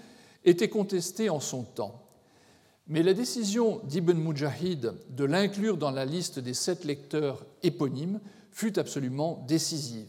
était 0.49 0.69
contesté 0.69 1.29
en 1.29 1.39
son 1.39 1.63
temps. 1.63 2.03
Mais 2.87 3.03
la 3.03 3.13
décision 3.13 3.81
d'Ibn 3.85 4.17
Mujahid 4.17 4.93
de 5.09 5.23
l'inclure 5.23 5.77
dans 5.77 5.91
la 5.91 6.05
liste 6.05 6.39
des 6.39 6.55
sept 6.55 6.85
lecteurs 6.85 7.45
éponymes 7.61 8.19
fut 8.51 8.79
absolument 8.79 9.45
décisive. 9.47 10.07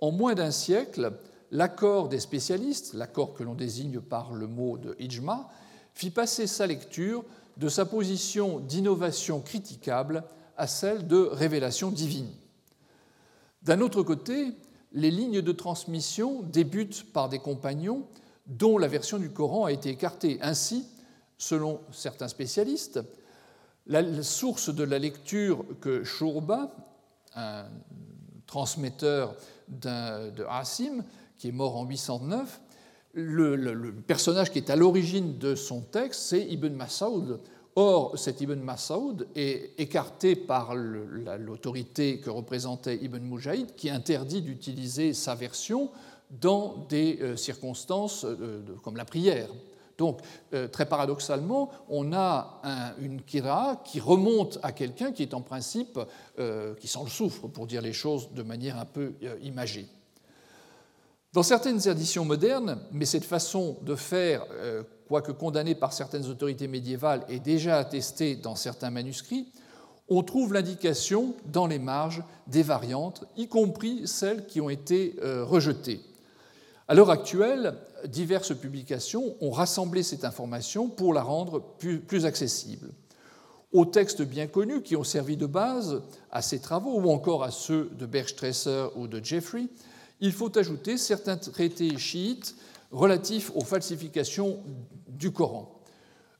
En 0.00 0.10
moins 0.10 0.34
d'un 0.34 0.50
siècle, 0.50 1.12
l'accord 1.50 2.08
des 2.08 2.20
spécialistes, 2.20 2.94
l'accord 2.94 3.34
que 3.34 3.42
l'on 3.42 3.54
désigne 3.54 4.00
par 4.00 4.32
le 4.32 4.46
mot 4.46 4.78
de 4.78 4.96
ijma, 4.98 5.50
fit 5.92 6.10
passer 6.10 6.46
sa 6.46 6.66
lecture 6.66 7.24
de 7.58 7.68
sa 7.68 7.84
position 7.84 8.60
d'innovation 8.60 9.40
critiquable 9.40 10.24
à 10.56 10.66
celle 10.66 11.06
de 11.06 11.18
révélation 11.18 11.90
divine. 11.90 12.30
D'un 13.62 13.80
autre 13.80 14.02
côté, 14.02 14.52
les 14.92 15.10
lignes 15.10 15.42
de 15.42 15.52
transmission 15.52 16.42
débutent 16.42 17.12
par 17.12 17.28
des 17.28 17.38
compagnons 17.38 18.06
dont 18.48 18.78
la 18.78 18.88
version 18.88 19.18
du 19.18 19.30
Coran 19.30 19.66
a 19.66 19.72
été 19.72 19.90
écartée. 19.90 20.38
Ainsi, 20.42 20.86
selon 21.36 21.80
certains 21.92 22.28
spécialistes, 22.28 23.00
la 23.86 24.22
source 24.22 24.74
de 24.74 24.84
la 24.84 24.98
lecture 24.98 25.64
que 25.80 26.04
Shourba, 26.04 26.70
un 27.34 27.66
transmetteur 28.46 29.36
de 29.68 30.44
Hassim, 30.48 31.04
qui 31.38 31.48
est 31.48 31.52
mort 31.52 31.76
en 31.76 31.84
809, 31.84 32.60
le, 33.14 33.92
personnage 34.06 34.50
qui 34.50 34.58
est 34.58 34.70
à 34.70 34.76
l'origine 34.76 35.38
de 35.38 35.54
son 35.54 35.80
texte, 35.80 36.20
c'est 36.22 36.42
Ibn 36.42 36.74
Mas'ud. 36.74 37.38
Or, 37.76 38.18
cet 38.18 38.40
Ibn 38.40 38.58
Mas'ud 38.58 39.28
est 39.36 39.78
écarté 39.78 40.34
par 40.34 40.74
l'autorité 40.74 42.18
que 42.18 42.28
représentait 42.28 42.96
Ibn 42.96 43.20
Mujahid, 43.20 43.74
qui 43.76 43.88
interdit 43.88 44.42
d'utiliser 44.42 45.14
sa 45.14 45.34
version 45.34 45.90
dans 46.30 46.86
des 46.88 47.18
euh, 47.20 47.36
circonstances 47.36 48.24
euh, 48.24 48.62
comme 48.82 48.96
la 48.96 49.04
prière. 49.04 49.48
Donc, 49.96 50.20
euh, 50.54 50.68
très 50.68 50.86
paradoxalement, 50.86 51.70
on 51.88 52.12
a 52.12 52.60
une 53.00 53.20
kira 53.22 53.82
qui 53.84 53.98
remonte 53.98 54.58
à 54.62 54.70
quelqu'un 54.70 55.10
qui 55.10 55.22
est 55.22 55.34
en 55.34 55.40
principe, 55.40 55.98
qui 56.78 56.86
sent 56.86 57.00
le 57.02 57.10
souffre, 57.10 57.48
pour 57.48 57.66
dire 57.66 57.82
les 57.82 57.92
choses 57.92 58.30
de 58.32 58.44
manière 58.44 58.78
un 58.78 58.84
peu 58.84 59.14
imagée. 59.42 59.88
Dans 61.32 61.42
certaines 61.42 61.88
éditions 61.88 62.24
modernes, 62.24 62.78
mais 62.92 63.06
cette 63.06 63.24
façon 63.24 63.76
de 63.82 63.96
faire, 63.96 64.46
quoique 65.08 65.32
condamnée 65.32 65.74
par 65.74 65.92
certaines 65.92 66.26
autorités 66.26 66.68
médiévales, 66.68 67.24
est 67.28 67.40
déjà 67.40 67.78
attestée 67.78 68.36
dans 68.36 68.54
certains 68.54 68.90
manuscrits, 68.90 69.48
on 70.08 70.22
trouve 70.22 70.54
l'indication 70.54 71.34
dans 71.46 71.66
les 71.66 71.80
marges 71.80 72.22
des 72.46 72.62
variantes, 72.62 73.24
y 73.36 73.48
compris 73.48 74.06
celles 74.06 74.46
qui 74.46 74.60
ont 74.60 74.70
été 74.70 75.16
rejetées. 75.20 76.02
À 76.90 76.94
l'heure 76.94 77.10
actuelle, 77.10 77.74
diverses 78.06 78.56
publications 78.56 79.36
ont 79.42 79.50
rassemblé 79.50 80.02
cette 80.02 80.24
information 80.24 80.88
pour 80.88 81.12
la 81.12 81.22
rendre 81.22 81.60
plus 81.60 82.24
accessible. 82.24 82.88
Aux 83.72 83.84
textes 83.84 84.22
bien 84.22 84.46
connus 84.46 84.80
qui 84.80 84.96
ont 84.96 85.04
servi 85.04 85.36
de 85.36 85.44
base 85.44 86.02
à 86.30 86.40
ces 86.40 86.60
travaux, 86.60 86.98
ou 86.98 87.10
encore 87.10 87.44
à 87.44 87.50
ceux 87.50 87.90
de 87.98 88.06
Bergstresser 88.06 88.86
ou 88.96 89.06
de 89.06 89.22
Jeffrey, 89.22 89.66
il 90.20 90.32
faut 90.32 90.56
ajouter 90.58 90.96
certains 90.96 91.36
traités 91.36 91.98
chiites 91.98 92.56
relatifs 92.90 93.52
aux 93.54 93.64
falsifications 93.64 94.60
du 95.06 95.30
Coran. 95.30 95.78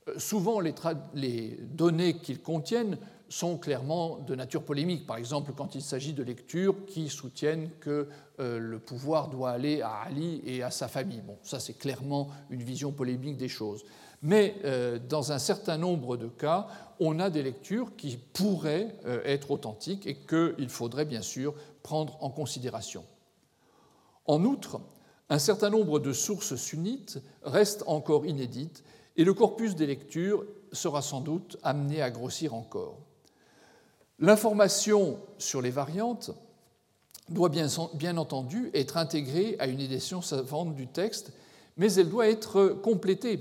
Euh, 0.08 0.18
souvent, 0.18 0.60
les, 0.60 1.58
données 1.70 2.18
qu'ils 2.18 2.40
contiennent 2.40 2.96
sont 3.28 3.58
clairement 3.58 4.18
de 4.18 4.34
nature 4.34 4.62
polémique. 4.62 5.06
Par 5.06 5.16
exemple, 5.16 5.52
quand 5.56 5.74
il 5.74 5.82
s'agit 5.82 6.12
de 6.12 6.22
lectures 6.22 6.86
qui 6.86 7.08
soutiennent 7.08 7.70
que 7.80 8.08
euh, 8.40 8.58
le 8.58 8.78
pouvoir 8.78 9.28
doit 9.28 9.50
aller 9.50 9.82
à 9.82 10.00
Ali 10.06 10.42
et 10.46 10.62
à 10.62 10.70
sa 10.70 10.88
famille. 10.88 11.20
Bon, 11.20 11.36
ça 11.42 11.60
c'est 11.60 11.74
clairement 11.74 12.28
une 12.50 12.62
vision 12.62 12.92
polémique 12.92 13.36
des 13.36 13.48
choses. 13.48 13.84
Mais 14.22 14.56
euh, 14.64 14.98
dans 14.98 15.32
un 15.32 15.38
certain 15.38 15.76
nombre 15.76 16.16
de 16.16 16.26
cas, 16.26 16.66
on 17.00 17.20
a 17.20 17.30
des 17.30 17.42
lectures 17.42 17.94
qui 17.96 18.16
pourraient 18.16 18.96
euh, 19.06 19.20
être 19.24 19.50
authentiques 19.50 20.06
et 20.06 20.16
qu'il 20.16 20.68
faudrait 20.68 21.04
bien 21.04 21.22
sûr 21.22 21.54
prendre 21.82 22.16
en 22.22 22.30
considération. 22.30 23.04
En 24.24 24.44
outre, 24.44 24.80
un 25.30 25.38
certain 25.38 25.70
nombre 25.70 25.98
de 25.98 26.12
sources 26.12 26.56
sunnites 26.56 27.18
restent 27.42 27.84
encore 27.86 28.26
inédites 28.26 28.82
et 29.16 29.24
le 29.24 29.34
corpus 29.34 29.74
des 29.74 29.86
lectures 29.86 30.44
sera 30.72 31.02
sans 31.02 31.20
doute 31.20 31.56
amené 31.62 32.02
à 32.02 32.10
grossir 32.10 32.54
encore. 32.54 33.07
L'information 34.18 35.18
sur 35.38 35.62
les 35.62 35.70
variantes 35.70 36.32
doit 37.28 37.50
bien, 37.50 38.16
entendu 38.16 38.70
être 38.74 38.96
intégrée 38.96 39.56
à 39.58 39.66
une 39.66 39.80
édition 39.80 40.22
savante 40.22 40.74
du 40.74 40.86
texte, 40.86 41.32
mais 41.76 41.92
elle 41.94 42.08
doit 42.08 42.28
être 42.28 42.68
complétée, 42.82 43.38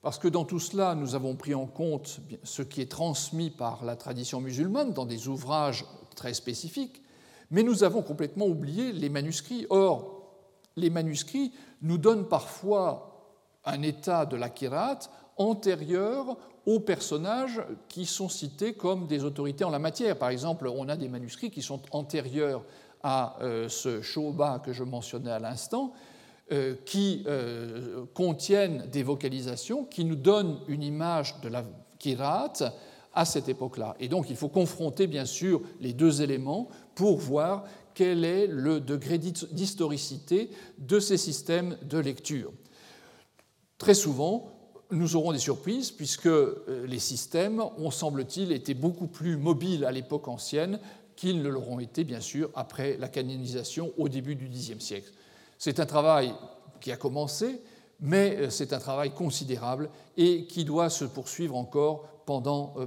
parce 0.00 0.18
que 0.18 0.28
dans 0.28 0.44
tout 0.44 0.60
cela, 0.60 0.94
nous 0.94 1.14
avons 1.14 1.34
pris 1.34 1.54
en 1.54 1.66
compte 1.66 2.20
ce 2.44 2.62
qui 2.62 2.80
est 2.80 2.90
transmis 2.90 3.50
par 3.50 3.84
la 3.84 3.96
tradition 3.96 4.40
musulmane 4.40 4.92
dans 4.92 5.06
des 5.06 5.28
ouvrages 5.28 5.84
très 6.14 6.34
spécifiques, 6.34 7.02
mais 7.50 7.62
nous 7.62 7.82
avons 7.82 8.02
complètement 8.02 8.46
oublié 8.46 8.92
les 8.92 9.08
manuscrits. 9.08 9.66
Or, 9.70 10.22
les 10.76 10.90
manuscrits 10.90 11.52
nous 11.82 11.98
donnent 11.98 12.28
parfois 12.28 13.08
un 13.64 13.82
état 13.82 14.26
de 14.26 14.36
la 14.36 14.48
antérieur 15.36 16.36
aux 16.66 16.80
personnages 16.80 17.60
qui 17.88 18.06
sont 18.06 18.28
cités 18.28 18.74
comme 18.74 19.06
des 19.06 19.24
autorités 19.24 19.64
en 19.64 19.70
la 19.70 19.78
matière. 19.78 20.18
Par 20.18 20.30
exemple, 20.30 20.68
on 20.68 20.88
a 20.88 20.96
des 20.96 21.08
manuscrits 21.08 21.50
qui 21.50 21.62
sont 21.62 21.80
antérieurs 21.90 22.64
à 23.02 23.36
euh, 23.42 23.68
ce 23.68 24.00
Shoba 24.00 24.60
que 24.64 24.72
je 24.72 24.84
mentionnais 24.84 25.32
à 25.32 25.40
l'instant, 25.40 25.92
euh, 26.52 26.76
qui 26.84 27.24
euh, 27.26 28.04
contiennent 28.14 28.86
des 28.90 29.02
vocalisations 29.02 29.84
qui 29.84 30.04
nous 30.04 30.16
donnent 30.16 30.60
une 30.68 30.82
image 30.82 31.40
de 31.40 31.48
la 31.48 31.64
Kirat 31.98 32.52
à 33.14 33.24
cette 33.24 33.48
époque-là. 33.48 33.96
Et 34.00 34.08
donc 34.08 34.30
il 34.30 34.36
faut 34.36 34.48
confronter 34.48 35.06
bien 35.06 35.24
sûr 35.24 35.60
les 35.80 35.92
deux 35.92 36.22
éléments 36.22 36.68
pour 36.94 37.18
voir 37.18 37.64
quel 37.94 38.24
est 38.24 38.46
le 38.46 38.80
degré 38.80 39.18
d'historicité 39.18 40.50
de 40.78 40.98
ces 40.98 41.16
systèmes 41.16 41.76
de 41.82 41.98
lecture. 41.98 42.52
Très 43.78 43.94
souvent, 43.94 44.51
nous 44.92 45.16
aurons 45.16 45.32
des 45.32 45.38
surprises 45.38 45.90
puisque 45.90 46.26
euh, 46.26 46.86
les 46.86 46.98
systèmes 46.98 47.60
ont, 47.78 47.90
semble-t-il, 47.90 48.52
été 48.52 48.74
beaucoup 48.74 49.06
plus 49.06 49.36
mobiles 49.36 49.84
à 49.84 49.90
l'époque 49.92 50.28
ancienne 50.28 50.78
qu'ils 51.16 51.42
ne 51.42 51.48
l'auront 51.48 51.80
été, 51.80 52.04
bien 52.04 52.20
sûr, 52.20 52.50
après 52.54 52.96
la 52.98 53.08
canonisation 53.08 53.92
au 53.98 54.08
début 54.08 54.34
du 54.34 54.48
Xe 54.48 54.78
siècle. 54.78 55.10
C'est 55.58 55.80
un 55.80 55.86
travail 55.86 56.34
qui 56.80 56.92
a 56.92 56.96
commencé, 56.96 57.60
mais 58.00 58.36
euh, 58.36 58.50
c'est 58.50 58.72
un 58.72 58.78
travail 58.78 59.12
considérable 59.12 59.90
et 60.16 60.46
qui 60.46 60.64
doit 60.64 60.90
se 60.90 61.04
poursuivre 61.04 61.56
encore 61.56 62.08
pendant 62.26 62.74
euh, 62.76 62.86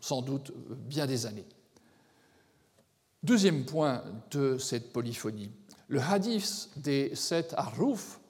sans 0.00 0.22
doute 0.22 0.52
bien 0.68 1.06
des 1.06 1.26
années. 1.26 1.46
Deuxième 3.22 3.64
point 3.64 4.04
de 4.30 4.58
cette 4.58 4.92
polyphonie, 4.92 5.50
le 5.88 6.00
hadith 6.00 6.68
des 6.76 7.14
sept 7.14 7.54
arrouf 7.56 8.20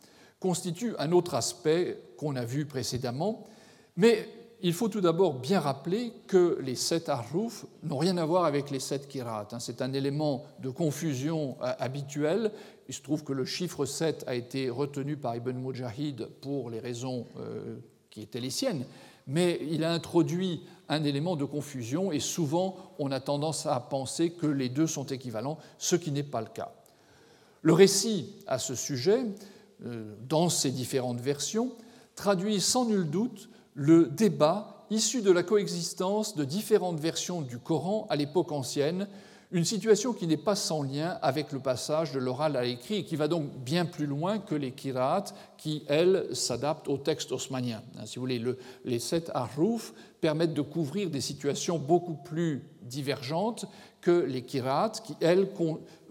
constitue 0.41 0.95
un 0.99 1.13
autre 1.13 1.35
aspect 1.35 2.01
qu'on 2.17 2.37
a 2.37 2.45
vu 2.45 2.67
précédemment, 2.67 3.45
mais 3.97 4.29
il 4.61 4.73
faut 4.73 4.89
tout 4.89 5.01
d'abord 5.01 5.35
bien 5.35 5.61
rappeler 5.61 6.13
que 6.27 6.59
les 6.61 6.75
sept 6.75 7.09
arrouf 7.09 7.65
n'ont 7.85 7.99
rien 7.99 8.17
à 8.19 8.25
voir 8.25 8.45
avec 8.45 8.71
les 8.71 8.81
sept 8.81 9.07
kirat. 9.07 9.49
Hein. 9.53 9.61
C'est 9.61 9.83
un 9.83 9.93
élément 9.93 10.45
de 10.61 10.71
confusion 10.71 11.57
euh, 11.63 11.73
habituel. 11.79 12.51
Il 12.89 12.95
se 12.95 13.03
trouve 13.03 13.23
que 13.23 13.33
le 13.33 13.45
chiffre 13.45 13.85
7 13.85 14.25
a 14.27 14.35
été 14.35 14.71
retenu 14.71 15.17
par 15.17 15.37
Ibn 15.37 15.53
Mujahid 15.53 16.27
pour 16.41 16.71
les 16.71 16.81
raisons 16.81 17.27
euh, 17.39 17.77
qui 18.11 18.23
étaient 18.23 18.41
les 18.41 18.51
siennes, 18.51 18.87
mais 19.27 19.61
il 19.69 19.85
a 19.85 19.93
introduit 19.93 20.63
un 20.89 21.05
élément 21.05 21.37
de 21.37 21.45
confusion 21.45 22.11
et 22.13 22.21
souvent 22.21 22.95
on 22.99 23.13
a 23.13 23.21
tendance 23.21 23.67
à 23.67 23.79
penser 23.79 24.31
que 24.31 24.47
les 24.47 24.71
deux 24.71 24.87
sont 24.87 25.05
équivalents, 25.05 25.59
ce 25.77 25.97
qui 25.97 26.11
n'est 26.11 26.23
pas 26.23 26.41
le 26.41 26.49
cas. 26.49 26.73
Le 27.61 27.75
récit 27.75 28.35
à 28.47 28.59
ce 28.59 28.75
sujet 28.75 29.21
dans 30.29 30.49
ces 30.49 30.71
différentes 30.71 31.21
versions, 31.21 31.73
traduit 32.15 32.61
sans 32.61 32.87
nul 32.87 33.09
doute 33.09 33.49
le 33.75 34.07
débat 34.07 34.87
issu 34.91 35.23
de 35.23 35.31
la 35.31 35.43
coexistence 35.43 36.35
de 36.35 36.45
différentes 36.45 36.99
versions 36.99 37.43
du 37.43 37.59
Coran 37.59 38.07
à 38.11 38.17
l'époque 38.17 38.53
ancienne, 38.53 39.07
une 39.51 39.65
situation 39.65 40.13
qui 40.13 40.27
n'est 40.27 40.37
pas 40.37 40.55
sans 40.55 40.83
lien 40.83 41.19
avec 41.23 41.53
le 41.53 41.59
passage 41.59 42.13
de 42.13 42.19
l'oral 42.19 42.57
à 42.57 42.65
l'écrit 42.65 42.97
et 42.97 43.05
qui 43.05 43.17
va 43.17 43.29
donc 43.29 43.51
bien 43.65 43.87
plus 43.87 44.05
loin 44.05 44.39
que 44.39 44.55
les 44.55 44.73
kira'at 44.73 45.25
qui, 45.57 45.85
elles, 45.89 46.27
s'adaptent 46.33 46.89
au 46.89 46.99
texte 46.99 47.33
osmanien. 47.33 47.83
Hein, 47.97 48.05
si 48.05 48.17
vous 48.17 48.23
voulez, 48.23 48.43
les 48.85 48.99
sept 48.99 49.31
harouf 49.33 49.95
permettent 50.21 50.53
de 50.53 50.61
couvrir 50.61 51.09
des 51.09 51.23
situations 51.23 51.79
beaucoup 51.79 52.17
plus 52.17 52.63
divergentes 52.83 53.65
que 54.03 54.11
les 54.11 54.43
kira'at 54.43 54.93
qui, 55.03 55.15
elles, 55.21 55.49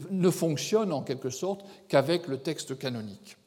ne 0.09 0.29
fonctionnent 0.31 0.93
en 0.93 1.03
quelque 1.03 1.29
sorte 1.29 1.63
qu'avec 1.87 2.27
le 2.27 2.39
texte 2.39 2.77
canonique. 2.79 3.37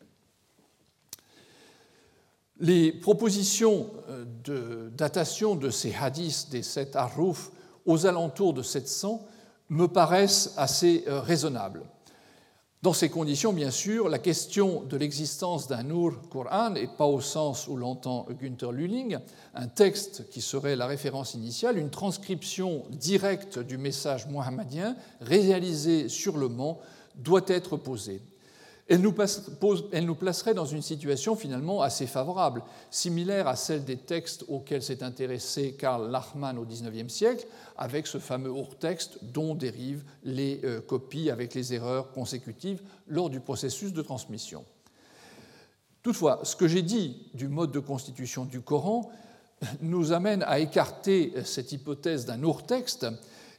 Les 2.60 2.92
propositions 2.92 3.88
euh, 4.10 4.26
de 4.44 4.92
datation 4.94 5.54
de 5.54 5.70
ces 5.70 5.94
hadiths 5.94 6.50
des 6.50 6.62
sept 6.62 6.94
harouf 6.94 7.52
aux 7.86 8.04
alentours 8.04 8.52
de 8.52 8.62
700 8.62 9.26
me 9.70 9.86
paraissent 9.86 10.52
assez 10.58 11.04
euh, 11.08 11.20
raisonnables. 11.20 11.82
Dans 12.82 12.92
ces 12.92 13.08
conditions, 13.08 13.54
bien 13.54 13.70
sûr, 13.70 14.10
la 14.10 14.18
question 14.18 14.82
de 14.82 14.96
l'existence 14.98 15.68
d'un 15.68 15.84
Nur 15.84 16.28
Qur'an, 16.30 16.74
et 16.74 16.86
pas 16.86 17.06
au 17.06 17.22
sens 17.22 17.66
où 17.66 17.76
l'entend 17.76 18.26
Günther 18.30 18.72
Lüning, 18.72 19.18
un 19.54 19.66
texte 19.66 20.28
qui 20.28 20.42
serait 20.42 20.76
la 20.76 20.86
référence 20.86 21.34
initiale, 21.34 21.78
une 21.78 21.90
transcription 21.90 22.84
directe 22.90 23.58
du 23.58 23.78
message 23.78 24.26
mohammedien 24.26 24.96
réalisé 25.20 26.10
sur 26.10 26.36
le 26.36 26.48
mont, 26.48 26.78
doit 27.16 27.44
être 27.48 27.76
posée 27.76 28.22
elle 28.90 29.02
nous, 29.02 30.14
placerait 30.16 30.52
dans 30.52 30.64
une 30.64 30.82
situation 30.82 31.36
finalement 31.36 31.80
assez 31.80 32.08
favorable, 32.08 32.64
similaire 32.90 33.46
à 33.46 33.54
celle 33.54 33.84
des 33.84 33.98
textes 33.98 34.44
auxquels 34.48 34.82
s'est 34.82 35.04
intéressé 35.04 35.76
Karl 35.78 36.10
Lachmann 36.10 36.58
au 36.58 36.64
XIXe 36.64 37.12
siècle, 37.12 37.46
avec 37.76 38.08
ce 38.08 38.18
fameux 38.18 38.52
texte 38.80 39.18
dont 39.22 39.54
dérivent 39.54 40.02
les 40.24 40.60
euh, 40.64 40.80
copies 40.80 41.30
avec 41.30 41.54
les 41.54 41.72
erreurs 41.72 42.10
consécutives 42.10 42.82
lors 43.06 43.30
du 43.30 43.38
processus 43.38 43.92
de 43.92 44.02
transmission. 44.02 44.64
Toutefois, 46.02 46.40
ce 46.42 46.56
que 46.56 46.66
j'ai 46.66 46.82
dit 46.82 47.30
du 47.32 47.46
mode 47.46 47.70
de 47.70 47.78
constitution 47.78 48.44
du 48.44 48.60
Coran 48.60 49.08
nous 49.82 50.10
amène 50.10 50.42
à 50.42 50.58
écarter 50.58 51.32
cette 51.44 51.70
hypothèse 51.70 52.26
d'un 52.26 52.42
texte 52.66 53.06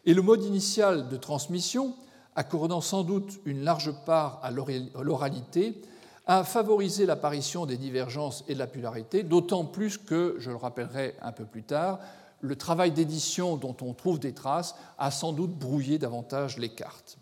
et 0.05 0.13
le 0.13 0.21
mode 0.21 0.43
initial 0.43 1.07
de 1.07 1.15
transmission 1.15 1.95
accordant 2.36 2.82
sans 2.82 3.03
doute 3.03 3.39
une 3.45 3.63
large 3.63 3.91
part 4.05 4.39
à 4.43 4.51
l'oralité, 4.51 5.82
a 6.27 6.43
favorisé 6.43 7.05
l'apparition 7.05 7.65
des 7.65 7.77
divergences 7.77 8.43
et 8.47 8.53
de 8.53 8.59
la 8.59 8.67
pluralité, 8.67 9.23
d'autant 9.23 9.65
plus 9.65 9.97
que, 9.97 10.36
je 10.39 10.49
le 10.49 10.55
rappellerai 10.55 11.15
un 11.21 11.32
peu 11.32 11.45
plus 11.45 11.63
tard, 11.63 11.99
le 12.41 12.55
travail 12.55 12.91
d'édition 12.91 13.57
dont 13.57 13.75
on 13.82 13.93
trouve 13.93 14.19
des 14.19 14.34
traces 14.34 14.75
a 14.97 15.11
sans 15.11 15.34
doute 15.34 15.57
brouillé 15.57 15.97
davantage 15.97 16.57
les 16.57 16.69
cartes. 16.69 17.17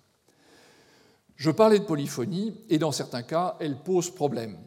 Je 1.36 1.52
parlais 1.52 1.80
de 1.80 1.86
polyphonie, 1.86 2.54
et 2.70 2.80
dans 2.80 2.92
certains 2.92 3.24
cas, 3.24 3.56
elle 3.60 3.78
pose 3.78 4.10
problème. 4.10 4.58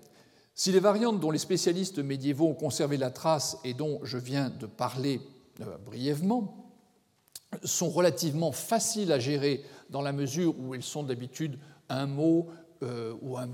Si 0.55 0.73
les 0.73 0.81
variantes 0.81 1.21
dont 1.21 1.31
les 1.31 1.39
spécialistes 1.39 1.99
médiévaux 1.99 2.49
ont 2.49 2.55
conservé 2.55 2.97
la 2.97 3.11
trace 3.11 3.59
et 3.65 3.75
dont 3.75 4.01
je 4.03 4.19
viens 4.19 4.51
de 4.51 4.67
parler 4.67 5.21
euh, 5.61 5.77
brièvement 5.85 6.59
sont 7.65 7.91
relativement 7.91 8.53
faciles 8.53 9.13
à 9.13 9.19
gérer 9.19 9.63
dans 9.93 10.03
la 10.03 10.13
mesure 10.13 10.55
où 10.59 10.75
elles 10.75 10.83
sont 10.83 11.05
d'habitude 11.05 11.59
un 11.89 12.07
mot 12.07 12.49
euh, 12.83 13.15
ou 13.21 13.37
un, 13.37 13.49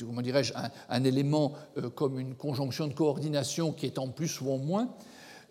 comment 0.00 0.22
dirais-je, 0.22 0.54
un, 0.88 1.04
élément 1.04 1.52
euh, 1.76 1.90
comme 1.90 2.18
une 2.18 2.34
conjonction 2.34 2.86
de 2.86 2.94
coordination 2.94 3.72
qui 3.72 3.86
est 3.86 3.98
en 3.98 4.08
plus 4.08 4.40
ou 4.40 4.50
en 4.50 4.58
moins. 4.58 4.88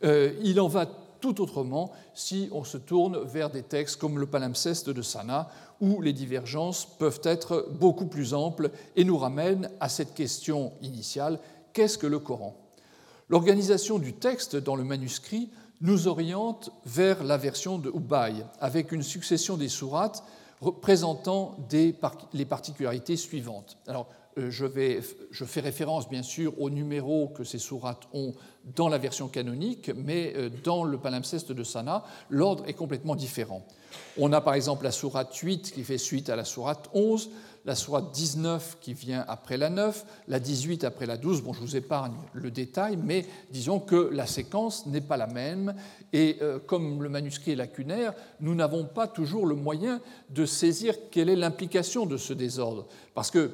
Euh, 0.03 0.33
il 0.41 0.59
en 0.59 0.67
va 0.67 0.87
tout 1.19 1.39
autrement 1.41 1.91
si 2.15 2.49
on 2.51 2.63
se 2.63 2.77
tourne 2.77 3.19
vers 3.19 3.51
des 3.51 3.61
textes 3.61 3.97
comme 3.97 4.17
le 4.17 4.25
palimpseste 4.25 4.89
de 4.89 5.01
Sana, 5.03 5.49
où 5.79 6.01
les 6.01 6.13
divergences 6.13 6.87
peuvent 6.97 7.21
être 7.23 7.67
beaucoup 7.79 8.07
plus 8.07 8.33
amples 8.33 8.71
et 8.95 9.03
nous 9.03 9.17
ramènent 9.17 9.69
à 9.79 9.89
cette 9.89 10.15
question 10.15 10.73
initiale 10.81 11.39
qu'est-ce 11.73 11.97
que 11.97 12.07
le 12.07 12.19
Coran? 12.19 12.55
L'organisation 13.29 13.99
du 13.99 14.13
texte 14.13 14.55
dans 14.55 14.75
le 14.75 14.83
manuscrit 14.83 15.49
nous 15.81 16.07
oriente 16.07 16.71
vers 16.85 17.23
la 17.23 17.37
version 17.37 17.77
de 17.77 17.89
Ubay, 17.89 18.45
avec 18.59 18.91
une 18.91 19.03
succession 19.03 19.57
des 19.57 19.69
sourates 19.69 20.23
représentant 20.61 21.57
les 21.71 22.45
particularités 22.45 23.17
suivantes. 23.17 23.77
Alors, 23.87 24.07
je, 24.37 24.65
vais, 24.65 25.01
je, 25.31 25.43
fais 25.43 25.59
référence 25.59 26.07
bien 26.07 26.23
sûr 26.23 26.53
aux 26.61 26.69
numéros 26.69 27.29
que 27.29 27.43
ces 27.43 27.59
sourates 27.59 28.07
ont 28.13 28.33
dans 28.75 28.87
la 28.87 28.97
version 28.97 29.27
canonique, 29.27 29.91
mais 29.95 30.33
dans 30.63 30.83
le 30.83 30.97
palimpseste 30.97 31.51
de 31.51 31.63
Sana, 31.63 32.03
l'ordre 32.29 32.63
est 32.67 32.73
complètement 32.73 33.15
différent. 33.15 33.65
On 34.17 34.31
a 34.31 34.39
par 34.39 34.53
exemple 34.53 34.83
la 34.83 34.91
sourate 34.91 35.35
8 35.35 35.71
qui 35.71 35.83
fait 35.83 35.97
suite 35.97 36.29
à 36.29 36.35
la 36.35 36.45
sourate 36.45 36.89
11, 36.93 37.29
la 37.65 37.75
sourate 37.75 38.11
19 38.11 38.77
qui 38.81 38.93
vient 38.93 39.23
après 39.27 39.57
la 39.57 39.69
9, 39.69 40.05
la 40.27 40.39
18 40.39 40.83
après 40.83 41.05
la 41.05 41.17
12. 41.17 41.41
Bon, 41.43 41.53
je 41.53 41.59
vous 41.59 41.75
épargne 41.75 42.15
le 42.33 42.49
détail, 42.51 42.97
mais 42.97 43.25
disons 43.51 43.79
que 43.79 44.09
la 44.11 44.25
séquence 44.25 44.85
n'est 44.87 45.01
pas 45.01 45.17
la 45.17 45.27
même. 45.27 45.75
Et 46.13 46.37
euh, 46.41 46.59
comme 46.59 47.03
le 47.03 47.09
manuscrit 47.09 47.51
est 47.51 47.55
lacunaire, 47.55 48.13
nous 48.39 48.55
n'avons 48.55 48.85
pas 48.85 49.07
toujours 49.07 49.45
le 49.45 49.55
moyen 49.55 50.01
de 50.29 50.45
saisir 50.45 50.95
quelle 51.11 51.29
est 51.29 51.35
l'implication 51.35 52.05
de 52.05 52.17
ce 52.17 52.33
désordre. 52.33 52.87
Parce 53.13 53.31
que, 53.31 53.51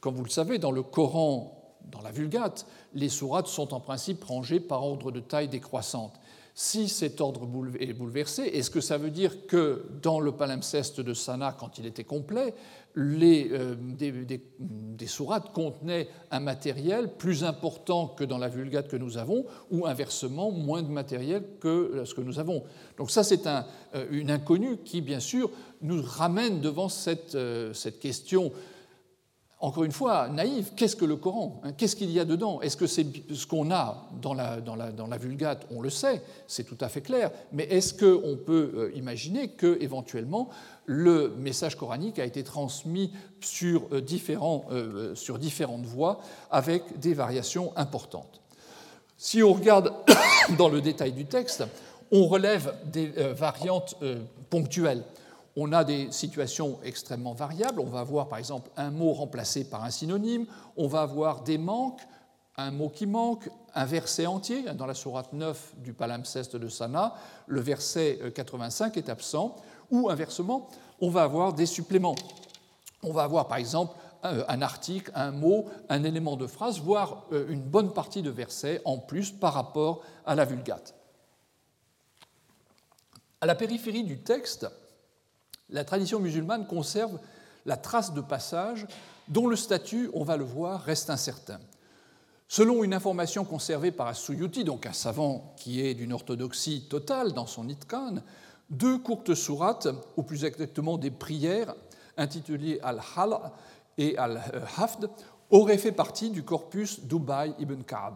comme 0.00 0.16
vous 0.16 0.24
le 0.24 0.30
savez, 0.30 0.58
dans 0.58 0.72
le 0.72 0.82
Coran, 0.82 1.78
dans 1.90 2.00
la 2.00 2.10
Vulgate, 2.10 2.66
les 2.94 3.08
sourates 3.08 3.46
sont 3.46 3.74
en 3.74 3.80
principe 3.80 4.24
rangées 4.24 4.60
par 4.60 4.84
ordre 4.84 5.12
de 5.12 5.20
taille 5.20 5.48
décroissante. 5.48 6.14
Si 6.56 6.88
cet 6.88 7.20
ordre 7.20 7.48
est 7.80 7.92
bouleversé, 7.92 8.42
est-ce 8.42 8.70
que 8.70 8.80
ça 8.80 8.96
veut 8.96 9.10
dire 9.10 9.48
que 9.48 9.86
dans 10.02 10.20
le 10.20 10.30
palimpseste 10.30 11.00
de 11.00 11.12
Sana, 11.12 11.54
quand 11.58 11.78
il 11.78 11.86
était 11.86 12.04
complet, 12.04 12.54
les, 12.96 13.48
euh, 13.52 13.74
des, 13.76 15.06
sourates 15.06 15.52
contenaient 15.52 16.08
un 16.30 16.40
matériel 16.40 17.08
plus 17.16 17.44
important 17.44 18.06
que 18.06 18.24
dans 18.24 18.38
la 18.38 18.48
Vulgate 18.48 18.88
que 18.88 18.96
nous 18.96 19.18
avons, 19.18 19.44
ou 19.70 19.86
inversement 19.86 20.50
moins 20.50 20.82
de 20.82 20.88
matériel 20.88 21.42
que 21.60 22.04
ce 22.04 22.14
que 22.14 22.20
nous 22.20 22.38
avons. 22.38 22.64
Donc 22.96 23.10
ça, 23.10 23.24
c'est 23.24 23.46
un, 23.46 23.66
euh, 23.94 24.06
une 24.10 24.30
inconnue 24.30 24.78
qui, 24.84 25.00
bien 25.00 25.20
sûr, 25.20 25.50
nous 25.82 26.02
ramène 26.02 26.60
devant 26.60 26.88
cette, 26.88 27.34
euh, 27.34 27.72
cette 27.74 27.98
question 27.98 28.52
encore 29.64 29.84
une 29.84 29.92
fois, 29.92 30.28
naïve, 30.28 30.72
qu'est-ce 30.76 30.94
que 30.94 31.06
le 31.06 31.16
Coran 31.16 31.62
hein 31.64 31.72
Qu'est-ce 31.72 31.96
qu'il 31.96 32.10
y 32.10 32.20
a 32.20 32.26
dedans? 32.26 32.60
Est-ce 32.60 32.76
que 32.76 32.86
c'est 32.86 33.06
ce 33.32 33.46
qu'on 33.46 33.70
a 33.70 34.10
dans 34.20 34.34
la, 34.34 35.18
Vulgate? 35.18 35.66
On 35.70 35.80
le 35.80 35.88
sait, 35.88 36.20
c'est 36.46 36.64
tout 36.64 36.76
à 36.82 36.90
fait 36.90 37.00
clair, 37.00 37.30
mais 37.50 37.64
est-ce 37.64 37.94
qu'on 37.94 38.36
peut 38.36 38.72
euh, 38.74 38.92
imaginer 38.94 39.48
que, 39.48 39.78
éventuellement, 39.80 40.50
le 40.84 41.30
message 41.38 41.76
coranique 41.76 42.18
a 42.18 42.26
été 42.26 42.44
transmis 42.44 43.10
sur, 43.40 43.88
euh, 43.92 44.02
euh, 44.70 45.14
sur 45.14 45.38
différentes 45.38 45.86
voies 45.86 46.20
avec 46.50 46.98
des 46.98 47.14
variations 47.14 47.72
importantes? 47.74 48.42
Si 49.16 49.42
on 49.42 49.54
regarde 49.54 49.94
dans 50.58 50.68
le 50.68 50.82
détail 50.82 51.12
du 51.12 51.24
texte, 51.24 51.64
on 52.12 52.26
relève 52.26 52.74
des 52.92 53.06
variantes 53.06 53.96
ponctuelles 54.50 55.04
on 55.56 55.72
a 55.72 55.84
des 55.84 56.10
situations 56.10 56.78
extrêmement 56.82 57.32
variables. 57.32 57.80
On 57.80 57.86
va 57.86 58.00
avoir 58.00 58.28
par 58.28 58.38
exemple 58.38 58.70
un 58.76 58.90
mot 58.90 59.12
remplacé 59.12 59.64
par 59.64 59.84
un 59.84 59.90
synonyme, 59.90 60.46
on 60.76 60.88
va 60.88 61.02
avoir 61.02 61.42
des 61.42 61.58
manques, 61.58 62.00
un 62.56 62.70
mot 62.70 62.88
qui 62.88 63.06
manque, 63.06 63.48
un 63.74 63.84
verset 63.84 64.26
entier. 64.26 64.62
Dans 64.74 64.86
la 64.86 64.94
sourate 64.94 65.32
9 65.32 65.74
du 65.78 65.92
palimpseste 65.92 66.56
de 66.56 66.68
Sana, 66.68 67.14
le 67.46 67.60
verset 67.60 68.18
85 68.34 68.96
est 68.96 69.08
absent, 69.08 69.56
ou 69.90 70.10
inversement, 70.10 70.68
on 71.00 71.10
va 71.10 71.22
avoir 71.22 71.52
des 71.52 71.66
suppléments. 71.66 72.16
On 73.02 73.12
va 73.12 73.24
avoir 73.24 73.48
par 73.48 73.58
exemple 73.58 73.96
un 74.24 74.62
article, 74.62 75.10
un 75.14 75.30
mot, 75.30 75.66
un 75.88 76.02
élément 76.02 76.36
de 76.36 76.46
phrase, 76.46 76.80
voire 76.80 77.24
euh, 77.32 77.46
une 77.50 77.60
bonne 77.60 77.92
partie 77.92 78.22
de 78.22 78.30
verset 78.30 78.80
en 78.86 78.96
plus 78.96 79.30
par 79.30 79.52
rapport 79.52 80.02
à 80.24 80.34
la 80.34 80.46
vulgate. 80.46 80.94
À 83.42 83.46
la 83.46 83.54
périphérie 83.54 84.04
du 84.04 84.20
texte, 84.20 84.66
la 85.70 85.84
tradition 85.84 86.20
musulmane 86.20 86.66
conserve 86.66 87.18
la 87.66 87.76
trace 87.76 88.12
de 88.12 88.20
passage 88.20 88.86
dont 89.28 89.46
le 89.46 89.56
statut, 89.56 90.10
on 90.12 90.24
va 90.24 90.36
le 90.36 90.44
voir, 90.44 90.82
reste 90.82 91.10
incertain. 91.10 91.58
Selon 92.46 92.84
une 92.84 92.92
information 92.92 93.44
conservée 93.44 93.90
par 93.90 94.08
As-Suyuti, 94.08 94.64
donc 94.64 94.86
un 94.86 94.92
savant 94.92 95.54
qui 95.56 95.80
est 95.80 95.94
d'une 95.94 96.12
orthodoxie 96.12 96.86
totale 96.88 97.32
dans 97.32 97.46
son 97.46 97.68
Itkan, 97.68 98.16
deux 98.70 98.98
courtes 98.98 99.34
sourates, 99.34 99.88
ou 100.16 100.22
plus 100.22 100.44
exactement 100.44 100.98
des 100.98 101.10
prières, 101.10 101.74
intitulées 102.16 102.78
Al-Hal 102.82 103.38
et 103.98 104.16
Al-Hafd, 104.18 105.08
auraient 105.50 105.78
fait 105.78 105.92
partie 105.92 106.30
du 106.30 106.42
corpus 106.42 107.00
d'Ubay 107.00 107.54
ibn 107.58 107.82
Ka'ab. 107.82 108.14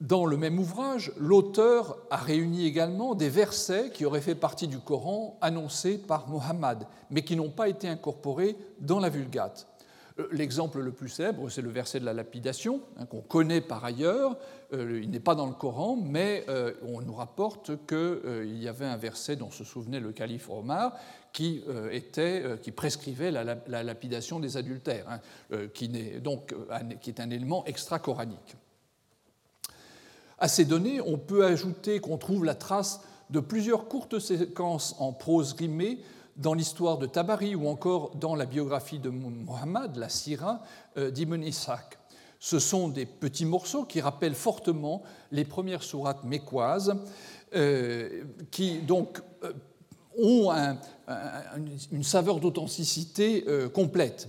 Dans 0.00 0.26
le 0.26 0.36
même 0.36 0.58
ouvrage, 0.58 1.12
l'auteur 1.16 1.96
a 2.10 2.16
réuni 2.16 2.66
également 2.66 3.14
des 3.14 3.28
versets 3.28 3.90
qui 3.90 4.04
auraient 4.04 4.20
fait 4.20 4.34
partie 4.34 4.66
du 4.66 4.78
Coran 4.78 5.38
annoncés 5.40 5.98
par 5.98 6.28
Mohammed, 6.28 6.86
mais 7.10 7.22
qui 7.22 7.36
n'ont 7.36 7.50
pas 7.50 7.68
été 7.68 7.88
incorporés 7.88 8.56
dans 8.80 8.98
la 8.98 9.08
Vulgate. 9.08 9.68
Euh, 10.18 10.28
l'exemple 10.30 10.80
le 10.80 10.92
plus 10.92 11.08
célèbre, 11.08 11.48
c'est 11.48 11.62
le 11.62 11.70
verset 11.70 12.00
de 12.00 12.04
la 12.04 12.12
lapidation, 12.12 12.80
hein, 12.98 13.06
qu'on 13.06 13.20
connaît 13.20 13.60
par 13.60 13.84
ailleurs. 13.84 14.36
Euh, 14.72 15.00
il 15.02 15.10
n'est 15.10 15.20
pas 15.20 15.34
dans 15.34 15.46
le 15.46 15.54
Coran, 15.54 15.96
mais 15.96 16.44
euh, 16.48 16.72
on 16.82 17.00
nous 17.00 17.14
rapporte 17.14 17.72
qu'il 17.86 18.62
y 18.62 18.68
avait 18.68 18.86
un 18.86 18.96
verset 18.96 19.36
dont 19.36 19.50
se 19.50 19.64
souvenait 19.64 20.00
le 20.00 20.12
calife 20.12 20.48
Omar 20.50 20.96
qui, 21.32 21.64
était, 21.90 22.60
qui 22.62 22.70
prescrivait 22.70 23.32
la, 23.32 23.82
lapidation 23.82 24.38
des 24.38 24.56
adultères, 24.56 25.04
hein, 25.08 25.66
qui, 25.74 25.88
donc, 26.20 26.54
qui 27.00 27.10
est 27.10 27.18
un 27.18 27.28
élément 27.28 27.64
extra-coranique. 27.64 28.54
À 30.38 30.48
ces 30.48 30.64
données, 30.64 31.00
on 31.00 31.18
peut 31.18 31.44
ajouter 31.44 32.00
qu'on 32.00 32.18
trouve 32.18 32.44
la 32.44 32.54
trace 32.54 33.00
de 33.30 33.40
plusieurs 33.40 33.88
courtes 33.88 34.18
séquences 34.18 34.96
en 34.98 35.12
prose 35.12 35.52
rimée 35.52 36.00
dans 36.36 36.54
l'histoire 36.54 36.98
de 36.98 37.06
Tabari 37.06 37.54
ou 37.54 37.68
encore 37.68 38.16
dans 38.16 38.34
la 38.34 38.46
biographie 38.46 38.98
de 38.98 39.10
Muhammad, 39.10 39.96
la 39.96 40.08
Sira 40.08 40.62
euh, 40.96 41.10
d'Ibn 41.10 41.42
Ishaq. 41.42 41.98
Ce 42.40 42.58
sont 42.58 42.88
des 42.88 43.06
petits 43.06 43.46
morceaux 43.46 43.84
qui 43.84 44.00
rappellent 44.00 44.34
fortement 44.34 45.02
les 45.30 45.44
premières 45.44 45.82
sourates 45.82 46.24
mécoises, 46.24 46.94
euh, 47.54 48.24
qui 48.50 48.80
donc 48.80 49.22
euh, 49.44 49.52
ont 50.18 50.52
une 51.90 52.04
saveur 52.04 52.38
d'authenticité 52.38 53.44
complète. 53.72 54.28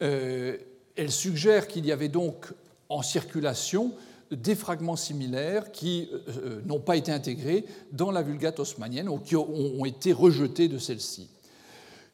elles 0.00 1.10
suggèrent 1.10 1.68
qu'il 1.68 1.84
y 1.84 1.92
avait 1.92 2.08
donc 2.08 2.46
en 2.88 3.02
circulation 3.02 3.92
des 4.30 4.54
fragments 4.54 4.96
similaires 4.96 5.72
qui 5.72 6.08
euh, 6.12 6.18
euh, 6.28 6.60
n'ont 6.64 6.80
pas 6.80 6.96
été 6.96 7.12
intégrés 7.12 7.64
dans 7.92 8.10
la 8.10 8.22
Vulgate 8.22 8.60
osmanienne 8.60 9.08
ou 9.08 9.18
qui 9.18 9.36
ont 9.36 9.84
été 9.84 10.12
rejetés 10.12 10.68
de 10.68 10.78
celle-ci. 10.78 11.28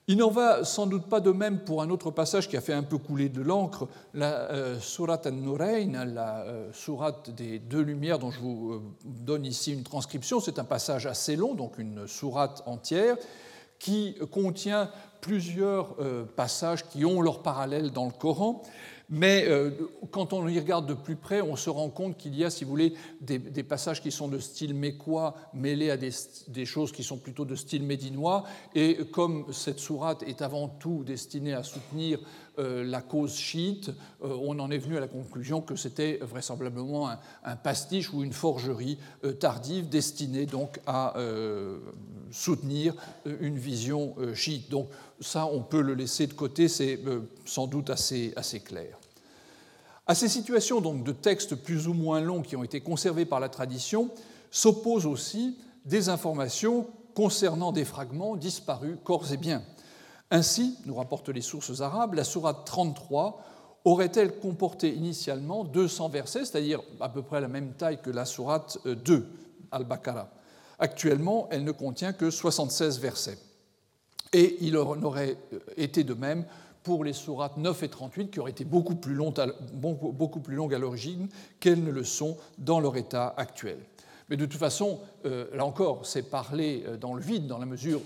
Il 0.08 0.18
n'en 0.18 0.30
va 0.30 0.64
sans 0.64 0.86
doute 0.86 1.06
pas 1.06 1.18
de 1.18 1.32
même 1.32 1.58
pour 1.58 1.82
un 1.82 1.90
autre 1.90 2.12
passage 2.12 2.48
qui 2.48 2.56
a 2.56 2.60
fait 2.60 2.72
un 2.72 2.84
peu 2.84 2.96
couler 2.96 3.28
de 3.28 3.42
l'encre, 3.42 3.88
la 4.14 4.50
euh, 4.52 4.78
Surat 4.78 5.20
al-Nurayn, 5.24 6.04
la 6.04 6.46
Surat 6.72 7.22
des 7.36 7.58
deux 7.58 7.80
lumières 7.80 8.20
dont 8.20 8.30
je 8.30 8.38
vous 8.40 8.82
donne 9.04 9.44
ici 9.44 9.72
une 9.72 9.82
transcription. 9.82 10.38
C'est 10.38 10.60
un 10.60 10.64
passage 10.64 11.06
assez 11.06 11.34
long, 11.34 11.54
donc 11.54 11.78
une 11.78 12.06
sourate 12.06 12.62
entière, 12.66 13.16
qui 13.80 14.16
contient 14.30 14.90
plusieurs 15.20 15.96
passages 16.36 16.88
qui 16.88 17.04
ont 17.04 17.20
leur 17.20 17.42
parallèle 17.42 17.90
dans 17.90 18.06
le 18.06 18.12
Coran 18.12 18.62
mais 19.08 19.44
euh, 19.46 19.70
quand 20.10 20.32
on 20.32 20.48
y 20.48 20.58
regarde 20.58 20.86
de 20.86 20.94
plus 20.94 21.16
près, 21.16 21.40
on 21.40 21.56
se 21.56 21.70
rend 21.70 21.88
compte 21.90 22.16
qu'il 22.16 22.34
y 22.34 22.44
a, 22.44 22.50
si 22.50 22.64
vous 22.64 22.70
voulez, 22.70 22.94
des, 23.20 23.38
passages 23.62 24.02
qui 24.02 24.10
sont 24.10 24.28
de 24.28 24.38
style 24.38 24.74
mécois 24.74 25.36
mêlés 25.54 25.90
à 25.90 25.96
des, 25.96 26.64
choses 26.64 26.92
qui 26.92 27.04
sont 27.04 27.18
plutôt 27.18 27.44
de 27.44 27.54
style 27.54 27.84
médinois. 27.84 28.44
Et 28.74 28.98
comme 29.12 29.46
cette 29.52 29.78
sourate 29.78 30.22
est 30.24 30.42
avant 30.42 30.68
tout 30.68 31.04
destinée 31.04 31.54
à 31.54 31.62
soutenir 31.62 32.18
euh, 32.58 32.84
la 32.84 33.00
cause 33.00 33.36
chiite, 33.36 33.90
euh, 34.22 34.36
on 34.42 34.58
en 34.58 34.70
est 34.70 34.78
venu 34.78 34.96
à 34.96 35.00
la 35.00 35.08
conclusion 35.08 35.60
que 35.60 35.76
c'était 35.76 36.18
vraisemblablement 36.22 37.10
un, 37.44 37.56
pastiche 37.56 38.12
ou 38.12 38.22
une 38.22 38.32
forgerie 38.32 38.98
tardive 39.40 39.88
destinée 39.88 40.46
donc 40.46 40.80
à 40.86 41.14
soutenir 42.30 42.94
une 43.40 43.58
vision 43.58 44.14
chiite. 44.34 44.70
Donc 44.70 44.88
ça, 45.20 45.46
on 45.46 45.62
peut 45.62 45.80
le 45.80 45.94
laisser 45.94 46.26
de 46.26 46.34
côté, 46.34 46.68
c'est 46.68 46.98
sans 47.44 47.66
doute 47.66 47.90
assez, 47.90 48.32
assez 48.36 48.60
clair. 48.60 48.98
À 50.06 50.14
ces 50.14 50.28
situations 50.28 50.80
donc, 50.80 51.02
de 51.02 51.12
textes 51.12 51.56
plus 51.56 51.88
ou 51.88 51.94
moins 51.94 52.20
longs 52.20 52.42
qui 52.42 52.54
ont 52.56 52.62
été 52.62 52.80
conservés 52.80 53.24
par 53.24 53.40
la 53.40 53.48
tradition 53.48 54.10
s'opposent 54.52 55.06
aussi 55.06 55.58
des 55.84 56.08
informations 56.08 56.86
concernant 57.14 57.72
des 57.72 57.84
fragments 57.84 58.36
disparus 58.36 58.96
corps 59.02 59.32
et 59.32 59.36
biens. 59.36 59.62
Ainsi, 60.30 60.76
nous 60.86 60.94
rapportent 60.94 61.28
les 61.28 61.40
sources 61.40 61.80
arabes, 61.80 62.14
la 62.14 62.24
sourate 62.24 62.64
33 62.66 63.42
aurait-elle 63.84 64.40
comporté 64.40 64.92
initialement 64.92 65.62
200 65.62 66.08
versets, 66.08 66.44
c'est-à-dire 66.44 66.82
à 67.00 67.08
peu 67.08 67.22
près 67.22 67.40
la 67.40 67.46
même 67.46 67.74
taille 67.74 68.02
que 68.02 68.10
la 68.10 68.24
sourate 68.24 68.78
2, 68.84 69.28
Al-Baqarah. 69.70 70.28
Actuellement, 70.80 71.46
elle 71.50 71.62
ne 71.62 71.70
contient 71.70 72.12
que 72.12 72.30
76 72.30 72.98
versets. 72.98 73.38
Et 74.32 74.56
il 74.60 74.76
en 74.76 75.00
aurait 75.02 75.38
été 75.76 76.02
de 76.02 76.14
même 76.14 76.44
pour 76.82 77.04
les 77.04 77.12
sourates 77.12 77.56
9 77.56 77.84
et 77.84 77.88
38, 77.88 78.30
qui 78.30 78.40
auraient 78.40 78.50
été 78.50 78.64
beaucoup 78.64 78.96
plus, 78.96 79.14
longues 79.14 80.74
à 80.74 80.78
l'origine 80.78 81.28
qu'elles 81.60 81.82
ne 81.82 81.90
le 81.90 82.04
sont 82.04 82.36
dans 82.58 82.80
leur 82.80 82.96
état 82.96 83.34
actuel. 83.36 83.78
Mais 84.28 84.36
de 84.36 84.46
toute 84.46 84.58
façon, 84.58 85.00
euh, 85.24 85.46
là 85.54 85.64
encore, 85.64 86.04
c'est 86.04 86.22
parler 86.22 86.84
euh, 86.86 86.96
dans 86.96 87.14
le 87.14 87.22
vide, 87.22 87.46
dans 87.46 87.58
la 87.58 87.66
mesure 87.66 88.00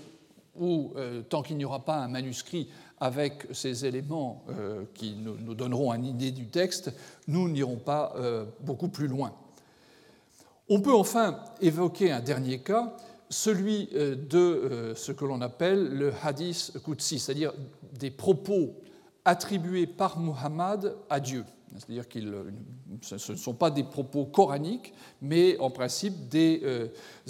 où, 0.61 0.93
euh, 0.95 1.23
tant 1.23 1.41
qu'il 1.41 1.57
n'y 1.57 1.65
aura 1.65 1.83
pas 1.83 1.97
un 1.97 2.07
manuscrit 2.07 2.69
avec 2.99 3.47
ces 3.51 3.85
éléments 3.85 4.45
euh, 4.49 4.85
qui 4.93 5.15
nous, 5.15 5.55
donneront 5.55 5.91
une 5.93 6.05
idée 6.05 6.31
du 6.31 6.47
texte, 6.47 6.93
nous 7.27 7.49
n'irons 7.49 7.77
pas 7.77 8.13
euh, 8.15 8.45
beaucoup 8.61 8.87
plus 8.87 9.07
loin. 9.07 9.33
On 10.69 10.79
peut 10.79 10.93
enfin 10.93 11.39
évoquer 11.61 12.11
un 12.11 12.21
dernier 12.21 12.59
cas, 12.59 12.95
celui 13.29 13.87
de 13.87 14.93
ce 14.95 15.11
que 15.11 15.25
l'on 15.25 15.41
appelle 15.41 15.87
le 15.87 16.13
hadith 16.21 16.73
Qudsi, 16.83 17.17
c'est-à-dire 17.17 17.53
des 17.93 18.11
propos 18.11 18.75
attribués 19.25 19.87
par 19.87 20.19
Muhammad 20.19 20.95
à 21.09 21.19
Dieu. 21.19 21.45
C'est-à-dire 21.77 22.05
ce 23.01 23.31
ne 23.31 23.37
sont 23.37 23.53
pas 23.53 23.71
des 23.71 23.83
propos 23.83 24.25
coraniques, 24.25 24.93
mais 25.21 25.57
en 25.59 25.69
principe 25.69 26.27
des 26.29 26.61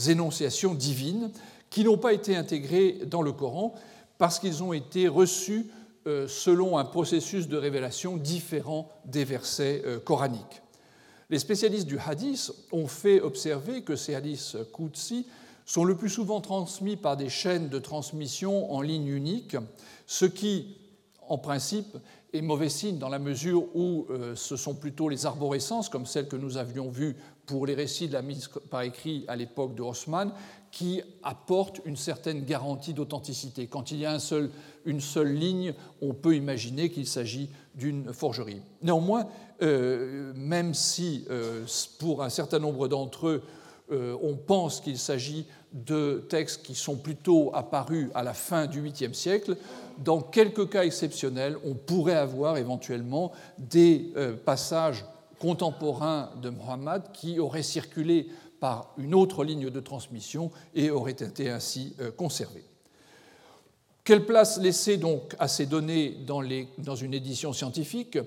énonciations 0.08 0.74
divines 0.74 1.32
qui 1.72 1.84
n'ont 1.84 1.98
pas 1.98 2.14
été 2.14 2.36
intégrés 2.36 3.00
dans 3.08 3.24
le 3.24 3.32
Coran 3.32 3.74
parce 4.20 4.38
qu'ils 4.38 4.62
ont 4.62 4.74
été 4.74 5.08
reçus 5.08 5.66
euh, 6.06 6.28
selon 6.28 6.78
un 6.78 6.86
processus 6.86 7.48
de 7.48 7.58
révélation 7.58 8.18
différent 8.18 8.92
des 9.06 9.24
versets 9.24 9.82
euh, 9.86 10.00
coraniques. 10.00 10.62
Les 11.32 11.40
spécialistes 11.40 11.88
du 11.88 11.98
hadith 11.98 12.52
ont 12.72 12.88
fait 12.88 13.22
observer 13.22 13.82
que 13.84 13.96
ces 13.96 14.14
hadiths 14.14 14.58
Qudsi 14.74 15.26
sont 15.66 15.86
le 15.86 15.96
plus 15.96 16.10
souvent 16.10 16.42
transmis 16.42 16.98
par 16.98 17.16
des 17.18 17.30
chaînes 17.30 17.70
de 17.70 17.80
transmission 17.80 18.72
en 18.74 18.82
ligne 18.82 19.08
unique, 19.08 19.56
ce 20.06 20.26
qui, 20.26 20.76
en 21.30 21.38
principe, 21.38 21.98
est 22.34 22.42
mauvais 22.42 22.70
signe 22.70 22.98
dans 22.98 23.10
la 23.10 23.20
mesure 23.20 23.66
où 23.76 24.08
euh, 24.10 24.36
ce 24.36 24.56
sont 24.56 24.74
plutôt 24.74 25.08
les 25.08 25.26
arborescences, 25.26 25.88
comme 25.88 26.06
celles 26.06 26.28
que 26.28 26.36
nous 26.36 26.58
avions 26.58 26.90
vues 26.90 27.16
pour 27.46 27.66
les 27.66 27.76
récits 27.76 28.08
de 28.08 28.14
la 28.14 28.22
mise 28.22 28.50
par 28.70 28.82
écrit 28.82 29.26
à 29.28 29.36
l'époque 29.36 29.76
de 29.76 29.82
Haussmann, 29.82 30.32
qui 30.72 31.02
apportent 31.22 31.82
une 31.86 31.98
certaine 31.98 32.46
garantie 32.46 32.94
d'authenticité. 32.94 33.68
Quand 33.68 33.92
il 33.92 34.00
y 34.00 34.06
a 34.06 34.18
une 34.86 35.02
seule 35.02 35.34
ligne, 35.34 35.74
on 36.02 36.14
peut 36.14 36.36
imaginer 36.36 36.90
qu'il 36.90 37.08
s'agit 37.08 37.50
d'une 37.76 38.14
forgerie. 38.14 38.62
Néanmoins, 38.82 39.28
euh, 39.62 40.32
même 40.36 40.74
si 40.74 41.26
euh, 41.30 41.66
pour 42.00 42.24
un 42.24 42.30
certain 42.30 42.60
nombre 42.60 42.88
d'entre 42.88 43.28
eux, 43.28 43.44
on 44.24 44.38
pense 44.38 44.80
qu'il 44.80 44.98
s'agit 44.98 45.46
de 45.74 46.26
textes 46.30 46.64
qui 46.64 46.76
sont 46.76 46.96
plutôt 46.96 47.52
apparus 47.54 48.10
à 48.14 48.24
la 48.24 48.34
fin 48.34 48.68
du 48.68 48.82
8e 48.82 49.14
siècle, 49.14 49.58
dans 49.98 50.22
quelques 50.22 50.70
cas 50.70 50.84
exceptionnels, 50.84 51.58
on 51.66 51.76
pourrait 51.76 52.16
avoir 52.16 52.58
éventuellement 52.58 53.32
des 53.58 54.12
euh, 54.18 54.34
passages 54.34 55.06
contemporains 55.40 56.30
de 56.42 56.50
Muhammad 56.50 57.12
qui 57.14 57.40
auraient 57.40 57.64
circulé 57.64 58.28
par 58.62 58.94
une 58.98 59.16
autre 59.16 59.44
ligne 59.44 59.72
de 59.72 59.80
transmission 59.82 60.52
et 60.76 60.92
auraient 60.92 61.12
été 61.12 61.50
ainsi 61.50 61.96
euh, 62.00 62.12
conservés. 62.12 62.64
Quelle 64.04 64.26
place 64.26 64.60
laisser 64.62 64.98
donc 64.98 65.36
à 65.40 65.48
ces 65.48 65.66
données 65.66 66.16
dans, 66.26 66.42
dans 66.78 66.96
une 66.96 67.14
édition 67.14 67.54
scientifique? 67.54 68.20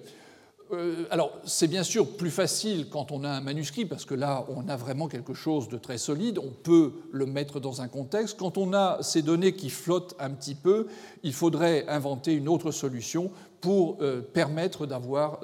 Euh, 0.72 1.04
alors, 1.10 1.38
c'est 1.44 1.68
bien 1.68 1.84
sûr 1.84 2.16
plus 2.16 2.30
facile 2.30 2.88
quand 2.90 3.12
on 3.12 3.22
a 3.22 3.28
un 3.28 3.40
manuscrit, 3.40 3.84
parce 3.84 4.04
que 4.04 4.14
là, 4.14 4.44
on 4.48 4.68
a 4.68 4.76
vraiment 4.76 5.06
quelque 5.06 5.34
chose 5.34 5.68
de 5.68 5.78
très 5.78 5.98
solide, 5.98 6.38
on 6.38 6.50
peut 6.50 6.92
le 7.12 7.26
mettre 7.26 7.60
dans 7.60 7.80
un 7.80 7.88
contexte. 7.88 8.36
Quand 8.36 8.58
on 8.58 8.72
a 8.72 8.98
ces 9.02 9.22
données 9.22 9.54
qui 9.54 9.70
flottent 9.70 10.16
un 10.18 10.30
petit 10.30 10.56
peu, 10.56 10.88
il 11.22 11.32
faudrait 11.32 11.86
inventer 11.86 12.32
une 12.32 12.48
autre 12.48 12.72
solution 12.72 13.30
pour 13.64 13.96
euh, 14.02 14.20
permettre 14.20 14.84
d'avoir 14.84 15.40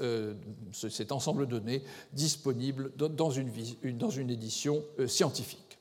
euh, 0.00 0.34
cet 0.72 1.12
ensemble 1.12 1.46
de 1.46 1.50
données 1.50 1.82
disponible 2.14 2.90
dans 2.96 3.28
une, 3.30 4.30
édition 4.30 4.82
scientifique. 5.06 5.78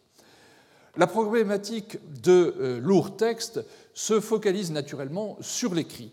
La 0.97 1.07
problématique 1.07 1.97
de 2.21 2.79
lourds 2.81 3.15
textes 3.15 3.63
se 3.93 4.19
focalise 4.19 4.71
naturellement 4.71 5.37
sur 5.39 5.73
l'écrit. 5.73 6.11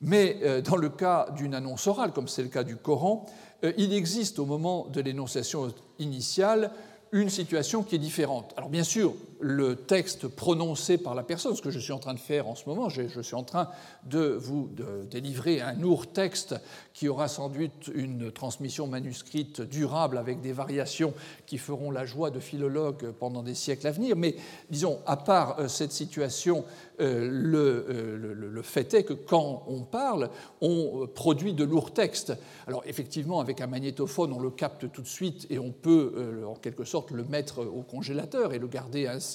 Mais 0.00 0.38
euh, 0.42 0.60
dans 0.60 0.76
le 0.76 0.88
cas 0.88 1.28
d'une 1.36 1.54
annonce 1.54 1.86
orale, 1.86 2.12
comme 2.12 2.28
c'est 2.28 2.42
le 2.42 2.48
cas 2.48 2.64
du 2.64 2.76
Coran, 2.76 3.24
euh, 3.64 3.72
il 3.78 3.92
existe 3.94 4.38
au 4.38 4.44
moment 4.44 4.86
de 4.92 5.00
l'énonciation 5.00 5.72
initiale 5.98 6.70
une 7.12 7.30
situation 7.30 7.82
qui 7.82 7.94
est 7.94 8.00
différente. 8.00 8.52
Alors 8.56 8.68
bien 8.68 8.84
sûr, 8.84 9.14
le 9.40 9.76
texte 9.76 10.28
prononcé 10.28 10.98
par 10.98 11.14
la 11.14 11.22
personne, 11.22 11.54
ce 11.54 11.62
que 11.62 11.70
je 11.70 11.78
suis 11.78 11.92
en 11.92 11.98
train 11.98 12.14
de 12.14 12.18
faire 12.18 12.48
en 12.48 12.54
ce 12.54 12.68
moment, 12.68 12.88
je, 12.88 13.20
suis 13.20 13.34
en 13.34 13.42
train 13.42 13.68
de 14.04 14.36
vous 14.38 14.70
délivrer 15.10 15.60
un 15.60 15.74
lourd 15.74 16.06
texte 16.06 16.54
qui 16.94 17.08
aura 17.08 17.28
sans 17.28 17.48
doute 17.48 17.90
une 17.94 18.32
transmission 18.32 18.86
manuscrite 18.86 19.60
durable 19.60 20.18
avec 20.18 20.40
des 20.40 20.52
variations 20.52 21.12
qui 21.46 21.58
feront 21.58 21.90
la 21.90 22.06
joie 22.06 22.30
de 22.30 22.40
philologues 22.40 23.10
pendant 23.12 23.42
des 23.42 23.54
siècles 23.54 23.86
à 23.86 23.90
venir. 23.90 24.16
Mais 24.16 24.36
disons, 24.70 25.00
à 25.06 25.16
part 25.16 25.58
euh, 25.58 25.68
cette 25.68 25.92
situation, 25.92 26.64
euh, 27.00 27.06
euh, 27.06 28.16
le, 28.16 28.34
le, 28.34 28.62
fait 28.62 28.94
est 28.94 29.04
que 29.04 29.12
quand 29.12 29.64
on 29.68 29.82
parle, 29.82 30.30
on 30.60 31.06
produit 31.14 31.52
de 31.52 31.64
lourds 31.64 31.92
textes. 31.92 32.32
Alors 32.66 32.82
effectivement, 32.86 33.40
avec 33.40 33.60
un 33.60 33.66
magnétophone, 33.66 34.32
on 34.32 34.40
le 34.40 34.50
capte 34.50 34.90
tout 34.90 35.02
de 35.02 35.06
suite 35.06 35.46
et 35.50 35.58
on 35.58 35.72
peut 35.72 36.42
en 36.46 36.54
quelque 36.54 36.84
sorte 36.84 37.10
le 37.10 37.24
mettre 37.24 37.64
au 37.64 37.82
congélateur 37.82 38.54
et 38.54 38.58
le 38.58 38.66
garder 38.66 39.06
ainsi 39.06 39.25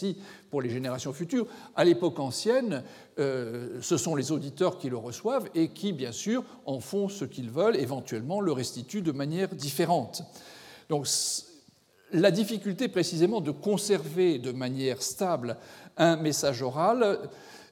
pour 0.50 0.62
les 0.62 0.70
générations 0.70 1.14
futures. 1.14 1.48
À 1.76 1.84
l'époque 1.84 2.20
ancienne, 2.20 2.84
euh, 3.20 3.80
ce 3.82 3.98
sont 3.98 4.16
les 4.16 4.32
auditeurs 4.32 4.78
qui 4.78 4.90
le 4.90 4.98
reçoivent 4.98 5.50
et 5.56 5.70
qui, 5.70 5.94
bien 5.94 6.12
sûr, 6.12 6.44
en 6.66 6.80
font 6.80 7.10
ce 7.10 7.26
qu'ils 7.26 7.50
veulent, 7.50 7.78
éventuellement 7.78 8.42
le 8.42 8.52
restituent 8.52 9.02
de 9.02 9.12
manière 9.12 9.50
différente. 9.56 10.24
Donc, 10.90 11.08
la 12.12 12.32
difficulté 12.32 12.88
précisément 12.90 13.40
de 13.42 13.52
conserver 13.52 14.38
de 14.38 14.52
manière 14.52 15.02
stable 15.02 15.58
un 15.98 16.18
message 16.18 16.62
oral 16.62 17.20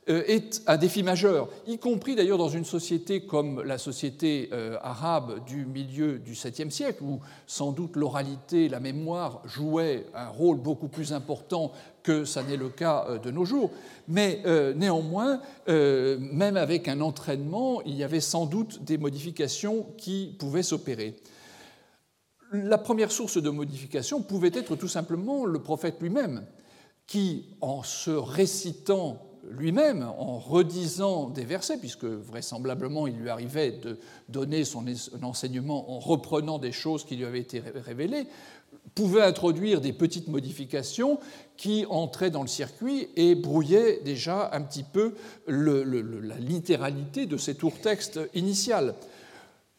euh, 0.09 0.23
est 0.25 0.63
un 0.65 0.77
défi 0.77 1.03
majeur, 1.03 1.49
y 1.67 1.77
compris 1.77 2.15
d'ailleurs 2.15 2.39
dans 2.39 2.49
une 2.49 2.65
société 2.65 3.27
comme 3.27 3.61
la 3.61 3.77
société 3.77 4.49
euh, 4.53 4.77
arabe 4.81 5.45
du 5.45 5.65
milieu 5.65 6.17
du 6.17 6.33
7e 6.33 6.71
siècle, 6.71 7.03
où 7.03 7.19
sans 7.45 7.71
doute 7.71 7.95
l'oralité, 7.95 8.69
la 8.69 8.79
mémoire 8.79 9.41
jouaient 9.45 10.07
un 10.15 10.29
rôle 10.29 10.57
beaucoup 10.57 10.87
plus 10.87 11.13
important 11.13 11.73
que 12.09 12.25
ça 12.25 12.41
n'est 12.41 12.57
le 12.57 12.69
cas 12.69 13.05
euh, 13.07 13.19
de 13.19 13.29
nos 13.29 13.45
jours. 13.45 13.69
Mais 14.07 14.41
néanmoins, 14.75 15.39
même 15.67 16.57
avec 16.57 16.87
un 16.87 16.99
entraînement, 16.99 17.83
il 17.83 17.93
y 17.93 18.03
avait 18.03 18.21
sans 18.21 18.47
doute 18.47 18.83
des 18.83 18.97
modifications 18.97 19.85
qui 19.99 20.35
pouvaient 20.39 20.63
s'opérer. 20.63 21.15
La 22.51 22.79
première 22.79 23.11
source 23.11 23.39
de 23.39 23.51
modification 23.51 24.23
pouvait 24.23 24.49
être 24.55 24.75
tout 24.75 24.87
simplement 24.87 25.45
le 25.45 25.59
prophète 25.59 25.97
lui-même, 26.01 26.43
qui, 27.05 27.55
en 27.61 27.83
se 27.83 28.09
récitant 28.09 29.29
lui-même 29.49 30.03
en 30.17 30.37
redisant 30.37 31.29
des 31.29 31.45
versets, 31.45 31.77
puisque 31.77 32.05
vraisemblablement 32.05 33.07
il 33.07 33.15
lui 33.15 33.29
arrivait 33.29 33.71
de 33.71 33.97
donner 34.27 34.63
son 34.63 34.85
enseignement 35.21 35.91
en 35.91 35.99
reprenant 35.99 36.59
des 36.59 36.71
choses 36.71 37.05
qui 37.05 37.15
lui 37.15 37.25
avaient 37.25 37.39
été 37.39 37.59
révélées, 37.59 38.27
pouvait 38.95 39.21
introduire 39.21 39.81
des 39.81 39.93
petites 39.93 40.27
modifications 40.27 41.19
qui 41.57 41.85
entraient 41.89 42.31
dans 42.31 42.41
le 42.41 42.47
circuit 42.47 43.07
et 43.15 43.35
brouillaient 43.35 44.01
déjà 44.03 44.49
un 44.53 44.61
petit 44.61 44.83
peu 44.83 45.13
la 45.47 46.37
littéralité 46.37 47.25
de 47.25 47.37
ces 47.37 47.55
tours 47.55 47.79
textes 47.79 48.19
initial. 48.33 48.95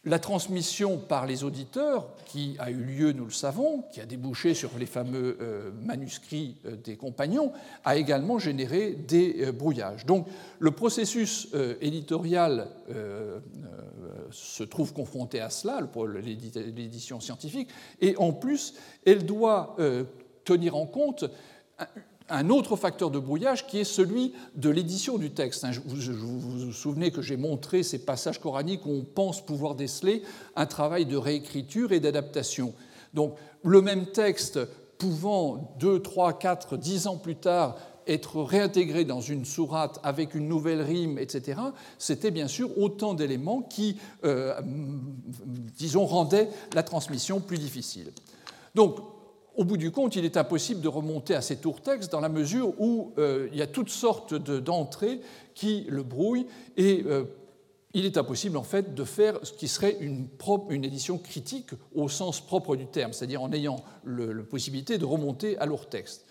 La 0.05 0.19
transmission 0.19 0.97
par 0.97 1.27
les 1.27 1.45
auditeurs, 1.45 2.09
qui 2.25 2.57
a 2.59 2.71
eu 2.71 2.83
lieu, 2.83 3.13
nous 3.13 3.27
le 3.27 3.31
savons, 3.31 3.83
qui 3.93 4.01
a 4.01 4.07
débouché 4.07 4.55
sur 4.55 4.71
les 4.79 4.87
fameux 4.87 5.37
euh, 5.43 5.71
manuscrits 5.83 6.57
euh, 6.65 6.75
des 6.75 6.97
compagnons, 6.97 7.53
a 7.85 7.97
également 7.97 8.39
généré 8.39 8.93
des 8.93 9.45
euh, 9.45 9.53
brouillages. 9.53 10.07
Donc 10.07 10.27
le 10.59 10.71
processus 10.71 11.49
éditorial 11.83 12.69
se 14.31 14.63
trouve 14.63 14.93
confronté 14.95 15.41
à 15.41 15.51
cela, 15.51 15.81
l'édition 16.15 17.21
scientifique, 17.21 17.69
et 18.01 18.17
en 18.17 18.33
plus, 18.33 18.75
elle 19.05 19.25
doit 19.27 19.77
tenir 20.45 20.77
en 20.77 20.87
compte 20.87 21.25
un 22.31 22.49
autre 22.51 22.77
facteur 22.77 23.11
de 23.11 23.19
brouillage 23.19 23.67
qui 23.67 23.79
est 23.79 23.85
celui 23.85 24.33
de 24.55 24.71
l'édition 24.71 25.19
du 25.19 25.31
texte. 25.31 25.67
Vous 25.85 26.39
vous, 26.39 26.73
souvenez 26.73 27.11
que 27.11 27.23
j'ai 27.23 27.37
montré 27.37 27.83
ces 27.83 27.99
passages 27.99 28.41
coraniques 28.41 28.87
où 28.87 28.91
on 28.91 29.05
pense 29.05 29.45
pouvoir 29.45 29.75
déceler 29.75 30.23
un 30.57 30.67
travail 30.67 31.07
de 31.07 31.17
réécriture 31.17 31.93
et 31.93 32.01
d'adaptation. 32.01 32.73
Donc 33.15 33.35
le 33.63 33.83
même 33.83 34.07
texte 34.07 34.61
pouvant 34.99 35.75
deux, 35.79 36.01
trois, 36.01 36.39
quatre, 36.39 36.77
dix 36.77 37.07
ans 37.07 37.17
plus 37.17 37.37
tard 37.37 37.77
être 38.07 38.43
réintégré 38.43 39.05
dans 39.05 39.21
une 39.21 39.45
sourate 39.45 40.01
avec 40.03 40.35
une 40.35 40.49
nouvelle 40.49 40.83
rime, 40.83 41.19
etc., 41.19 41.61
c'était 41.99 42.31
bien 42.31 42.49
sûr 42.49 42.77
autant 42.79 43.15
d'éléments 43.15 43.63
qui, 43.63 43.99
euh, 44.25 44.61
disons, 45.77 46.07
rendaient 46.07 46.49
la 46.75 46.83
transmission 46.83 47.41
plus 47.41 47.59
difficile. 47.59 48.13
Donc, 48.75 48.97
au 49.61 49.65
bout 49.65 49.77
du 49.77 49.91
compte, 49.91 50.17
il 50.17 50.25
est 50.25 50.39
impossible 50.39 50.81
de 50.81 50.89
remonter 50.89 51.35
à 51.35 51.43
ces 51.43 51.57
tours 51.57 51.83
textes 51.83 52.11
dans 52.11 52.21
la 52.21 52.31
mesure 52.31 52.73
où 52.81 53.13
euh, 53.19 53.47
il 53.53 53.59
y 53.59 53.63
a 53.63 53.67
toutes 53.67 53.91
sortes 53.91 54.33
d'entrées 54.33 55.21
qui 55.55 55.85
le 55.91 56.03
brouillent 56.03 56.47
et 56.79 57.05
euh, 57.07 57.25
il 57.93 58.07
est 58.07 58.17
impossible 58.17 58.57
en 58.57 58.63
fait 58.63 58.95
de 58.95 59.05
faire 59.05 59.39
ce 59.43 59.53
qui 59.53 59.69
serait 59.69 59.99
une, 60.01 60.29
édition 60.83 61.19
critique 61.19 61.73
au 61.95 62.09
sens 62.09 62.41
propre 62.41 62.75
du 62.75 62.87
terme, 62.87 63.13
c'est-à-dire 63.13 63.43
en 63.43 63.53
ayant 63.53 63.85
la 64.07 64.43
possibilité 64.45 64.97
de 64.97 65.05
remonter 65.05 65.59
à 65.59 65.67
lourd 65.67 65.91
texte. 65.91 66.25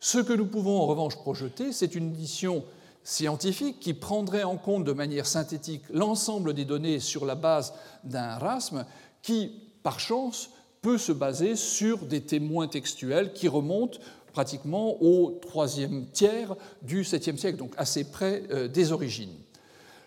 Ce 0.00 0.18
que 0.18 0.32
nous 0.32 0.46
pouvons 0.46 0.80
en 0.80 0.86
revanche 0.86 1.14
projeter, 1.14 1.70
c'est 1.70 1.94
une 1.94 2.08
édition 2.08 2.64
scientifique 3.04 3.78
qui 3.78 3.94
prendrait 3.94 4.42
en 4.42 4.56
compte 4.56 4.82
de 4.82 4.92
manière 4.92 5.26
synthétique 5.26 5.84
l'ensemble 5.92 6.54
des 6.54 6.64
données 6.64 6.98
sur 6.98 7.24
la 7.24 7.36
base 7.36 7.72
d'un 8.02 8.36
RASM 8.36 8.84
qui, 9.22 9.52
par 9.84 10.00
chance, 10.00 10.50
peut 10.84 10.98
se 10.98 11.12
baser 11.12 11.56
sur 11.56 11.96
des 12.00 12.20
témoins 12.20 12.68
textuels 12.68 13.32
qui 13.32 13.48
remontent 13.48 13.98
pratiquement 14.34 15.02
au 15.02 15.30
troisième 15.40 16.04
tiers 16.12 16.54
du 16.82 17.04
7e 17.04 17.38
siècle, 17.38 17.56
donc 17.56 17.72
assez 17.78 18.04
près 18.04 18.42
euh, 18.50 18.68
des 18.68 18.92
origines. 18.92 19.32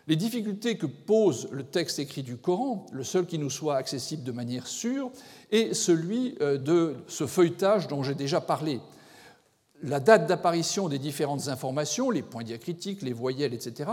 Les 0.06 0.16
difficultés 0.16 0.78
que 0.78 0.86
pose 0.86 1.48
le 1.52 1.64
texte 1.64 1.98
écrit 1.98 2.22
du 2.22 2.38
Coran, 2.38 2.86
le 2.92 3.04
seul 3.04 3.26
qui 3.26 3.40
nous 3.40 3.50
soit 3.50 3.76
accessible 3.76 4.24
de 4.24 4.32
manière 4.32 4.68
sûre, 4.68 5.10
est 5.52 5.74
celui 5.74 6.36
euh, 6.42 6.60
de 6.60 6.98
ce 7.08 7.26
feuilletage 7.26 7.88
dont 7.88 8.04
j'ai 8.04 8.14
déjà 8.14 8.40
parlé. 8.40 8.80
La 9.82 10.00
date 10.00 10.28
d'apparition 10.28 10.90
des 10.90 11.00
différentes 11.00 11.48
informations, 11.48 12.12
les 12.12 12.22
points 12.22 12.44
diacritiques, 12.44 13.02
les 13.02 13.14
voyelles, 13.14 13.56
etc., 13.56 13.90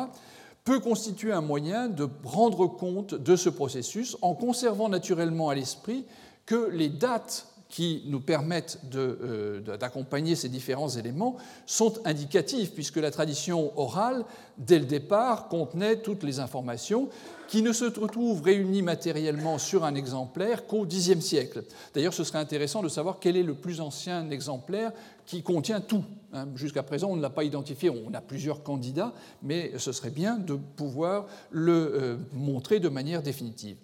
peut 0.64 0.80
constituer 0.80 1.32
un 1.32 1.41
moyen 1.41 1.89
de 1.89 2.07
rendre 2.24 2.66
compte 2.66 3.14
de 3.14 3.37
ce 3.37 3.49
processus 3.49 4.18
en 4.20 4.35
conservant 4.35 4.91
naturellement 4.91 5.49
à 5.49 5.55
l'esprit 5.55 6.05
que 6.47 6.68
les 6.70 6.88
dates 6.88 7.47
qui 7.74 8.05
nous 8.07 8.20
permettent 8.20 8.78
euh, 8.95 9.61
d'accompagner 9.76 10.36
ces 10.36 10.49
différents 10.49 10.90
éléments 10.90 11.36
sont 11.66 11.95
indicatives, 12.05 12.70
puisque 12.70 12.99
la 12.99 13.11
tradition 13.11 13.76
orale, 13.76 14.24
dès 14.59 14.78
le 14.78 14.84
départ, 14.84 15.49
contenait 15.49 15.97
toutes 15.97 16.22
les 16.22 16.38
informations 16.38 17.09
qui 17.49 17.62
ne 17.62 17.72
se 17.72 17.86
retrouvent 17.86 18.42
réunies 18.42 18.82
matériellement 18.82 19.59
sur 19.59 19.84
un 19.84 19.97
exemplaire 19.97 20.68
qu'au 20.68 20.86
Xe 20.86 21.18
siècle. 21.18 21.64
D'ailleurs, 21.92 22.14
ce 22.14 22.22
serait 22.22 22.38
intéressant 22.38 22.80
de 22.80 22.88
savoir 22.88 23.18
quel 23.18 23.36
est 23.36 23.42
le 23.42 23.55
plus 23.55 23.80
ancien 23.80 24.30
exemplaire 24.30 24.92
qui 25.26 25.42
contient 25.42 25.80
tout. 25.80 26.05
Hein. 26.32 26.47
Jusqu'à 26.55 26.84
présent, 26.84 27.09
on 27.11 27.16
ne 27.16 27.22
l'a 27.22 27.30
pas 27.30 27.42
identifié, 27.42 27.90
on 27.90 28.14
a 28.14 28.20
plusieurs 28.20 28.62
candidats, 28.62 29.12
mais 29.42 29.72
ce 29.78 29.90
serait 29.90 30.11
bien 30.11 30.36
de 30.36 30.55
pouvoir 30.55 31.26
le 31.51 31.72
euh, 31.72 32.16
montrer 32.32 32.78
de 32.78 32.88
manière 32.88 33.20
définitive. 33.20 33.78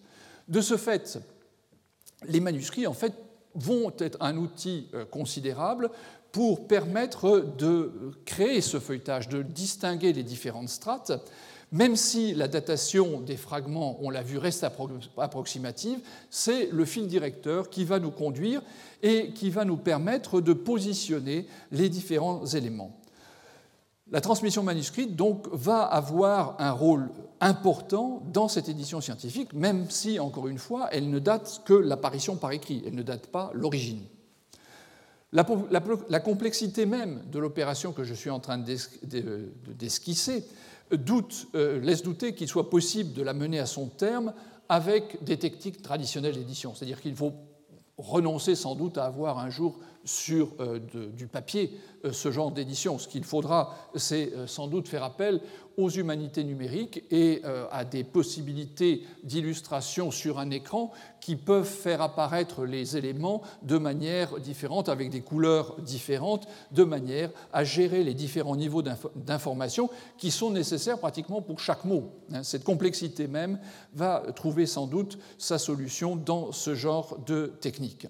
De 0.46 0.61
ce 0.61 0.76
fait, 0.76 1.18
les 2.27 2.41
manuscrits, 2.41 2.87
en 2.87 2.93
fait, 2.93 3.14
vont 3.55 3.93
être 3.99 4.18
un 4.21 4.37
outil 4.37 4.89
euh, 4.95 5.05
considérable 5.05 5.91
pour 6.33 6.68
permettre 6.68 7.45
de 7.59 7.93
créer 8.25 8.61
ce 8.61 8.79
feuilletage, 8.79 9.29
de 9.29 9.43
distinguer 9.43 10.12
les 10.12 10.23
différentes 10.23 10.68
strates, 10.68 11.12
même 11.73 11.97
si 11.97 12.35
la 12.35 12.49
datation 12.49 13.21
des 13.21 13.37
fragments, 13.37 13.99
on 14.01 14.11
l'a 14.11 14.23
vu, 14.23 14.39
reste 14.39 14.66
approximative, 15.16 15.99
c'est 16.29 16.68
le 16.71 16.85
fil 16.85 17.07
directeur 17.07 17.71
qui 17.71 17.85
va 17.85 17.99
nous 17.99 18.11
conduire 18.11 18.62
et 19.03 19.33
qui 19.33 19.51
va 19.51 19.64
nous 19.64 19.77
permettre 19.77 20.41
de 20.41 20.53
positionner 20.53 21.47
les 21.71 21.89
différents 21.89 22.45
éléments. 22.47 22.99
La 24.12 24.20
transmission 24.20 24.62
manuscrite 24.62 25.14
donc 25.14 25.46
va 25.52 25.82
avoir 25.82 26.56
un 26.58 26.72
rôle 26.72 27.11
important 27.40 28.22
dans 28.32 28.48
cette 28.48 28.68
édition 28.68 29.00
scientifique, 29.00 29.52
même 29.52 29.88
si, 29.88 30.18
encore 30.18 30.48
une 30.48 30.58
fois, 30.58 30.88
elle 30.92 31.11
ne 31.11 31.18
date 31.18 31.62
que 31.64 31.74
l'apparition 31.74 32.36
par 32.36 32.50
écrit, 32.52 32.82
elle 32.86 32.94
ne 32.94 33.02
date 33.02 33.28
pas 33.28 33.50
l'origine. 33.54 34.02
La, 35.32 35.44
complexité 36.20 36.86
même 36.86 37.22
de 37.30 37.38
l'opération 37.38 37.92
que 37.92 38.02
je 38.02 38.14
suis 38.14 38.30
en 38.30 38.40
train 38.40 38.58
d'esquisser 38.58 40.44
euh, 40.92 41.80
laisse 41.80 42.02
douter 42.02 42.34
qu'il 42.34 42.48
soit 42.48 42.68
possible 42.68 43.12
de 43.12 43.22
la 43.22 43.32
mener 43.32 43.61
à 43.61 43.66
son 43.66 43.86
terme 43.86 44.32
avec 44.68 45.22
des 45.22 45.38
techniques 45.38 45.82
traditionnelles 45.82 46.34
d'édition. 46.34 46.74
C'est-à-dire 46.74 47.00
qu'il 47.00 47.14
faut 47.14 47.34
renoncer 47.96 48.56
sans 48.56 48.74
doute 48.74 48.98
à 48.98 49.04
avoir 49.04 49.38
un 49.38 49.50
jour 49.50 49.78
sur 50.05 50.55
euh, 50.61 50.78
du 51.14 51.26
papier 51.26 51.78
euh, 52.05 52.12
ce 52.12 52.30
genre 52.30 52.51
d'édition. 52.51 52.98
Ce 52.98 53.07
qu'il 53.07 53.24
faudra, 53.24 53.74
c'est 53.94 54.32
euh, 54.32 54.46
sans 54.46 54.66
doute 54.66 54.88
faire 54.88 55.05
appel 55.05 55.40
aux 55.76 55.90
humanités 55.90 56.44
numériques 56.44 57.05
et 57.11 57.40
à 57.70 57.86
des 57.86 58.05
possibilités 58.05 59.03
d'illustration 59.22 60.11
sur 60.11 60.38
un 60.38 60.51
écran 60.51 60.90
qui 61.22 61.36
peuvent 61.36 61.64
faire 61.64 62.03
apparaître 62.03 62.66
les 62.66 62.98
éléments 62.98 63.40
de 63.62 63.78
manière 63.78 64.38
différente, 64.40 64.90
avec 64.90 65.09
des 65.09 65.22
couleurs 65.22 65.80
différentes, 65.80 66.46
de 66.72 66.84
manière 66.84 67.30
à 67.55 67.64
gérer 67.64 68.05
les 68.05 68.12
différents 68.12 68.57
niveaux 68.57 68.82
d'information 68.82 69.88
qui 70.18 70.30
sont 70.30 70.51
nécessaires 70.51 70.98
pratiquement 70.98 71.40
pour 71.40 71.61
chaque 71.61 71.86
mot. 71.86 72.11
Hein. 72.30 72.42
Cette 72.42 72.64
complexité 72.64 73.26
même 73.26 73.59
va 73.94 74.22
trouver 74.36 74.66
sans 74.66 74.86
doute 74.86 75.18
sa 75.38 75.57
solution 75.57 76.14
dans 76.14 76.53
ce 76.53 76.74
genre 76.74 77.16
de 77.24 77.55
technique. 77.59 78.07